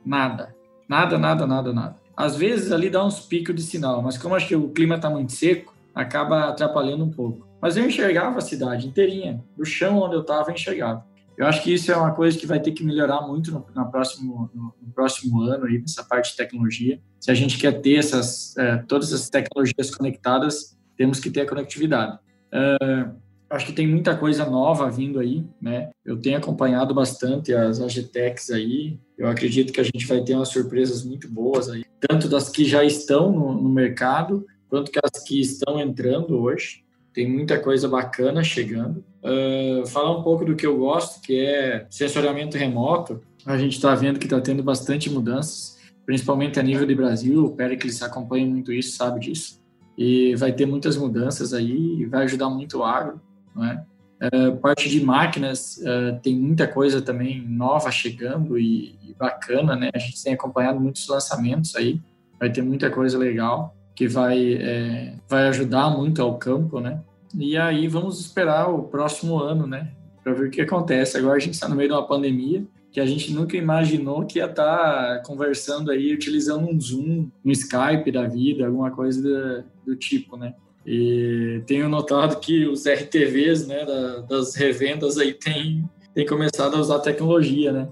Nada. 0.04 0.54
Nada, 0.88 1.18
nada, 1.18 1.46
nada, 1.46 1.72
nada. 1.72 1.96
Às 2.16 2.34
vezes 2.36 2.72
ali 2.72 2.90
dá 2.90 3.04
uns 3.04 3.20
picos 3.20 3.54
de 3.54 3.62
sinal, 3.62 4.02
mas 4.02 4.18
como 4.18 4.34
acho 4.34 4.48
que 4.48 4.56
o 4.56 4.70
clima 4.70 4.96
está 4.96 5.08
muito 5.08 5.32
seco, 5.32 5.74
acaba 5.94 6.48
atrapalhando 6.48 7.04
um 7.04 7.10
pouco. 7.10 7.46
Mas 7.60 7.76
eu 7.76 7.86
enxergava 7.86 8.38
a 8.38 8.40
cidade 8.40 8.86
inteirinha, 8.86 9.42
do 9.56 9.64
chão 9.64 9.98
onde 9.98 10.16
eu 10.16 10.22
estava, 10.22 10.50
eu 10.50 10.54
enxergava. 10.54 11.04
Eu 11.36 11.46
acho 11.46 11.62
que 11.62 11.72
isso 11.72 11.90
é 11.90 11.96
uma 11.96 12.12
coisa 12.12 12.38
que 12.38 12.46
vai 12.46 12.60
ter 12.60 12.72
que 12.72 12.84
melhorar 12.84 13.22
muito 13.22 13.50
no, 13.50 13.66
no, 13.74 13.90
próximo, 13.90 14.50
no, 14.54 14.74
no 14.80 14.92
próximo 14.92 15.40
ano, 15.42 15.64
aí, 15.64 15.78
nessa 15.78 16.04
parte 16.04 16.30
de 16.30 16.36
tecnologia. 16.36 17.00
Se 17.20 17.30
a 17.30 17.34
gente 17.34 17.58
quer 17.58 17.80
ter 17.80 17.96
essas, 17.96 18.56
é, 18.56 18.76
todas 18.78 19.12
as 19.12 19.30
tecnologias 19.30 19.94
conectadas, 19.94 20.76
temos 20.96 21.18
que 21.18 21.30
ter 21.30 21.42
a 21.42 21.48
conectividade. 21.48 22.18
É, 22.52 23.08
acho 23.50 23.66
que 23.66 23.72
tem 23.72 23.86
muita 23.86 24.16
coisa 24.16 24.44
nova 24.44 24.90
vindo 24.90 25.18
aí, 25.18 25.44
né? 25.60 25.90
Eu 26.04 26.16
tenho 26.16 26.36
acompanhado 26.36 26.94
bastante 26.94 27.54
as 27.54 27.80
AGTECs 27.80 28.50
aí. 28.50 28.98
Eu 29.16 29.28
acredito 29.28 29.72
que 29.72 29.80
a 29.80 29.84
gente 29.84 30.06
vai 30.06 30.22
ter 30.22 30.34
umas 30.34 30.48
surpresas 30.48 31.04
muito 31.04 31.30
boas 31.30 31.68
aí, 31.68 31.84
tanto 32.00 32.28
das 32.28 32.48
que 32.48 32.64
já 32.64 32.84
estão 32.84 33.30
no, 33.30 33.54
no 33.54 33.68
mercado, 33.68 34.44
quanto 34.72 34.90
que 34.90 34.98
as 35.04 35.22
que 35.22 35.38
estão 35.38 35.78
entrando 35.78 36.40
hoje. 36.40 36.82
Tem 37.12 37.30
muita 37.30 37.58
coisa 37.58 37.86
bacana 37.86 38.42
chegando. 38.42 39.04
Uh, 39.22 39.86
falar 39.86 40.16
um 40.16 40.22
pouco 40.22 40.46
do 40.46 40.56
que 40.56 40.66
eu 40.66 40.78
gosto, 40.78 41.20
que 41.20 41.44
é 41.44 41.86
sensoriamento 41.90 42.56
remoto. 42.56 43.20
A 43.44 43.58
gente 43.58 43.76
está 43.76 43.94
vendo 43.94 44.18
que 44.18 44.24
está 44.24 44.40
tendo 44.40 44.62
bastante 44.62 45.10
mudanças, 45.10 45.76
principalmente 46.06 46.58
a 46.58 46.62
nível 46.62 46.86
de 46.86 46.94
Brasil. 46.94 47.44
O 47.44 47.50
Pericles 47.54 48.02
acompanha 48.02 48.46
muito 48.46 48.72
isso, 48.72 48.96
sabe 48.96 49.20
disso. 49.20 49.60
E 49.98 50.34
vai 50.36 50.54
ter 50.54 50.64
muitas 50.64 50.96
mudanças 50.96 51.52
aí 51.52 52.00
e 52.00 52.06
vai 52.06 52.24
ajudar 52.24 52.48
muito 52.48 52.78
o 52.78 52.82
agro. 52.82 53.20
Né? 53.54 53.84
Uh, 54.22 54.56
parte 54.56 54.88
de 54.88 55.04
máquinas 55.04 55.76
uh, 55.82 56.18
tem 56.22 56.34
muita 56.34 56.66
coisa 56.66 57.02
também 57.02 57.46
nova 57.46 57.90
chegando 57.90 58.58
e, 58.58 58.96
e, 59.02 59.12
bacana, 59.18 59.76
né? 59.76 59.90
A 59.94 59.98
gente 59.98 60.24
tem 60.24 60.32
acompanhado 60.32 60.80
muitos 60.80 61.06
lançamentos 61.08 61.76
aí. 61.76 62.00
vai 62.40 62.50
ter 62.50 62.62
muita 62.62 62.88
coisa 62.90 63.18
legal 63.18 63.76
que 63.94 64.08
vai, 64.08 64.54
é, 64.54 65.14
vai 65.28 65.48
ajudar 65.48 65.90
muito 65.90 66.22
ao 66.22 66.38
campo, 66.38 66.80
né? 66.80 67.00
E 67.34 67.56
aí 67.56 67.88
vamos 67.88 68.20
esperar 68.20 68.68
o 68.68 68.84
próximo 68.84 69.38
ano, 69.38 69.66
né? 69.66 69.92
Para 70.22 70.34
ver 70.34 70.48
o 70.48 70.50
que 70.50 70.60
acontece. 70.60 71.16
Agora 71.16 71.36
a 71.36 71.40
gente 71.40 71.54
está 71.54 71.68
no 71.68 71.76
meio 71.76 71.88
de 71.88 71.94
uma 71.94 72.06
pandemia 72.06 72.64
que 72.92 73.00
a 73.00 73.06
gente 73.06 73.32
nunca 73.32 73.56
imaginou 73.56 74.26
que 74.26 74.38
ia 74.38 74.44
estar 74.44 75.16
tá 75.16 75.22
conversando 75.24 75.90
aí, 75.90 76.12
utilizando 76.12 76.68
um 76.68 76.78
Zoom, 76.78 77.30
um 77.42 77.50
Skype 77.50 78.12
da 78.12 78.26
vida, 78.26 78.66
alguma 78.66 78.90
coisa 78.90 79.22
do, 79.22 79.64
do 79.92 79.96
tipo, 79.96 80.36
né? 80.36 80.54
E 80.86 81.62
tenho 81.66 81.88
notado 81.88 82.38
que 82.38 82.66
os 82.66 82.84
RTVs, 82.86 83.66
né, 83.66 83.86
da, 83.86 84.18
das 84.20 84.54
revendas 84.54 85.16
aí 85.16 85.32
tem, 85.32 85.88
tem 86.14 86.26
começado 86.26 86.76
a 86.76 86.80
usar 86.80 86.98
tecnologia, 86.98 87.72
né? 87.72 87.88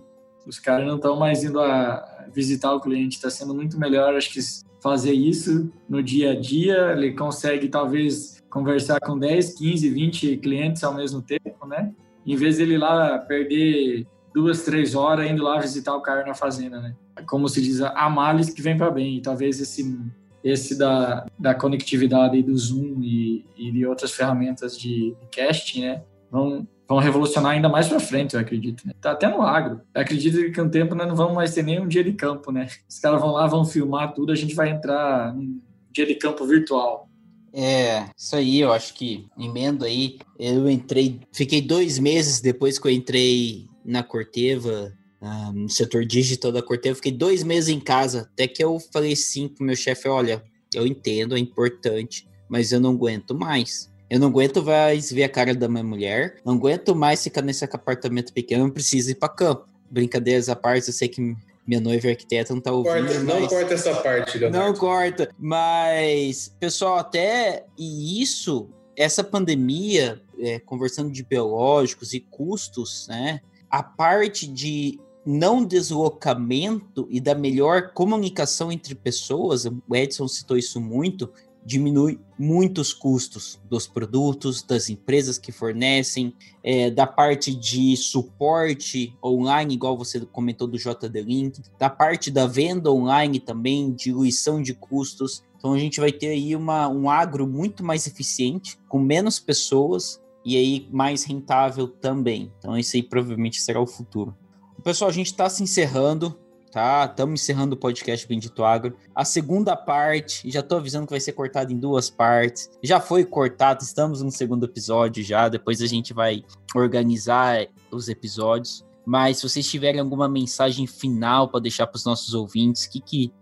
Os 0.47 0.59
caras 0.59 0.87
não 0.87 0.97
estão 0.97 1.17
mais 1.17 1.43
indo 1.45 1.61
a 1.61 2.27
visitar 2.35 2.75
o 2.75 2.81
cliente, 2.81 3.17
está 3.17 3.31
sendo 3.31 3.55
muito 3.55 3.79
melhor, 3.79 4.15
acho 4.15 4.33
que 4.33 4.41
fazer 4.83 5.13
isso 5.13 5.71
no 5.89 6.03
dia 6.03 6.33
a 6.33 6.35
dia, 6.41 6.93
ele 6.93 7.13
consegue 7.13 7.69
talvez 7.69 8.43
conversar 8.51 8.99
com 9.01 9.19
10, 9.19 9.55
15, 9.55 9.89
20 9.89 10.37
clientes 10.39 10.83
ao 10.83 10.95
mesmo 10.95 11.23
tempo, 11.23 11.67
né? 11.67 11.93
Em 12.27 12.37
vez 12.37 12.57
de 12.57 12.63
ele 12.63 12.75
ir 12.75 12.79
lá 12.79 13.19
perder 13.19 14.07
duas, 14.35 14.63
três 14.63 14.95
horas 14.95 15.31
indo 15.31 15.43
lá 15.43 15.59
visitar 15.59 15.95
o 15.95 16.01
cara 16.01 16.25
na 16.27 16.35
fazenda, 16.35 16.81
né? 16.81 16.95
Como 17.27 17.49
se 17.49 17.61
diz, 17.61 17.81
a 17.81 18.09
males 18.09 18.51
que 18.51 18.63
vem 18.63 18.77
para 18.77 18.91
bem. 18.91 19.17
E 19.17 19.21
talvez 19.21 19.61
esse, 19.61 19.99
esse 20.43 20.79
da, 20.79 21.27
da 21.39 21.55
conectividade 21.55 22.43
do 22.43 22.57
Zoom 22.57 23.01
e, 23.03 23.45
e 23.57 23.71
de 23.71 23.87
outras 23.87 24.13
ferramentas 24.13 24.79
de, 24.79 25.15
de 25.21 25.27
casting, 25.31 25.83
né? 25.83 26.03
Vão, 26.31 26.67
vão 26.91 26.99
revolucionar 26.99 27.53
ainda 27.53 27.69
mais 27.69 27.87
para 27.87 28.01
frente, 28.01 28.35
eu 28.35 28.41
acredito. 28.41 28.85
Né? 28.85 28.93
Tá 29.01 29.13
até 29.13 29.29
no 29.29 29.43
agro. 29.43 29.81
Eu 29.95 30.03
acredito 30.03 30.39
que 30.39 30.51
com 30.51 30.63
o 30.63 30.69
tempo 30.69 30.93
nós 30.97 31.07
não 31.07 31.15
vamos 31.15 31.37
mais 31.37 31.55
ter 31.55 31.63
nem 31.63 31.81
um 31.81 31.87
dia 31.87 32.03
de 32.03 32.13
campo, 32.15 32.51
né? 32.51 32.67
Os 32.89 32.99
caras 32.99 33.21
vão 33.21 33.31
lá, 33.31 33.47
vão 33.47 33.65
filmar 33.65 34.13
tudo, 34.13 34.33
a 34.33 34.35
gente 34.35 34.57
vai 34.57 34.71
entrar 34.71 35.33
num 35.33 35.61
dia 35.93 36.05
de 36.05 36.17
campo 36.17 36.45
virtual. 36.45 37.09
É, 37.53 38.07
isso 38.19 38.35
aí, 38.35 38.61
eu 38.61 38.73
acho 38.73 38.95
que 38.95 39.29
emendo 39.39 39.85
aí. 39.85 40.19
Eu 40.37 40.69
entrei, 40.69 41.21
fiquei 41.33 41.63
dois 41.63 41.97
meses 42.01 42.41
depois 42.41 42.77
que 42.77 42.89
eu 42.89 42.91
entrei 42.91 43.69
na 43.85 44.03
Corteva, 44.03 44.93
uh, 45.23 45.53
no 45.53 45.69
setor 45.69 46.05
digital 46.05 46.51
da 46.51 46.61
Corteva, 46.61 46.97
fiquei 46.97 47.13
dois 47.13 47.45
meses 47.45 47.69
em 47.69 47.79
casa, 47.79 48.29
até 48.33 48.49
que 48.49 48.63
eu 48.63 48.81
falei 48.93 49.15
sim 49.15 49.47
pro 49.47 49.65
meu 49.65 49.77
chefe, 49.77 50.09
olha, 50.09 50.43
eu 50.75 50.85
entendo, 50.87 51.37
é 51.37 51.39
importante, 51.39 52.29
mas 52.49 52.73
eu 52.73 52.81
não 52.81 52.91
aguento 52.91 53.33
mais. 53.33 53.90
Eu 54.11 54.19
não 54.19 54.29
aguento 54.29 54.63
mais 54.63 55.13
ver 55.13 55.23
a 55.23 55.29
cara 55.29 55.55
da 55.55 55.69
minha 55.69 55.85
mulher, 55.85 56.37
não 56.45 56.55
aguento 56.55 56.95
mais 56.95 57.23
ficar 57.23 57.43
nesse 57.43 57.65
apartamento 57.65 58.33
pequeno, 58.33 58.65
não 58.65 58.71
preciso 58.71 59.13
ir 59.13 59.15
para 59.15 59.29
campo. 59.29 59.67
Brincadeiras 59.89 60.49
à 60.49 60.57
parte, 60.57 60.89
eu 60.89 60.93
sei 60.93 61.09
que 61.09 61.37
minha 61.67 61.81
noiva 61.81 62.09
é 62.09 62.11
arquiteta 62.11 62.53
não 62.53 62.61
tá 62.61 62.73
ouvindo. 62.73 63.07
Corta, 63.07 63.15
mas... 63.15 63.23
Não 63.23 63.47
corta 63.47 63.75
essa 63.75 63.95
parte, 63.95 64.39
Leonardo. 64.39 64.67
Não 64.67 64.75
corta. 64.75 65.31
Mas, 65.39 66.55
pessoal, 66.59 66.99
até 66.99 67.65
e 67.79 68.21
isso, 68.21 68.69
essa 68.97 69.23
pandemia, 69.23 70.21
é, 70.39 70.59
conversando 70.59 71.11
de 71.11 71.23
biológicos 71.23 72.13
e 72.13 72.21
custos, 72.21 73.07
né? 73.09 73.41
a 73.71 73.83
parte 73.83 74.47
de 74.49 74.99
não 75.25 75.65
deslocamento 75.65 77.07
e 77.09 77.21
da 77.21 77.35
melhor 77.35 77.93
comunicação 77.93 78.73
entre 78.73 78.95
pessoas, 78.95 79.65
o 79.65 79.95
Edson 79.95 80.27
citou 80.27 80.57
isso 80.57 80.81
muito, 80.81 81.31
diminui 81.65 82.19
muitos 82.39 82.93
custos 82.93 83.61
dos 83.69 83.87
produtos, 83.87 84.63
das 84.63 84.89
empresas 84.89 85.39
que 85.39 85.53
fornecem, 85.53 86.35
é, 86.63 86.91
da 86.91 87.07
parte 87.07 87.55
de 87.55 87.97
suporte 87.97 89.15
online, 89.23 89.75
igual 89.75 89.97
você 89.97 90.21
comentou 90.21 90.67
do 90.67 90.79
JD 90.79 91.21
Link, 91.23 91.63
da 91.79 91.91
parte 91.91 92.31
da 92.31 92.47
venda 92.47 92.91
online 92.91 93.39
também, 93.39 93.93
diluição 93.93 94.63
de 94.63 94.75
custos. 94.75 95.43
Então 95.59 95.75
a 95.75 95.79
gente 95.79 96.01
vai 96.01 96.11
ter 96.11 96.29
aí 96.29 96.57
uma, 96.57 96.89
um 96.89 97.11
agro 97.11 97.47
muito 97.47 97.85
mais 97.85 98.07
eficiente, 98.07 98.79
com 98.89 98.99
menos 98.99 99.39
pessoas 99.39 100.21
e 100.45 100.57
aí 100.57 100.89
mais 100.91 101.25
rentável 101.25 101.87
também. 101.87 102.51
Então 102.59 102.77
esse 102.77 102.97
aí 102.97 103.03
provavelmente 103.03 103.61
será 103.61 103.81
o 103.81 103.87
futuro. 103.87 104.35
Pessoal, 104.83 105.11
a 105.11 105.13
gente 105.13 105.27
está 105.27 105.49
se 105.51 105.63
encerrando, 105.63 106.39
tá? 106.71 107.07
Estamos 107.11 107.43
encerrando 107.43 107.75
o 107.75 107.79
podcast 107.79 108.27
Bendito 108.27 108.63
Agro. 108.63 108.97
A 109.15 109.25
segunda 109.25 109.77
parte, 109.77 110.51
já 110.51 110.61
estou 110.61 110.79
avisando 110.79 111.07
que 111.07 111.13
vai 111.13 111.21
ser 111.21 111.33
cortado 111.33 111.73
em 111.73 111.79
duas 111.79 112.09
partes. 112.09 112.71
Já 112.83 113.01
foi 113.01 113.25
cortado, 113.25 113.83
estamos 113.83 114.23
no 114.23 114.31
segundo 114.31 114.65
episódio 114.65 115.23
já. 115.23 115.49
Depois 115.49 115.83
a 115.83 115.87
gente 115.87 116.15
vai 116.15 116.45
organizar 116.75 117.67
os 117.91 118.09
episódios. 118.09 118.85
Mas 119.05 119.39
se 119.39 119.49
vocês 119.49 119.69
tiverem 119.69 120.01
alguma 120.01 120.29
mensagem 120.29 120.87
final 120.87 121.49
para 121.49 121.61
deixar 121.61 121.87
para 121.87 121.97
os 121.97 122.05
nossos 122.05 122.35
ouvintes, 122.35 122.85
o 122.85 122.91
que 122.91 123.01
que, 123.01 123.33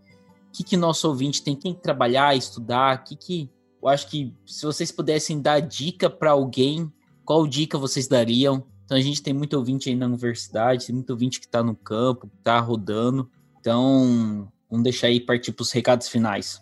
que 0.53 0.64
que 0.64 0.76
nosso 0.76 1.07
ouvinte 1.07 1.43
tem, 1.43 1.55
tem 1.55 1.74
que 1.74 1.83
trabalhar, 1.83 2.35
estudar, 2.35 3.05
que 3.05 3.14
que 3.16 3.51
eu 3.83 3.89
acho 3.89 4.09
que 4.09 4.35
se 4.47 4.64
vocês 4.64 4.91
pudessem 4.91 5.41
dar 5.41 5.61
dica 5.61 6.11
para 6.11 6.33
alguém, 6.33 6.93
qual 7.24 7.47
dica 7.47 7.79
vocês 7.79 8.09
dariam? 8.09 8.66
Então 8.89 8.97
a 8.97 9.03
gente 9.03 9.22
tem 9.22 9.34
muito 9.34 9.53
ouvinte 9.53 9.91
aí 9.91 9.95
na 9.95 10.07
universidade, 10.07 10.86
tem 10.86 10.95
muito 10.95 11.11
ouvinte 11.11 11.39
que 11.39 11.45
está 11.45 11.62
no 11.62 11.76
campo, 11.76 12.26
que 12.26 12.39
está 12.39 12.59
rodando. 12.59 13.30
Então, 13.61 14.51
vamos 14.70 14.82
deixar 14.82 15.09
aí 15.09 15.20
partir 15.20 15.53
para 15.53 15.62
os 15.62 15.70
recados 15.70 16.09
finais. 16.09 16.59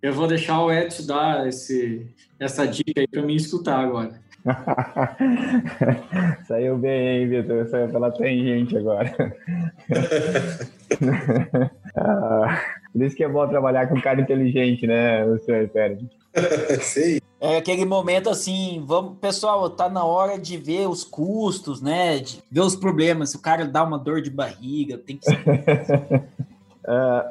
Eu 0.00 0.12
vou 0.12 0.28
deixar 0.28 0.62
o 0.62 0.70
Edson 0.70 1.06
dar 1.06 1.48
esse, 1.48 2.06
essa 2.38 2.68
dica 2.68 3.00
aí 3.00 3.08
para 3.08 3.22
mim 3.22 3.34
escutar 3.34 3.80
agora. 3.80 4.14
Saiu 6.46 6.78
bem, 6.78 7.22
hein, 7.22 7.28
Vitor? 7.28 7.66
Saiu 7.66 7.88
pela 7.88 8.12
tangente 8.12 8.78
agora. 8.78 9.12
ah, 11.96 12.62
por 12.92 13.02
isso 13.02 13.16
que 13.16 13.24
é 13.24 13.28
bom 13.28 13.44
trabalhar 13.48 13.88
com 13.88 13.96
um 13.96 14.00
cara 14.00 14.20
inteligente, 14.20 14.86
né, 14.86 15.24
o 15.24 15.36
senhor 15.40 15.68
Pérez? 15.70 15.98
Sei. 16.80 17.20
É 17.38 17.58
aquele 17.58 17.84
momento 17.84 18.30
assim, 18.30 18.82
vamos, 18.86 19.18
pessoal, 19.18 19.68
tá 19.68 19.90
na 19.90 20.04
hora 20.04 20.38
de 20.38 20.56
ver 20.56 20.88
os 20.88 21.04
custos, 21.04 21.82
né? 21.82 22.18
De 22.18 22.42
ver 22.50 22.60
os 22.60 22.74
problemas. 22.74 23.30
Se 23.30 23.36
o 23.36 23.42
cara 23.42 23.66
dá 23.66 23.84
uma 23.84 23.98
dor 23.98 24.22
de 24.22 24.30
barriga, 24.30 24.96
tem 24.96 25.18
que. 25.18 25.30
uh, 25.30 25.36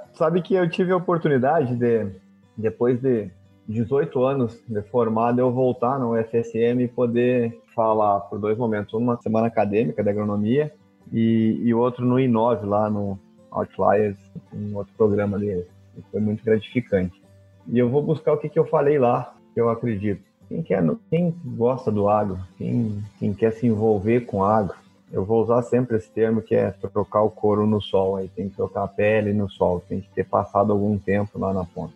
sabe 0.14 0.43
que 0.43 0.53
eu 0.53 0.70
tive 0.70 0.91
a 0.91 0.97
oportunidade 0.97 1.76
de, 1.76 2.08
depois 2.56 3.01
de 3.01 3.32
18 3.68 4.24
anos 4.24 4.62
de 4.68 4.82
formado, 4.84 5.39
eu 5.39 5.51
voltar 5.51 5.99
no 5.99 6.14
UFSM 6.14 6.82
e 6.82 6.88
poder 6.88 7.60
falar 7.76 8.20
por 8.22 8.38
dois 8.39 8.58
momentos. 8.58 8.93
Uma 8.93 9.20
semana 9.22 9.47
acadêmica 9.47 10.03
de 10.03 10.10
agronomia 10.10 10.72
e, 11.12 11.60
e 11.64 11.74
outro 11.74 12.06
no 12.06 12.20
Inove, 12.20 12.66
lá 12.68 12.89
no 12.89 13.20
Outliers, 13.51 14.18
um 14.53 14.76
outro 14.76 14.93
programa 14.95 15.39
deles. 15.39 15.66
Foi 16.12 16.22
muito 16.22 16.43
gratificante. 16.43 17.20
E 17.68 17.80
eu 17.80 17.89
vou 17.89 18.03
buscar 18.03 18.34
o 18.34 18.38
que, 18.38 18.49
que 18.49 18.60
eu 18.60 18.66
falei 18.66 18.99
lá, 18.99 19.34
eu 19.60 19.70
acredito. 19.70 20.22
Quem, 20.47 20.62
quer, 20.62 20.84
quem 21.10 21.36
gosta 21.43 21.91
do 21.91 22.08
agro, 22.08 22.39
quem, 22.58 23.03
quem 23.20 23.34
quer 23.34 23.51
se 23.51 23.66
envolver 23.66 24.22
com 24.22 24.43
agro, 24.43 24.76
eu 25.12 25.24
vou 25.24 25.41
usar 25.41 25.62
sempre 25.64 25.97
esse 25.97 26.10
termo 26.10 26.41
que 26.41 26.56
é 26.56 26.72
trocar 26.72 27.22
o 27.22 27.30
couro 27.30 27.66
no 27.66 27.82
sol. 27.82 28.18
Aí 28.18 28.28
tem 28.28 28.49
que 28.49 28.56
trocar 28.56 28.84
a 28.84 28.88
pele 28.88 29.34
no 29.34 29.49
sol, 29.49 29.82
tem 29.88 30.01
que 30.01 30.10
ter 30.10 30.26
passado 30.26 30.72
algum 30.72 30.97
tempo 30.97 31.39
lá 31.39 31.53
na 31.53 31.64
ponta. 31.64 31.93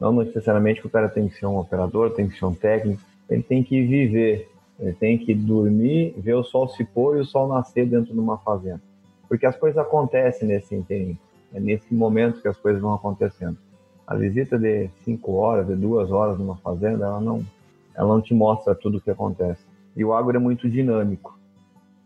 Não 0.00 0.12
necessariamente 0.12 0.80
que 0.80 0.86
o 0.86 0.90
cara 0.90 1.08
tem 1.08 1.28
que 1.28 1.34
ser 1.34 1.46
um 1.46 1.58
operador, 1.58 2.10
tem 2.10 2.28
que 2.28 2.38
ser 2.38 2.44
um 2.44 2.54
técnico, 2.54 3.02
ele 3.28 3.42
tem 3.42 3.62
que 3.62 3.80
viver, 3.82 4.50
ele 4.78 4.92
tem 4.92 5.18
que 5.18 5.34
dormir, 5.34 6.14
ver 6.18 6.34
o 6.34 6.42
sol 6.42 6.68
se 6.68 6.84
pôr 6.84 7.16
e 7.16 7.20
o 7.20 7.24
sol 7.24 7.48
nascer 7.48 7.86
dentro 7.86 8.12
de 8.12 8.18
uma 8.18 8.38
fazenda. 8.38 8.80
Porque 9.28 9.46
as 9.46 9.56
coisas 9.56 9.78
acontecem 9.78 10.48
nesse 10.48 10.74
interim, 10.74 11.18
é 11.54 11.60
nesse 11.60 11.94
momento 11.94 12.42
que 12.42 12.48
as 12.48 12.56
coisas 12.56 12.82
vão 12.82 12.94
acontecendo. 12.94 13.56
A 14.12 14.14
visita 14.14 14.58
de 14.58 14.90
cinco 15.06 15.32
horas, 15.36 15.66
de 15.66 15.74
duas 15.74 16.10
horas 16.10 16.38
numa 16.38 16.56
fazenda, 16.56 17.06
ela 17.06 17.18
não, 17.18 17.42
ela 17.94 18.08
não 18.08 18.20
te 18.20 18.34
mostra 18.34 18.74
tudo 18.74 18.98
o 18.98 19.00
que 19.00 19.10
acontece. 19.10 19.64
E 19.96 20.04
o 20.04 20.12
agro 20.12 20.36
é 20.36 20.38
muito 20.38 20.68
dinâmico. 20.68 21.38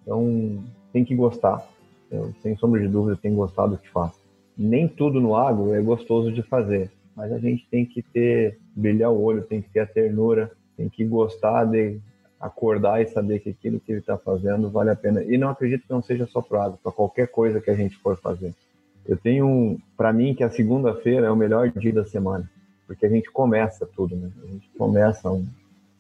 Então, 0.03 0.63
tem 0.93 1.05
que 1.05 1.17
gostar. 1.17 1.67
Eu, 2.09 2.33
sem 2.45 2.57
sombra 2.57 2.81
de 2.81 2.87
dúvida, 2.87 3.19
tem 3.21 3.35
gostado 3.35 3.73
do 3.73 3.79
que 3.79 3.91
faz. 3.91 4.13
Nem 4.57 4.87
tudo 4.87 5.21
no 5.21 5.35
agro 5.35 5.75
é 5.75 5.83
gostoso 5.83 6.31
de 6.31 6.45
fazer, 6.45 6.93
mas 7.17 7.33
a 7.33 7.41
gente 7.41 7.67
tem 7.69 7.85
que 7.85 8.01
ter, 8.03 8.57
brilhar 8.73 9.11
o 9.11 9.21
olho, 9.21 9.43
tem 9.43 9.61
que 9.61 9.69
ter 9.69 9.81
a 9.81 9.87
ternura, 9.87 10.53
tem 10.77 10.89
que 10.89 11.05
gostar 11.05 11.65
de 11.65 11.99
acordar 12.41 13.03
e 13.03 13.09
saber 13.09 13.41
que 13.41 13.51
aquilo 13.51 13.81
que 13.81 13.91
ele 13.91 13.99
está 13.99 14.17
fazendo 14.17 14.71
vale 14.71 14.91
a 14.91 14.97
pena. 14.97 15.25
E 15.25 15.37
não 15.37 15.49
acredito 15.49 15.83
que 15.83 15.93
não 15.93 16.03
seja 16.03 16.25
só 16.25 16.41
para 16.41 16.67
agro, 16.67 16.79
para 16.81 16.93
qualquer 16.93 17.27
coisa 17.27 17.61
que 17.61 17.69
a 17.69 17.75
gente 17.75 17.97
for 17.97 18.17
fazer. 18.17 18.55
Eu 19.09 19.17
tenho, 19.17 19.79
para 19.97 20.13
mim, 20.13 20.35
que 20.35 20.43
a 20.43 20.51
segunda-feira 20.51 21.27
é 21.27 21.31
o 21.31 21.37
melhor 21.37 21.71
dia 21.71 21.93
da 21.93 22.05
semana, 22.05 22.49
porque 22.87 23.07
a 23.07 23.09
gente 23.09 23.31
começa 23.31 23.87
tudo, 23.87 24.17
né? 24.17 24.31
A 24.43 24.47
gente 24.47 24.69
começa 24.77 25.31
um. 25.31 25.47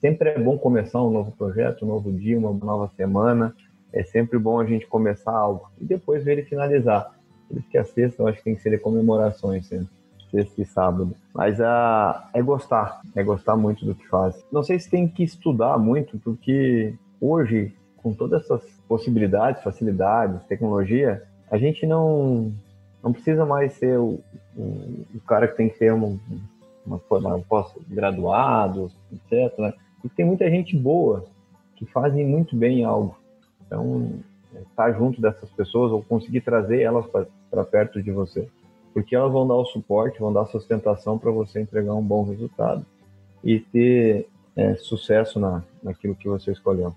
Sempre 0.01 0.31
é 0.31 0.39
bom 0.39 0.59
começar 0.59 1.03
um 1.03 1.11
novo 1.11 1.33
projeto, 1.33 1.85
um 1.85 1.89
novo 1.89 2.13
dia, 2.13 2.39
uma 2.39 2.53
nova 2.53 2.91
semana. 2.97 3.55
É 3.93 4.03
sempre 4.03 4.39
bom 4.39 4.61
a 4.61 4.67
gente 4.67 4.87
começar 4.87 5.33
algo 5.33 5.71
e 5.81 5.85
depois 5.85 6.25
ver 6.25 6.33
ele 6.33 6.43
finalizar. 6.43 7.15
Por 7.49 7.59
isso 7.59 7.69
que 7.69 7.79
a 7.79 7.85
sexta 7.85 8.23
eu 8.23 8.29
acho 8.29 8.39
que 8.39 8.45
tem 8.45 8.55
que 8.57 8.61
ser 8.61 8.79
comemorações 8.81 9.67
sempre. 9.67 9.89
Sexta 10.31 10.61
e 10.61 10.67
sábado. 10.67 11.15
Mas 11.33 11.61
a, 11.61 12.29
é 12.35 12.43
gostar, 12.43 13.01
é 13.15 13.23
gostar 13.23 13.57
muito 13.57 13.87
do 13.87 13.95
que 13.95 14.07
faz. 14.09 14.45
Não 14.51 14.63
sei 14.63 14.79
se 14.79 14.91
tem 14.91 15.07
que 15.07 15.23
estudar 15.23 15.79
muito, 15.79 16.19
porque 16.19 16.95
hoje, 17.21 17.73
com 17.97 18.13
todas 18.13 18.43
essas 18.43 18.63
possibilidades, 18.89 19.63
facilidades, 19.63 20.45
tecnologia, 20.47 21.23
a 21.49 21.57
gente 21.57 21.87
não 21.87 22.53
não 23.03 23.13
precisa 23.13 23.45
mais 23.45 23.75
ser 23.75 23.99
o 23.99 24.21
um, 24.57 25.05
um 25.15 25.19
cara 25.27 25.47
que 25.47 25.57
tem 25.57 25.69
que 25.69 25.79
ter 25.79 25.93
uma, 25.93 26.19
uma, 26.87 26.99
pós-graduado, 27.49 28.91
etc. 29.13 29.59
Né? 29.59 29.75
Tem 30.17 30.25
muita 30.25 30.49
gente 30.51 30.77
boa 30.77 31.27
que 31.77 31.85
fazem 31.87 32.27
muito 32.27 32.57
bem 32.57 32.85
algo. 32.85 33.17
Então, 33.67 34.21
estar 34.71 34.93
junto 34.93 35.21
dessas 35.21 35.51
pessoas 35.51 35.93
ou 35.93 36.03
conseguir 36.03 36.41
trazer 36.41 36.81
elas 36.81 37.05
para 37.51 37.65
perto 37.65 38.03
de 38.03 38.11
você. 38.11 38.49
Porque 38.95 39.15
elas 39.15 39.31
vão 39.31 39.47
dar 39.47 39.57
o 39.57 39.67
suporte, 39.67 40.21
vão 40.21 40.33
dar 40.33 40.43
a 40.43 40.47
sustentação 40.47 41.19
para 41.19 41.31
você 41.31 41.61
entregar 41.61 41.95
um 41.95 42.03
bom 42.03 42.25
resultado 42.25 42.87
e 43.45 43.61
ter 43.61 44.27
é, 44.57 44.75
sucesso 44.77 45.39
na, 45.39 45.63
naquilo 45.83 46.15
que 46.15 46.29
você 46.29 46.51
escolheu. 46.51 46.95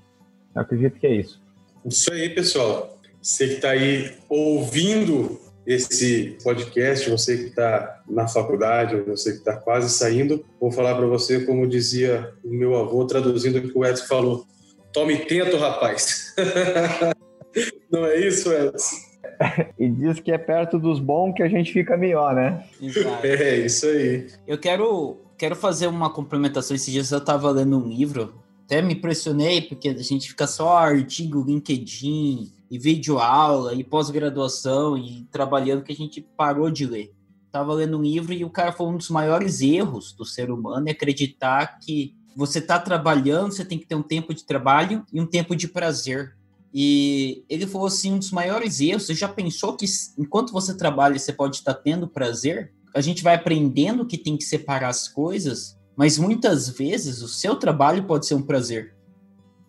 Eu 0.56 0.62
acredito 0.62 0.98
que 0.98 1.08
é 1.08 1.14
isso. 1.14 1.42
Isso 1.86 2.12
aí, 2.14 2.30
pessoal. 2.30 2.98
Você 3.22 3.48
que 3.48 3.54
está 3.56 3.72
aí 3.72 4.14
ouvindo 4.30 5.38
esse 5.70 6.36
podcast, 6.44 7.08
você 7.08 7.38
que 7.38 7.44
está 7.44 8.02
na 8.10 8.28
faculdade, 8.28 8.96
ou 8.96 9.06
você 9.06 9.34
que 9.34 9.38
está 9.38 9.56
quase 9.56 9.88
saindo, 9.92 10.44
vou 10.60 10.72
falar 10.72 10.96
para 10.96 11.06
você, 11.06 11.46
como 11.46 11.68
dizia 11.68 12.34
o 12.44 12.50
meu 12.50 12.76
avô, 12.76 13.06
traduzindo 13.06 13.60
o 13.60 13.62
que 13.62 13.78
o 13.78 13.86
Edson 13.86 14.06
falou: 14.08 14.48
tome 14.92 15.16
tento, 15.26 15.58
rapaz. 15.58 16.34
Não 17.92 18.04
é 18.06 18.18
isso, 18.20 18.52
Edson? 18.52 18.96
e 19.78 19.88
diz 19.90 20.20
que 20.20 20.32
é 20.32 20.40
perto 20.40 20.80
dos 20.80 21.00
bons 21.00 21.34
que 21.34 21.44
a 21.44 21.48
gente 21.48 21.72
fica 21.72 21.96
melhor, 21.96 22.34
né? 22.34 22.66
Exato. 22.82 23.26
É, 23.26 23.58
isso 23.58 23.86
aí. 23.86 24.28
Eu 24.48 24.58
quero, 24.58 25.18
quero 25.38 25.56
fazer 25.56 25.86
uma 25.86 26.10
complementação. 26.10 26.76
Esses 26.76 26.92
dias 26.92 27.12
eu 27.12 27.20
estava 27.20 27.52
lendo 27.52 27.78
um 27.78 27.88
livro, 27.88 28.34
até 28.70 28.84
me 28.84 28.94
impressionei, 28.94 29.64
porque 29.64 29.90
a 29.90 29.98
gente 29.98 30.30
fica 30.30 30.46
só 30.46 30.78
artigo, 30.78 31.44
LinkedIn, 31.44 32.54
e 32.70 32.78
vídeo 32.78 33.18
aula, 33.18 33.74
e 33.74 33.84
pós-graduação, 33.84 34.96
e 34.96 35.28
trabalhando 35.32 35.82
que 35.82 35.92
a 35.92 35.96
gente 35.96 36.22
parou 36.22 36.70
de 36.70 36.86
ler. 36.86 37.12
Tava 37.52 37.74
lendo 37.74 37.98
um 37.98 38.04
livro 38.04 38.32
e 38.32 38.46
o 38.46 38.50
cara 38.52 38.72
falou 38.72 38.94
um 38.94 38.98
dos 38.98 39.10
maiores 39.10 39.60
erros 39.62 40.14
do 40.14 40.24
ser 40.24 40.52
humano 40.52 40.88
é 40.88 40.92
acreditar 40.92 41.80
que 41.80 42.14
você 42.36 42.60
está 42.60 42.78
trabalhando, 42.78 43.54
você 43.54 43.66
tem 43.66 43.80
que 43.80 43.88
ter 43.88 43.96
um 43.96 44.04
tempo 44.04 44.36
de 44.36 44.46
trabalho 44.46 45.04
e 45.12 45.20
um 45.20 45.26
tempo 45.26 45.56
de 45.56 45.68
prazer. 45.68 46.36
E 46.72 47.44
ele 47.50 47.66
falou 47.66 47.88
assim: 47.88 48.14
um 48.14 48.20
dos 48.20 48.30
maiores 48.30 48.80
erros. 48.80 49.08
Você 49.08 49.16
já 49.16 49.28
pensou 49.28 49.76
que 49.76 49.86
enquanto 50.16 50.54
você 50.54 50.78
trabalha, 50.78 51.18
você 51.18 51.34
pode 51.34 51.56
estar 51.56 51.74
tendo 51.74 52.08
prazer? 52.08 52.72
A 52.96 53.02
gente 53.02 53.24
vai 53.24 53.34
aprendendo 53.34 54.06
que 54.06 54.16
tem 54.16 54.38
que 54.38 54.44
separar 54.44 54.90
as 54.90 55.08
coisas, 55.08 55.76
mas 56.00 56.18
muitas 56.18 56.70
vezes 56.70 57.22
o 57.22 57.28
seu 57.28 57.58
trabalho 57.58 58.06
pode 58.06 58.26
ser 58.26 58.34
um 58.34 58.42
prazer. 58.42 58.96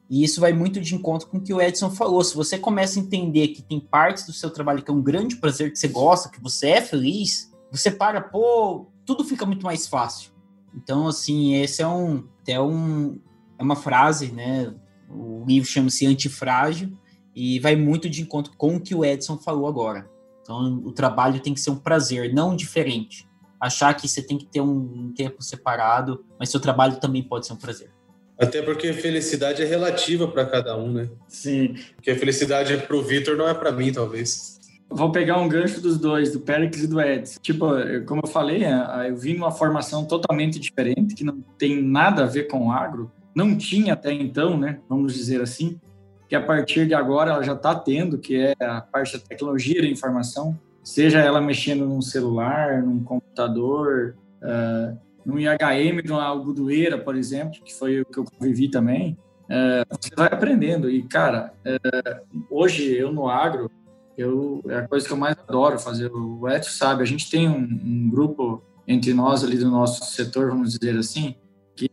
E 0.08 0.22
isso 0.22 0.40
vai 0.40 0.52
muito 0.52 0.80
de 0.80 0.94
encontro 0.94 1.26
com 1.26 1.38
o 1.38 1.40
que 1.40 1.52
o 1.52 1.60
Edson 1.60 1.90
falou. 1.90 2.22
Se 2.22 2.36
você 2.36 2.56
começa 2.56 3.00
a 3.00 3.02
entender 3.02 3.48
que 3.48 3.60
tem 3.60 3.80
partes 3.80 4.24
do 4.26 4.32
seu 4.32 4.48
trabalho 4.48 4.80
que 4.80 4.92
é 4.92 4.94
um 4.94 5.02
grande 5.02 5.34
prazer, 5.34 5.72
que 5.72 5.78
você 5.80 5.88
gosta, 5.88 6.28
que 6.28 6.40
você 6.40 6.68
é 6.68 6.80
feliz, 6.80 7.52
você 7.68 7.90
para, 7.90 8.20
pô, 8.20 8.86
tudo 9.04 9.24
fica 9.24 9.44
muito 9.44 9.64
mais 9.64 9.88
fácil. 9.88 10.30
Então, 10.72 11.08
assim, 11.08 11.56
esse 11.56 11.82
é 11.82 11.88
um, 11.88 12.22
é 12.46 12.60
um, 12.60 13.18
é 13.58 13.62
uma 13.64 13.74
frase, 13.74 14.30
né? 14.30 14.72
O 15.08 15.44
livro 15.44 15.68
chama-se 15.68 16.06
Antifrágil 16.06 16.96
e 17.34 17.58
vai 17.58 17.74
muito 17.74 18.08
de 18.08 18.22
encontro 18.22 18.52
com 18.56 18.76
o 18.76 18.80
que 18.80 18.94
o 18.94 19.04
Edson 19.04 19.36
falou 19.36 19.66
agora. 19.66 20.08
Então, 20.42 20.80
o 20.84 20.92
trabalho 20.92 21.40
tem 21.40 21.52
que 21.52 21.60
ser 21.60 21.70
um 21.70 21.76
prazer, 21.76 22.32
não 22.32 22.54
diferente. 22.54 23.28
Achar 23.60 23.92
que 23.94 24.08
você 24.08 24.22
tem 24.22 24.38
que 24.38 24.46
ter 24.46 24.60
um 24.60 25.12
tempo 25.14 25.42
separado, 25.42 26.24
mas 26.38 26.48
seu 26.48 26.60
trabalho 26.60 26.98
também 26.98 27.22
pode 27.22 27.46
ser 27.46 27.52
um 27.52 27.56
prazer. 27.56 27.90
Até 28.38 28.62
porque 28.62 28.92
felicidade 28.92 29.62
é 29.62 29.66
relativa 29.66 30.26
para 30.26 30.46
cada 30.46 30.76
um, 30.76 30.90
né? 30.90 31.10
Sim. 31.28 31.74
Porque 31.94 32.10
a 32.10 32.16
felicidade 32.16 32.76
para 32.78 32.96
o 32.96 33.02
Vitor 33.02 33.36
não 33.36 33.46
é 33.46 33.52
para 33.52 33.70
mim, 33.70 33.92
talvez. 33.92 34.58
Vou 34.88 35.12
pegar 35.12 35.38
um 35.38 35.48
gancho 35.48 35.80
dos 35.80 35.98
dois, 35.98 36.32
do 36.32 36.40
Pericles 36.40 36.84
e 36.84 36.86
do 36.86 37.00
Edson. 37.00 37.38
Tipo, 37.42 37.66
como 38.06 38.22
eu 38.24 38.28
falei, 38.28 38.62
eu 39.06 39.16
vim 39.16 39.34
numa 39.34 39.50
formação 39.52 40.04
totalmente 40.06 40.58
diferente, 40.58 41.14
que 41.14 41.22
não 41.22 41.42
tem 41.58 41.82
nada 41.82 42.24
a 42.24 42.26
ver 42.26 42.44
com 42.44 42.72
agro 42.72 43.12
não 43.34 43.56
tinha 43.56 43.94
até 43.94 44.12
então, 44.12 44.58
né? 44.58 44.80
Vamos 44.88 45.14
dizer 45.14 45.40
assim, 45.40 45.80
que 46.28 46.34
a 46.34 46.42
partir 46.42 46.86
de 46.86 46.94
agora 46.94 47.32
ela 47.32 47.42
já 47.42 47.54
está 47.54 47.74
tendo, 47.74 48.18
que 48.18 48.36
é 48.36 48.54
a 48.60 48.80
parte 48.80 49.14
da 49.16 49.24
tecnologia 49.24 49.80
da 49.80 49.88
informação, 49.88 50.58
seja 50.82 51.20
ela 51.20 51.40
mexendo 51.40 51.86
num 51.86 52.02
celular, 52.02 52.82
num 52.82 53.02
computador, 53.02 54.16
uh, 54.42 54.98
num 55.24 55.38
IHM, 55.38 56.02
numa 56.06 56.24
algodoeira, 56.24 56.98
por 56.98 57.16
exemplo, 57.16 57.60
que 57.62 57.74
foi 57.74 58.00
o 58.00 58.06
que 58.06 58.18
eu 58.18 58.24
convivi 58.24 58.68
também, 58.68 59.16
uh, 59.44 59.96
você 60.00 60.14
vai 60.16 60.28
aprendendo. 60.28 60.90
E, 60.90 61.02
cara, 61.02 61.52
uh, 61.66 62.44
hoje 62.50 62.94
eu 62.96 63.12
no 63.12 63.28
agro, 63.28 63.70
eu, 64.16 64.62
é 64.68 64.76
a 64.76 64.88
coisa 64.88 65.06
que 65.06 65.12
eu 65.12 65.16
mais 65.16 65.36
adoro 65.38 65.78
fazer. 65.78 66.10
O 66.12 66.48
Edson 66.48 66.70
sabe, 66.70 67.02
a 67.02 67.06
gente 67.06 67.30
tem 67.30 67.48
um, 67.48 67.58
um 67.58 68.10
grupo 68.10 68.62
entre 68.86 69.14
nós 69.14 69.44
ali 69.44 69.56
do 69.56 69.70
nosso 69.70 70.04
setor, 70.04 70.50
vamos 70.50 70.78
dizer 70.78 70.98
assim, 70.98 71.34
que, 71.76 71.88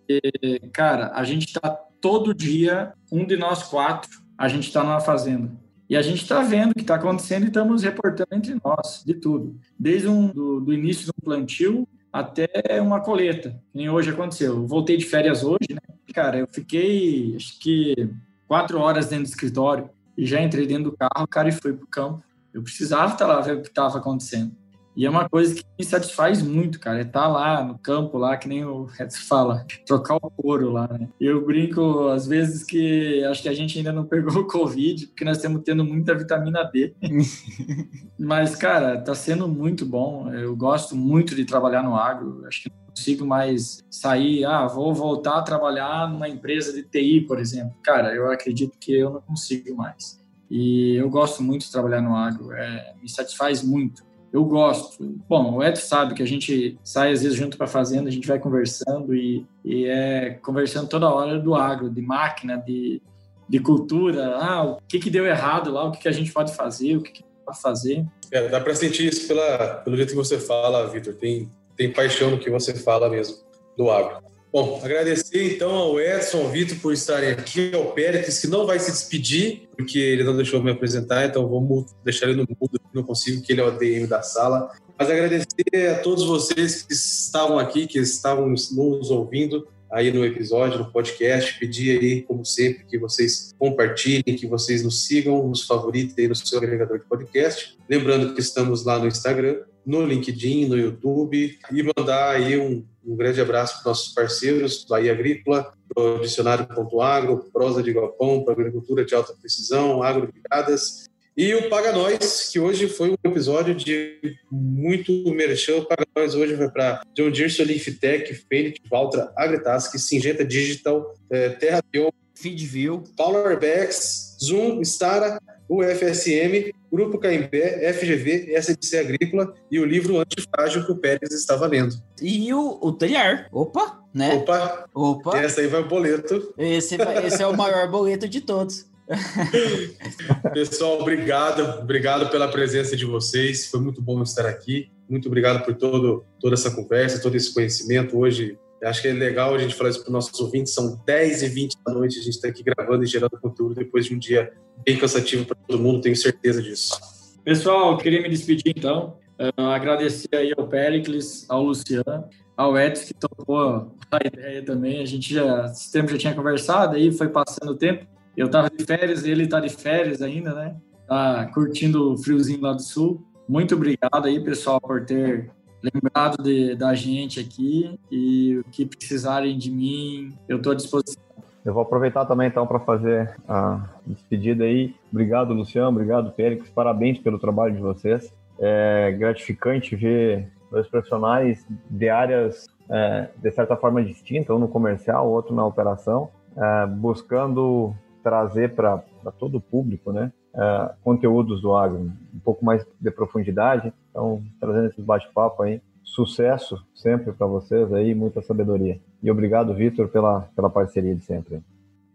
cara, 0.74 1.12
a 1.14 1.24
gente 1.24 1.46
está 1.46 1.70
todo 2.02 2.34
dia, 2.34 2.94
um 3.12 3.26
de 3.26 3.38
nós 3.38 3.64
quatro, 3.64 4.10
a 4.38 4.48
gente 4.48 4.68
está 4.68 4.84
numa 4.84 5.00
fazenda. 5.00 5.52
E 5.90 5.96
a 5.96 6.02
gente 6.02 6.22
está 6.22 6.42
vendo 6.42 6.72
o 6.72 6.76
que 6.76 6.82
está 6.82 6.96
acontecendo 6.96 7.46
e 7.46 7.48
estamos 7.48 7.84
reportando 7.84 8.30
entre 8.34 8.56
nós, 8.64 9.04
de 9.06 9.14
tudo. 9.14 9.58
Desde 9.80 10.08
um, 10.08 10.28
do, 10.28 10.60
do 10.60 10.74
início 10.74 11.08
do 11.08 11.14
plantio 11.14 11.88
até 12.12 12.48
uma 12.82 13.00
coleta, 13.00 13.52
que 13.72 13.78
nem 13.78 13.90
hoje 13.90 14.10
aconteceu. 14.10 14.56
Eu 14.56 14.68
voltei 14.68 14.98
de 14.98 15.06
férias 15.06 15.44
hoje, 15.44 15.70
né? 15.72 15.80
Cara, 16.14 16.40
eu 16.40 16.48
fiquei, 16.48 17.36
acho 17.36 17.60
que, 17.60 18.10
quatro 18.48 18.80
horas 18.80 19.08
dentro 19.08 19.26
do 19.26 19.30
escritório 19.30 19.90
e 20.18 20.26
já 20.26 20.42
entrei 20.42 20.66
dentro 20.66 20.92
do 20.92 20.98
carro, 20.98 21.28
cara, 21.28 21.50
e 21.50 21.52
fui 21.52 21.74
para 21.74 21.84
o 21.84 21.88
campo. 21.88 22.24
Eu 22.54 22.64
precisava 22.64 23.14
estar 23.14 23.28
lá 23.28 23.40
ver 23.40 23.58
o 23.58 23.62
que 23.62 23.68
estava 23.68 23.98
acontecendo. 23.98 24.52
E 24.98 25.06
é 25.06 25.10
uma 25.12 25.30
coisa 25.30 25.54
que 25.54 25.64
me 25.78 25.86
satisfaz 25.86 26.42
muito, 26.42 26.80
cara. 26.80 26.98
É 26.98 27.02
estar 27.04 27.22
tá 27.22 27.28
lá 27.28 27.64
no 27.64 27.78
campo, 27.78 28.18
lá, 28.18 28.36
que 28.36 28.48
nem 28.48 28.66
o 28.66 28.88
Edson 29.00 29.28
fala, 29.28 29.64
trocar 29.86 30.16
o 30.16 30.32
couro 30.32 30.72
lá, 30.72 30.88
né? 30.88 31.08
Eu 31.22 31.46
brinco, 31.46 32.08
às 32.08 32.26
vezes, 32.26 32.64
que 32.64 33.24
acho 33.26 33.44
que 33.44 33.50
a 33.50 33.54
gente 33.54 33.78
ainda 33.78 33.94
não 33.94 34.06
pegou 34.06 34.42
o 34.42 34.48
Covid, 34.48 35.06
porque 35.06 35.24
nós 35.24 35.38
estamos 35.38 35.62
tendo 35.64 35.86
muita 35.86 36.16
vitamina 36.16 36.64
D. 36.64 36.96
Mas, 38.18 38.56
cara, 38.56 39.00
tá 39.00 39.14
sendo 39.14 39.48
muito 39.48 39.86
bom. 39.86 40.34
Eu 40.34 40.56
gosto 40.56 40.96
muito 40.96 41.36
de 41.36 41.46
trabalhar 41.46 41.84
no 41.84 41.96
agro. 41.96 42.44
Acho 42.48 42.64
que 42.64 42.70
não 42.72 42.88
consigo 42.88 43.24
mais 43.24 43.86
sair, 43.92 44.46
ah, 44.46 44.66
vou 44.66 44.96
voltar 44.96 45.38
a 45.38 45.44
trabalhar 45.44 46.10
numa 46.10 46.28
empresa 46.28 46.74
de 46.74 46.82
TI, 46.82 47.22
por 47.22 47.40
exemplo. 47.40 47.76
Cara, 47.84 48.16
eu 48.16 48.32
acredito 48.32 48.76
que 48.80 48.98
eu 48.98 49.12
não 49.12 49.22
consigo 49.22 49.76
mais. 49.76 50.20
E 50.50 50.96
eu 50.96 51.08
gosto 51.08 51.44
muito 51.44 51.66
de 51.66 51.72
trabalhar 51.72 52.02
no 52.02 52.16
agro, 52.16 52.52
é, 52.54 52.96
me 53.00 53.08
satisfaz 53.08 53.62
muito 53.62 54.07
eu 54.32 54.44
gosto. 54.46 55.04
Bom, 55.28 55.56
o 55.56 55.64
Ed 55.64 55.78
sabe 55.80 56.14
que 56.14 56.24
a 56.24 56.28
gente 56.28 56.78
sai 56.84 57.12
às 57.12 57.22
vezes 57.22 57.38
junto 57.38 57.58
para 57.58 57.66
a 57.66 57.70
fazenda, 57.70 58.10
a 58.10 58.12
gente 58.12 58.28
vai 58.28 58.40
conversando 58.40 59.16
e, 59.16 59.46
e, 59.64 59.86
é 59.86 60.32
conversando 60.42 60.88
toda 60.88 61.10
hora 61.10 61.40
do 61.40 61.56
agro, 61.56 61.90
de 61.90 62.02
máquina, 62.02 62.58
de, 62.58 63.02
de 63.48 63.60
cultura. 63.60 64.36
Ah, 64.38 64.64
o 64.64 64.78
que, 64.88 65.00
que 65.00 65.10
deu 65.10 65.26
errado 65.26 65.72
lá, 65.72 65.86
o 65.86 65.92
que, 65.92 66.00
que 66.00 66.08
a 66.08 66.12
gente 66.12 66.32
pode 66.32 66.54
fazer, 66.54 66.98
o 66.98 67.02
que, 67.02 67.12
que 67.12 67.24
pode 67.46 67.62
fazer. 67.62 68.06
É, 68.32 68.48
dá 68.50 68.60
para 68.60 68.76
sentir 68.76 69.08
isso 69.08 69.28
pela, 69.28 69.76
pelo 69.84 69.96
jeito 69.96 70.10
que 70.10 70.16
você 70.16 70.38
fala, 70.38 70.88
Vitor. 70.88 71.14
Tem, 71.14 71.50
tem 71.76 71.92
paixão 71.92 72.30
no 72.30 72.40
que 72.40 72.50
você 72.50 72.74
fala 72.74 73.10
mesmo, 73.10 73.38
do 73.78 73.90
agro. 73.90 74.28
Bom, 74.60 74.82
agradecer 74.84 75.54
então 75.54 75.70
ao 75.70 76.00
Edson, 76.00 76.40
ao 76.40 76.50
Vitor 76.50 76.80
por 76.80 76.92
estarem 76.92 77.30
aqui, 77.30 77.70
ao 77.76 77.92
Pérez, 77.92 78.42
que 78.42 78.48
não 78.48 78.66
vai 78.66 78.80
se 78.80 78.90
despedir, 78.90 79.70
porque 79.78 80.00
ele 80.00 80.24
não 80.24 80.36
deixou 80.36 80.64
me 80.64 80.72
apresentar, 80.72 81.28
então 81.28 81.48
vamos 81.48 81.94
deixar 82.04 82.28
ele 82.28 82.38
no 82.38 82.48
mudo, 82.60 82.82
não 82.92 83.04
consigo, 83.04 83.40
que 83.44 83.52
ele 83.52 83.62
é 83.62 83.64
o 83.64 83.70
DM 83.70 84.08
da 84.08 84.24
sala. 84.24 84.72
Mas 84.98 85.12
agradecer 85.12 85.92
a 85.92 86.00
todos 86.00 86.24
vocês 86.24 86.82
que 86.82 86.92
estavam 86.92 87.60
aqui, 87.60 87.86
que 87.86 88.00
estavam 88.00 88.50
nos 88.50 89.12
ouvindo 89.12 89.68
aí 89.92 90.12
no 90.12 90.26
episódio, 90.26 90.80
no 90.80 90.92
podcast. 90.92 91.60
Pedir 91.60 92.00
aí, 92.00 92.22
como 92.24 92.44
sempre, 92.44 92.84
que 92.86 92.98
vocês 92.98 93.54
compartilhem, 93.60 94.24
que 94.36 94.48
vocês 94.48 94.82
nos 94.82 95.06
sigam, 95.06 95.48
nos 95.48 95.68
favoritem 95.68 96.26
aí 96.26 96.28
no 96.28 96.36
seu 96.36 96.58
agregador 96.58 96.98
de 96.98 97.06
podcast. 97.06 97.78
Lembrando 97.88 98.34
que 98.34 98.42
estamos 98.42 98.84
lá 98.84 98.98
no 98.98 99.06
Instagram, 99.06 99.60
no 99.86 100.06
LinkedIn, 100.06 100.66
no 100.66 100.78
YouTube 100.78 101.58
e 101.72 101.84
mandar 101.84 102.32
aí 102.32 102.60
um, 102.60 102.84
um 103.08 103.16
grande 103.16 103.40
abraço 103.40 103.82
para 103.82 103.92
nossos 103.92 104.14
parceiros, 104.14 104.86
Bahia 104.88 105.14
Agrícola, 105.14 105.74
para 105.94 106.04
o 106.04 106.20
Dicionário.agro, 106.20 107.50
Prosa 107.54 107.82
de 107.82 107.94
Galpão, 107.94 108.44
para 108.44 108.54
Agricultura 108.54 109.06
de 109.06 109.16
Alta 109.16 109.34
Precisão, 109.34 110.04
Agro 110.04 110.30
Ligadas 110.34 111.08
e 111.38 111.54
o 111.54 111.70
Paga 111.70 111.92
Nós, 111.92 112.50
que 112.52 112.60
hoje 112.60 112.90
foi 112.90 113.12
um 113.12 113.30
episódio 113.30 113.76
de 113.76 114.20
muito 114.52 115.12
merchan. 115.32 115.78
O 115.78 115.86
Paga 115.86 116.04
Nós 116.16 116.34
hoje 116.34 116.56
vai 116.56 116.68
para 116.70 117.04
John 117.14 117.30
Deere, 117.30 117.50
Solifitec, 117.50 118.34
Fenix, 118.50 118.80
Valtra, 118.90 119.32
Agritask, 119.38 119.96
Singenta 120.00 120.44
Digital, 120.44 121.14
é, 121.30 121.50
Terra 121.50 121.80
Bio, 121.92 122.12
Feedview, 122.34 123.04
Powerbacks, 123.16 124.36
Zoom, 124.44 124.82
Stara, 124.82 125.40
UFSM, 125.70 126.72
Grupo 126.92 127.18
KMB, 127.18 127.52
FGV, 127.94 128.54
SDC 128.56 128.98
Agrícola 128.98 129.54
e 129.70 129.80
o 129.80 129.86
livro 129.86 130.20
Antifrágil 130.20 130.86
que 130.86 130.92
o 130.92 130.98
Pérez 130.98 131.32
estava 131.32 131.68
lendo. 131.68 131.96
E 132.22 132.54
o, 132.54 132.80
o 132.82 132.92
Telhar. 132.94 133.48
Opa, 133.52 134.00
né? 134.14 134.36
Opa! 134.36 134.86
Opa! 134.94 135.38
Essa 135.38 135.62
aí 135.62 135.68
vai 135.68 135.82
o 135.82 135.88
boleto. 135.88 136.54
Esse, 136.58 136.98
esse 137.26 137.44
é 137.44 137.48
o 137.48 137.56
maior 137.56 137.90
boleto 137.90 138.28
de 138.28 138.42
todos. 138.42 138.86
Pessoal, 140.54 141.00
obrigado, 141.00 141.82
obrigado 141.82 142.30
pela 142.30 142.48
presença 142.50 142.96
de 142.96 143.06
vocês. 143.06 143.68
Foi 143.68 143.80
muito 143.80 144.02
bom 144.02 144.22
estar 144.22 144.46
aqui. 144.46 144.90
Muito 145.10 145.28
obrigado 145.28 145.64
por 145.64 145.74
todo, 145.76 146.26
toda 146.40 146.56
essa 146.56 146.72
conversa, 146.72 147.22
todo 147.22 147.36
esse 147.36 147.54
conhecimento. 147.54 148.18
Hoje, 148.18 148.58
acho 148.84 149.02
que 149.02 149.08
é 149.08 149.14
legal 149.14 149.56
a 149.56 149.58
gente 149.58 149.76
falar 149.76 149.90
isso 149.90 150.00
para 150.00 150.08
os 150.08 150.14
nossos 150.14 150.40
ouvintes. 150.40 150.74
São 150.74 151.02
10 151.06 151.44
e 151.44 151.48
20 151.50 151.78
da 151.86 151.94
noite, 151.94 152.20
a 152.20 152.22
gente 152.22 152.36
está 152.36 152.48
aqui 152.48 152.64
gravando 152.64 153.04
e 153.04 153.08
gerando 153.08 153.40
conteúdo 153.42 153.76
depois 153.76 154.06
de 154.06 154.16
um 154.16 154.20
dia 154.20 154.52
bem 154.86 154.98
cansativo 154.98 155.46
para 155.46 155.56
todo 155.56 155.82
mundo, 155.82 156.02
tenho 156.02 156.16
certeza 156.16 156.62
disso. 156.62 157.00
Pessoal, 157.44 157.98
queria 157.98 158.22
me 158.22 158.30
despedir 158.30 158.74
então. 158.76 159.18
Uh, 159.40 159.62
agradecer 159.68 160.36
aí 160.36 160.52
ao 160.58 160.68
Pericles, 160.68 161.46
ao 161.48 161.64
Luciano, 161.64 162.26
ao 162.56 162.78
Edson 162.78 163.06
que 163.06 163.14
tocou 163.14 163.96
a 164.12 164.18
ideia 164.26 164.64
também. 164.66 165.02
A 165.02 165.06
gente 165.06 165.34
já, 165.34 165.66
esse 165.66 165.92
tempo 165.92 166.10
já 166.10 166.18
tinha 166.18 166.34
conversado, 166.34 166.96
aí 166.96 167.12
foi 167.12 167.30
passando 167.30 167.72
o 167.72 167.76
tempo. 167.76 168.06
Eu 168.36 168.50
tava 168.50 168.70
de 168.70 168.84
férias, 168.84 169.24
ele 169.24 169.48
tá 169.48 169.60
de 169.60 169.70
férias 169.70 170.22
ainda, 170.22 170.54
né? 170.54 170.76
Tá 171.08 171.50
curtindo 171.54 172.14
o 172.14 172.18
friozinho 172.18 172.62
lá 172.62 172.74
do 172.74 172.82
sul. 172.82 173.24
Muito 173.48 173.76
obrigado 173.76 174.26
aí, 174.26 174.44
pessoal, 174.44 174.82
por 174.82 175.06
ter 175.06 175.50
lembrado 175.82 176.44
de, 176.44 176.76
da 176.76 176.94
gente 176.94 177.40
aqui 177.40 178.00
e 178.12 178.58
o 178.58 178.64
que 178.66 178.86
precisarem 178.86 179.58
de 179.58 179.72
mim, 179.72 180.34
eu 180.48 180.58
estou 180.58 180.72
à 180.72 180.76
disposição. 180.76 181.22
Eu 181.64 181.74
vou 181.74 181.84
aproveitar 181.84 182.26
também 182.26 182.48
então 182.48 182.66
para 182.66 182.80
fazer 182.80 183.36
a 183.48 183.90
despedida 184.06 184.64
aí. 184.64 184.96
Obrigado, 185.12 185.54
Luciano, 185.54 185.90
obrigado, 185.90 186.32
Félix, 186.34 186.70
parabéns 186.70 187.20
pelo 187.20 187.38
trabalho 187.38 187.76
de 187.76 187.82
vocês. 187.82 188.34
É 188.60 189.12
gratificante 189.12 189.96
ver 189.96 190.50
dois 190.72 190.88
profissionais 190.88 191.66
de 191.90 192.10
áreas 192.10 192.68
é, 192.90 193.30
de 193.38 193.52
certa 193.52 193.76
forma 193.76 194.04
distintas, 194.04 194.56
um 194.56 194.60
no 194.60 194.68
comercial, 194.68 195.30
outro 195.30 195.54
na 195.54 195.66
operação, 195.66 196.30
é, 196.56 196.88
buscando 196.88 197.94
trazer 198.24 198.74
para 198.74 199.04
todo 199.38 199.56
o 199.56 199.62
público, 199.62 200.12
né, 200.12 200.32
é, 200.56 200.92
conteúdos 201.04 201.62
do 201.62 201.76
agro, 201.76 202.12
um 202.34 202.40
pouco 202.40 202.64
mais 202.64 202.86
de 203.00 203.12
profundidade. 203.12 203.94
Então, 204.10 204.44
trazendo 204.60 204.88
esse 204.88 205.02
bate-papo 205.02 205.64
aí, 205.64 205.82
sucesso 206.04 206.84
sempre 206.96 207.32
para 207.32 207.46
vocês 207.46 207.94
aí, 207.94 208.16
muita 208.16 208.42
sabedoria. 208.42 209.00
E 209.22 209.30
obrigado, 209.30 209.74
Vitor, 209.74 210.08
pela, 210.08 210.42
pela 210.56 210.70
parceria 210.70 211.14
de 211.14 211.24
sempre. 211.24 211.62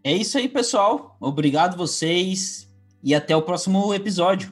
É 0.03 0.11
isso 0.11 0.37
aí, 0.37 0.49
pessoal. 0.49 1.15
Obrigado 1.19 1.77
vocês 1.77 2.69
e 3.01 3.15
até 3.15 3.35
o 3.35 3.41
próximo 3.41 3.93
episódio. 3.93 4.51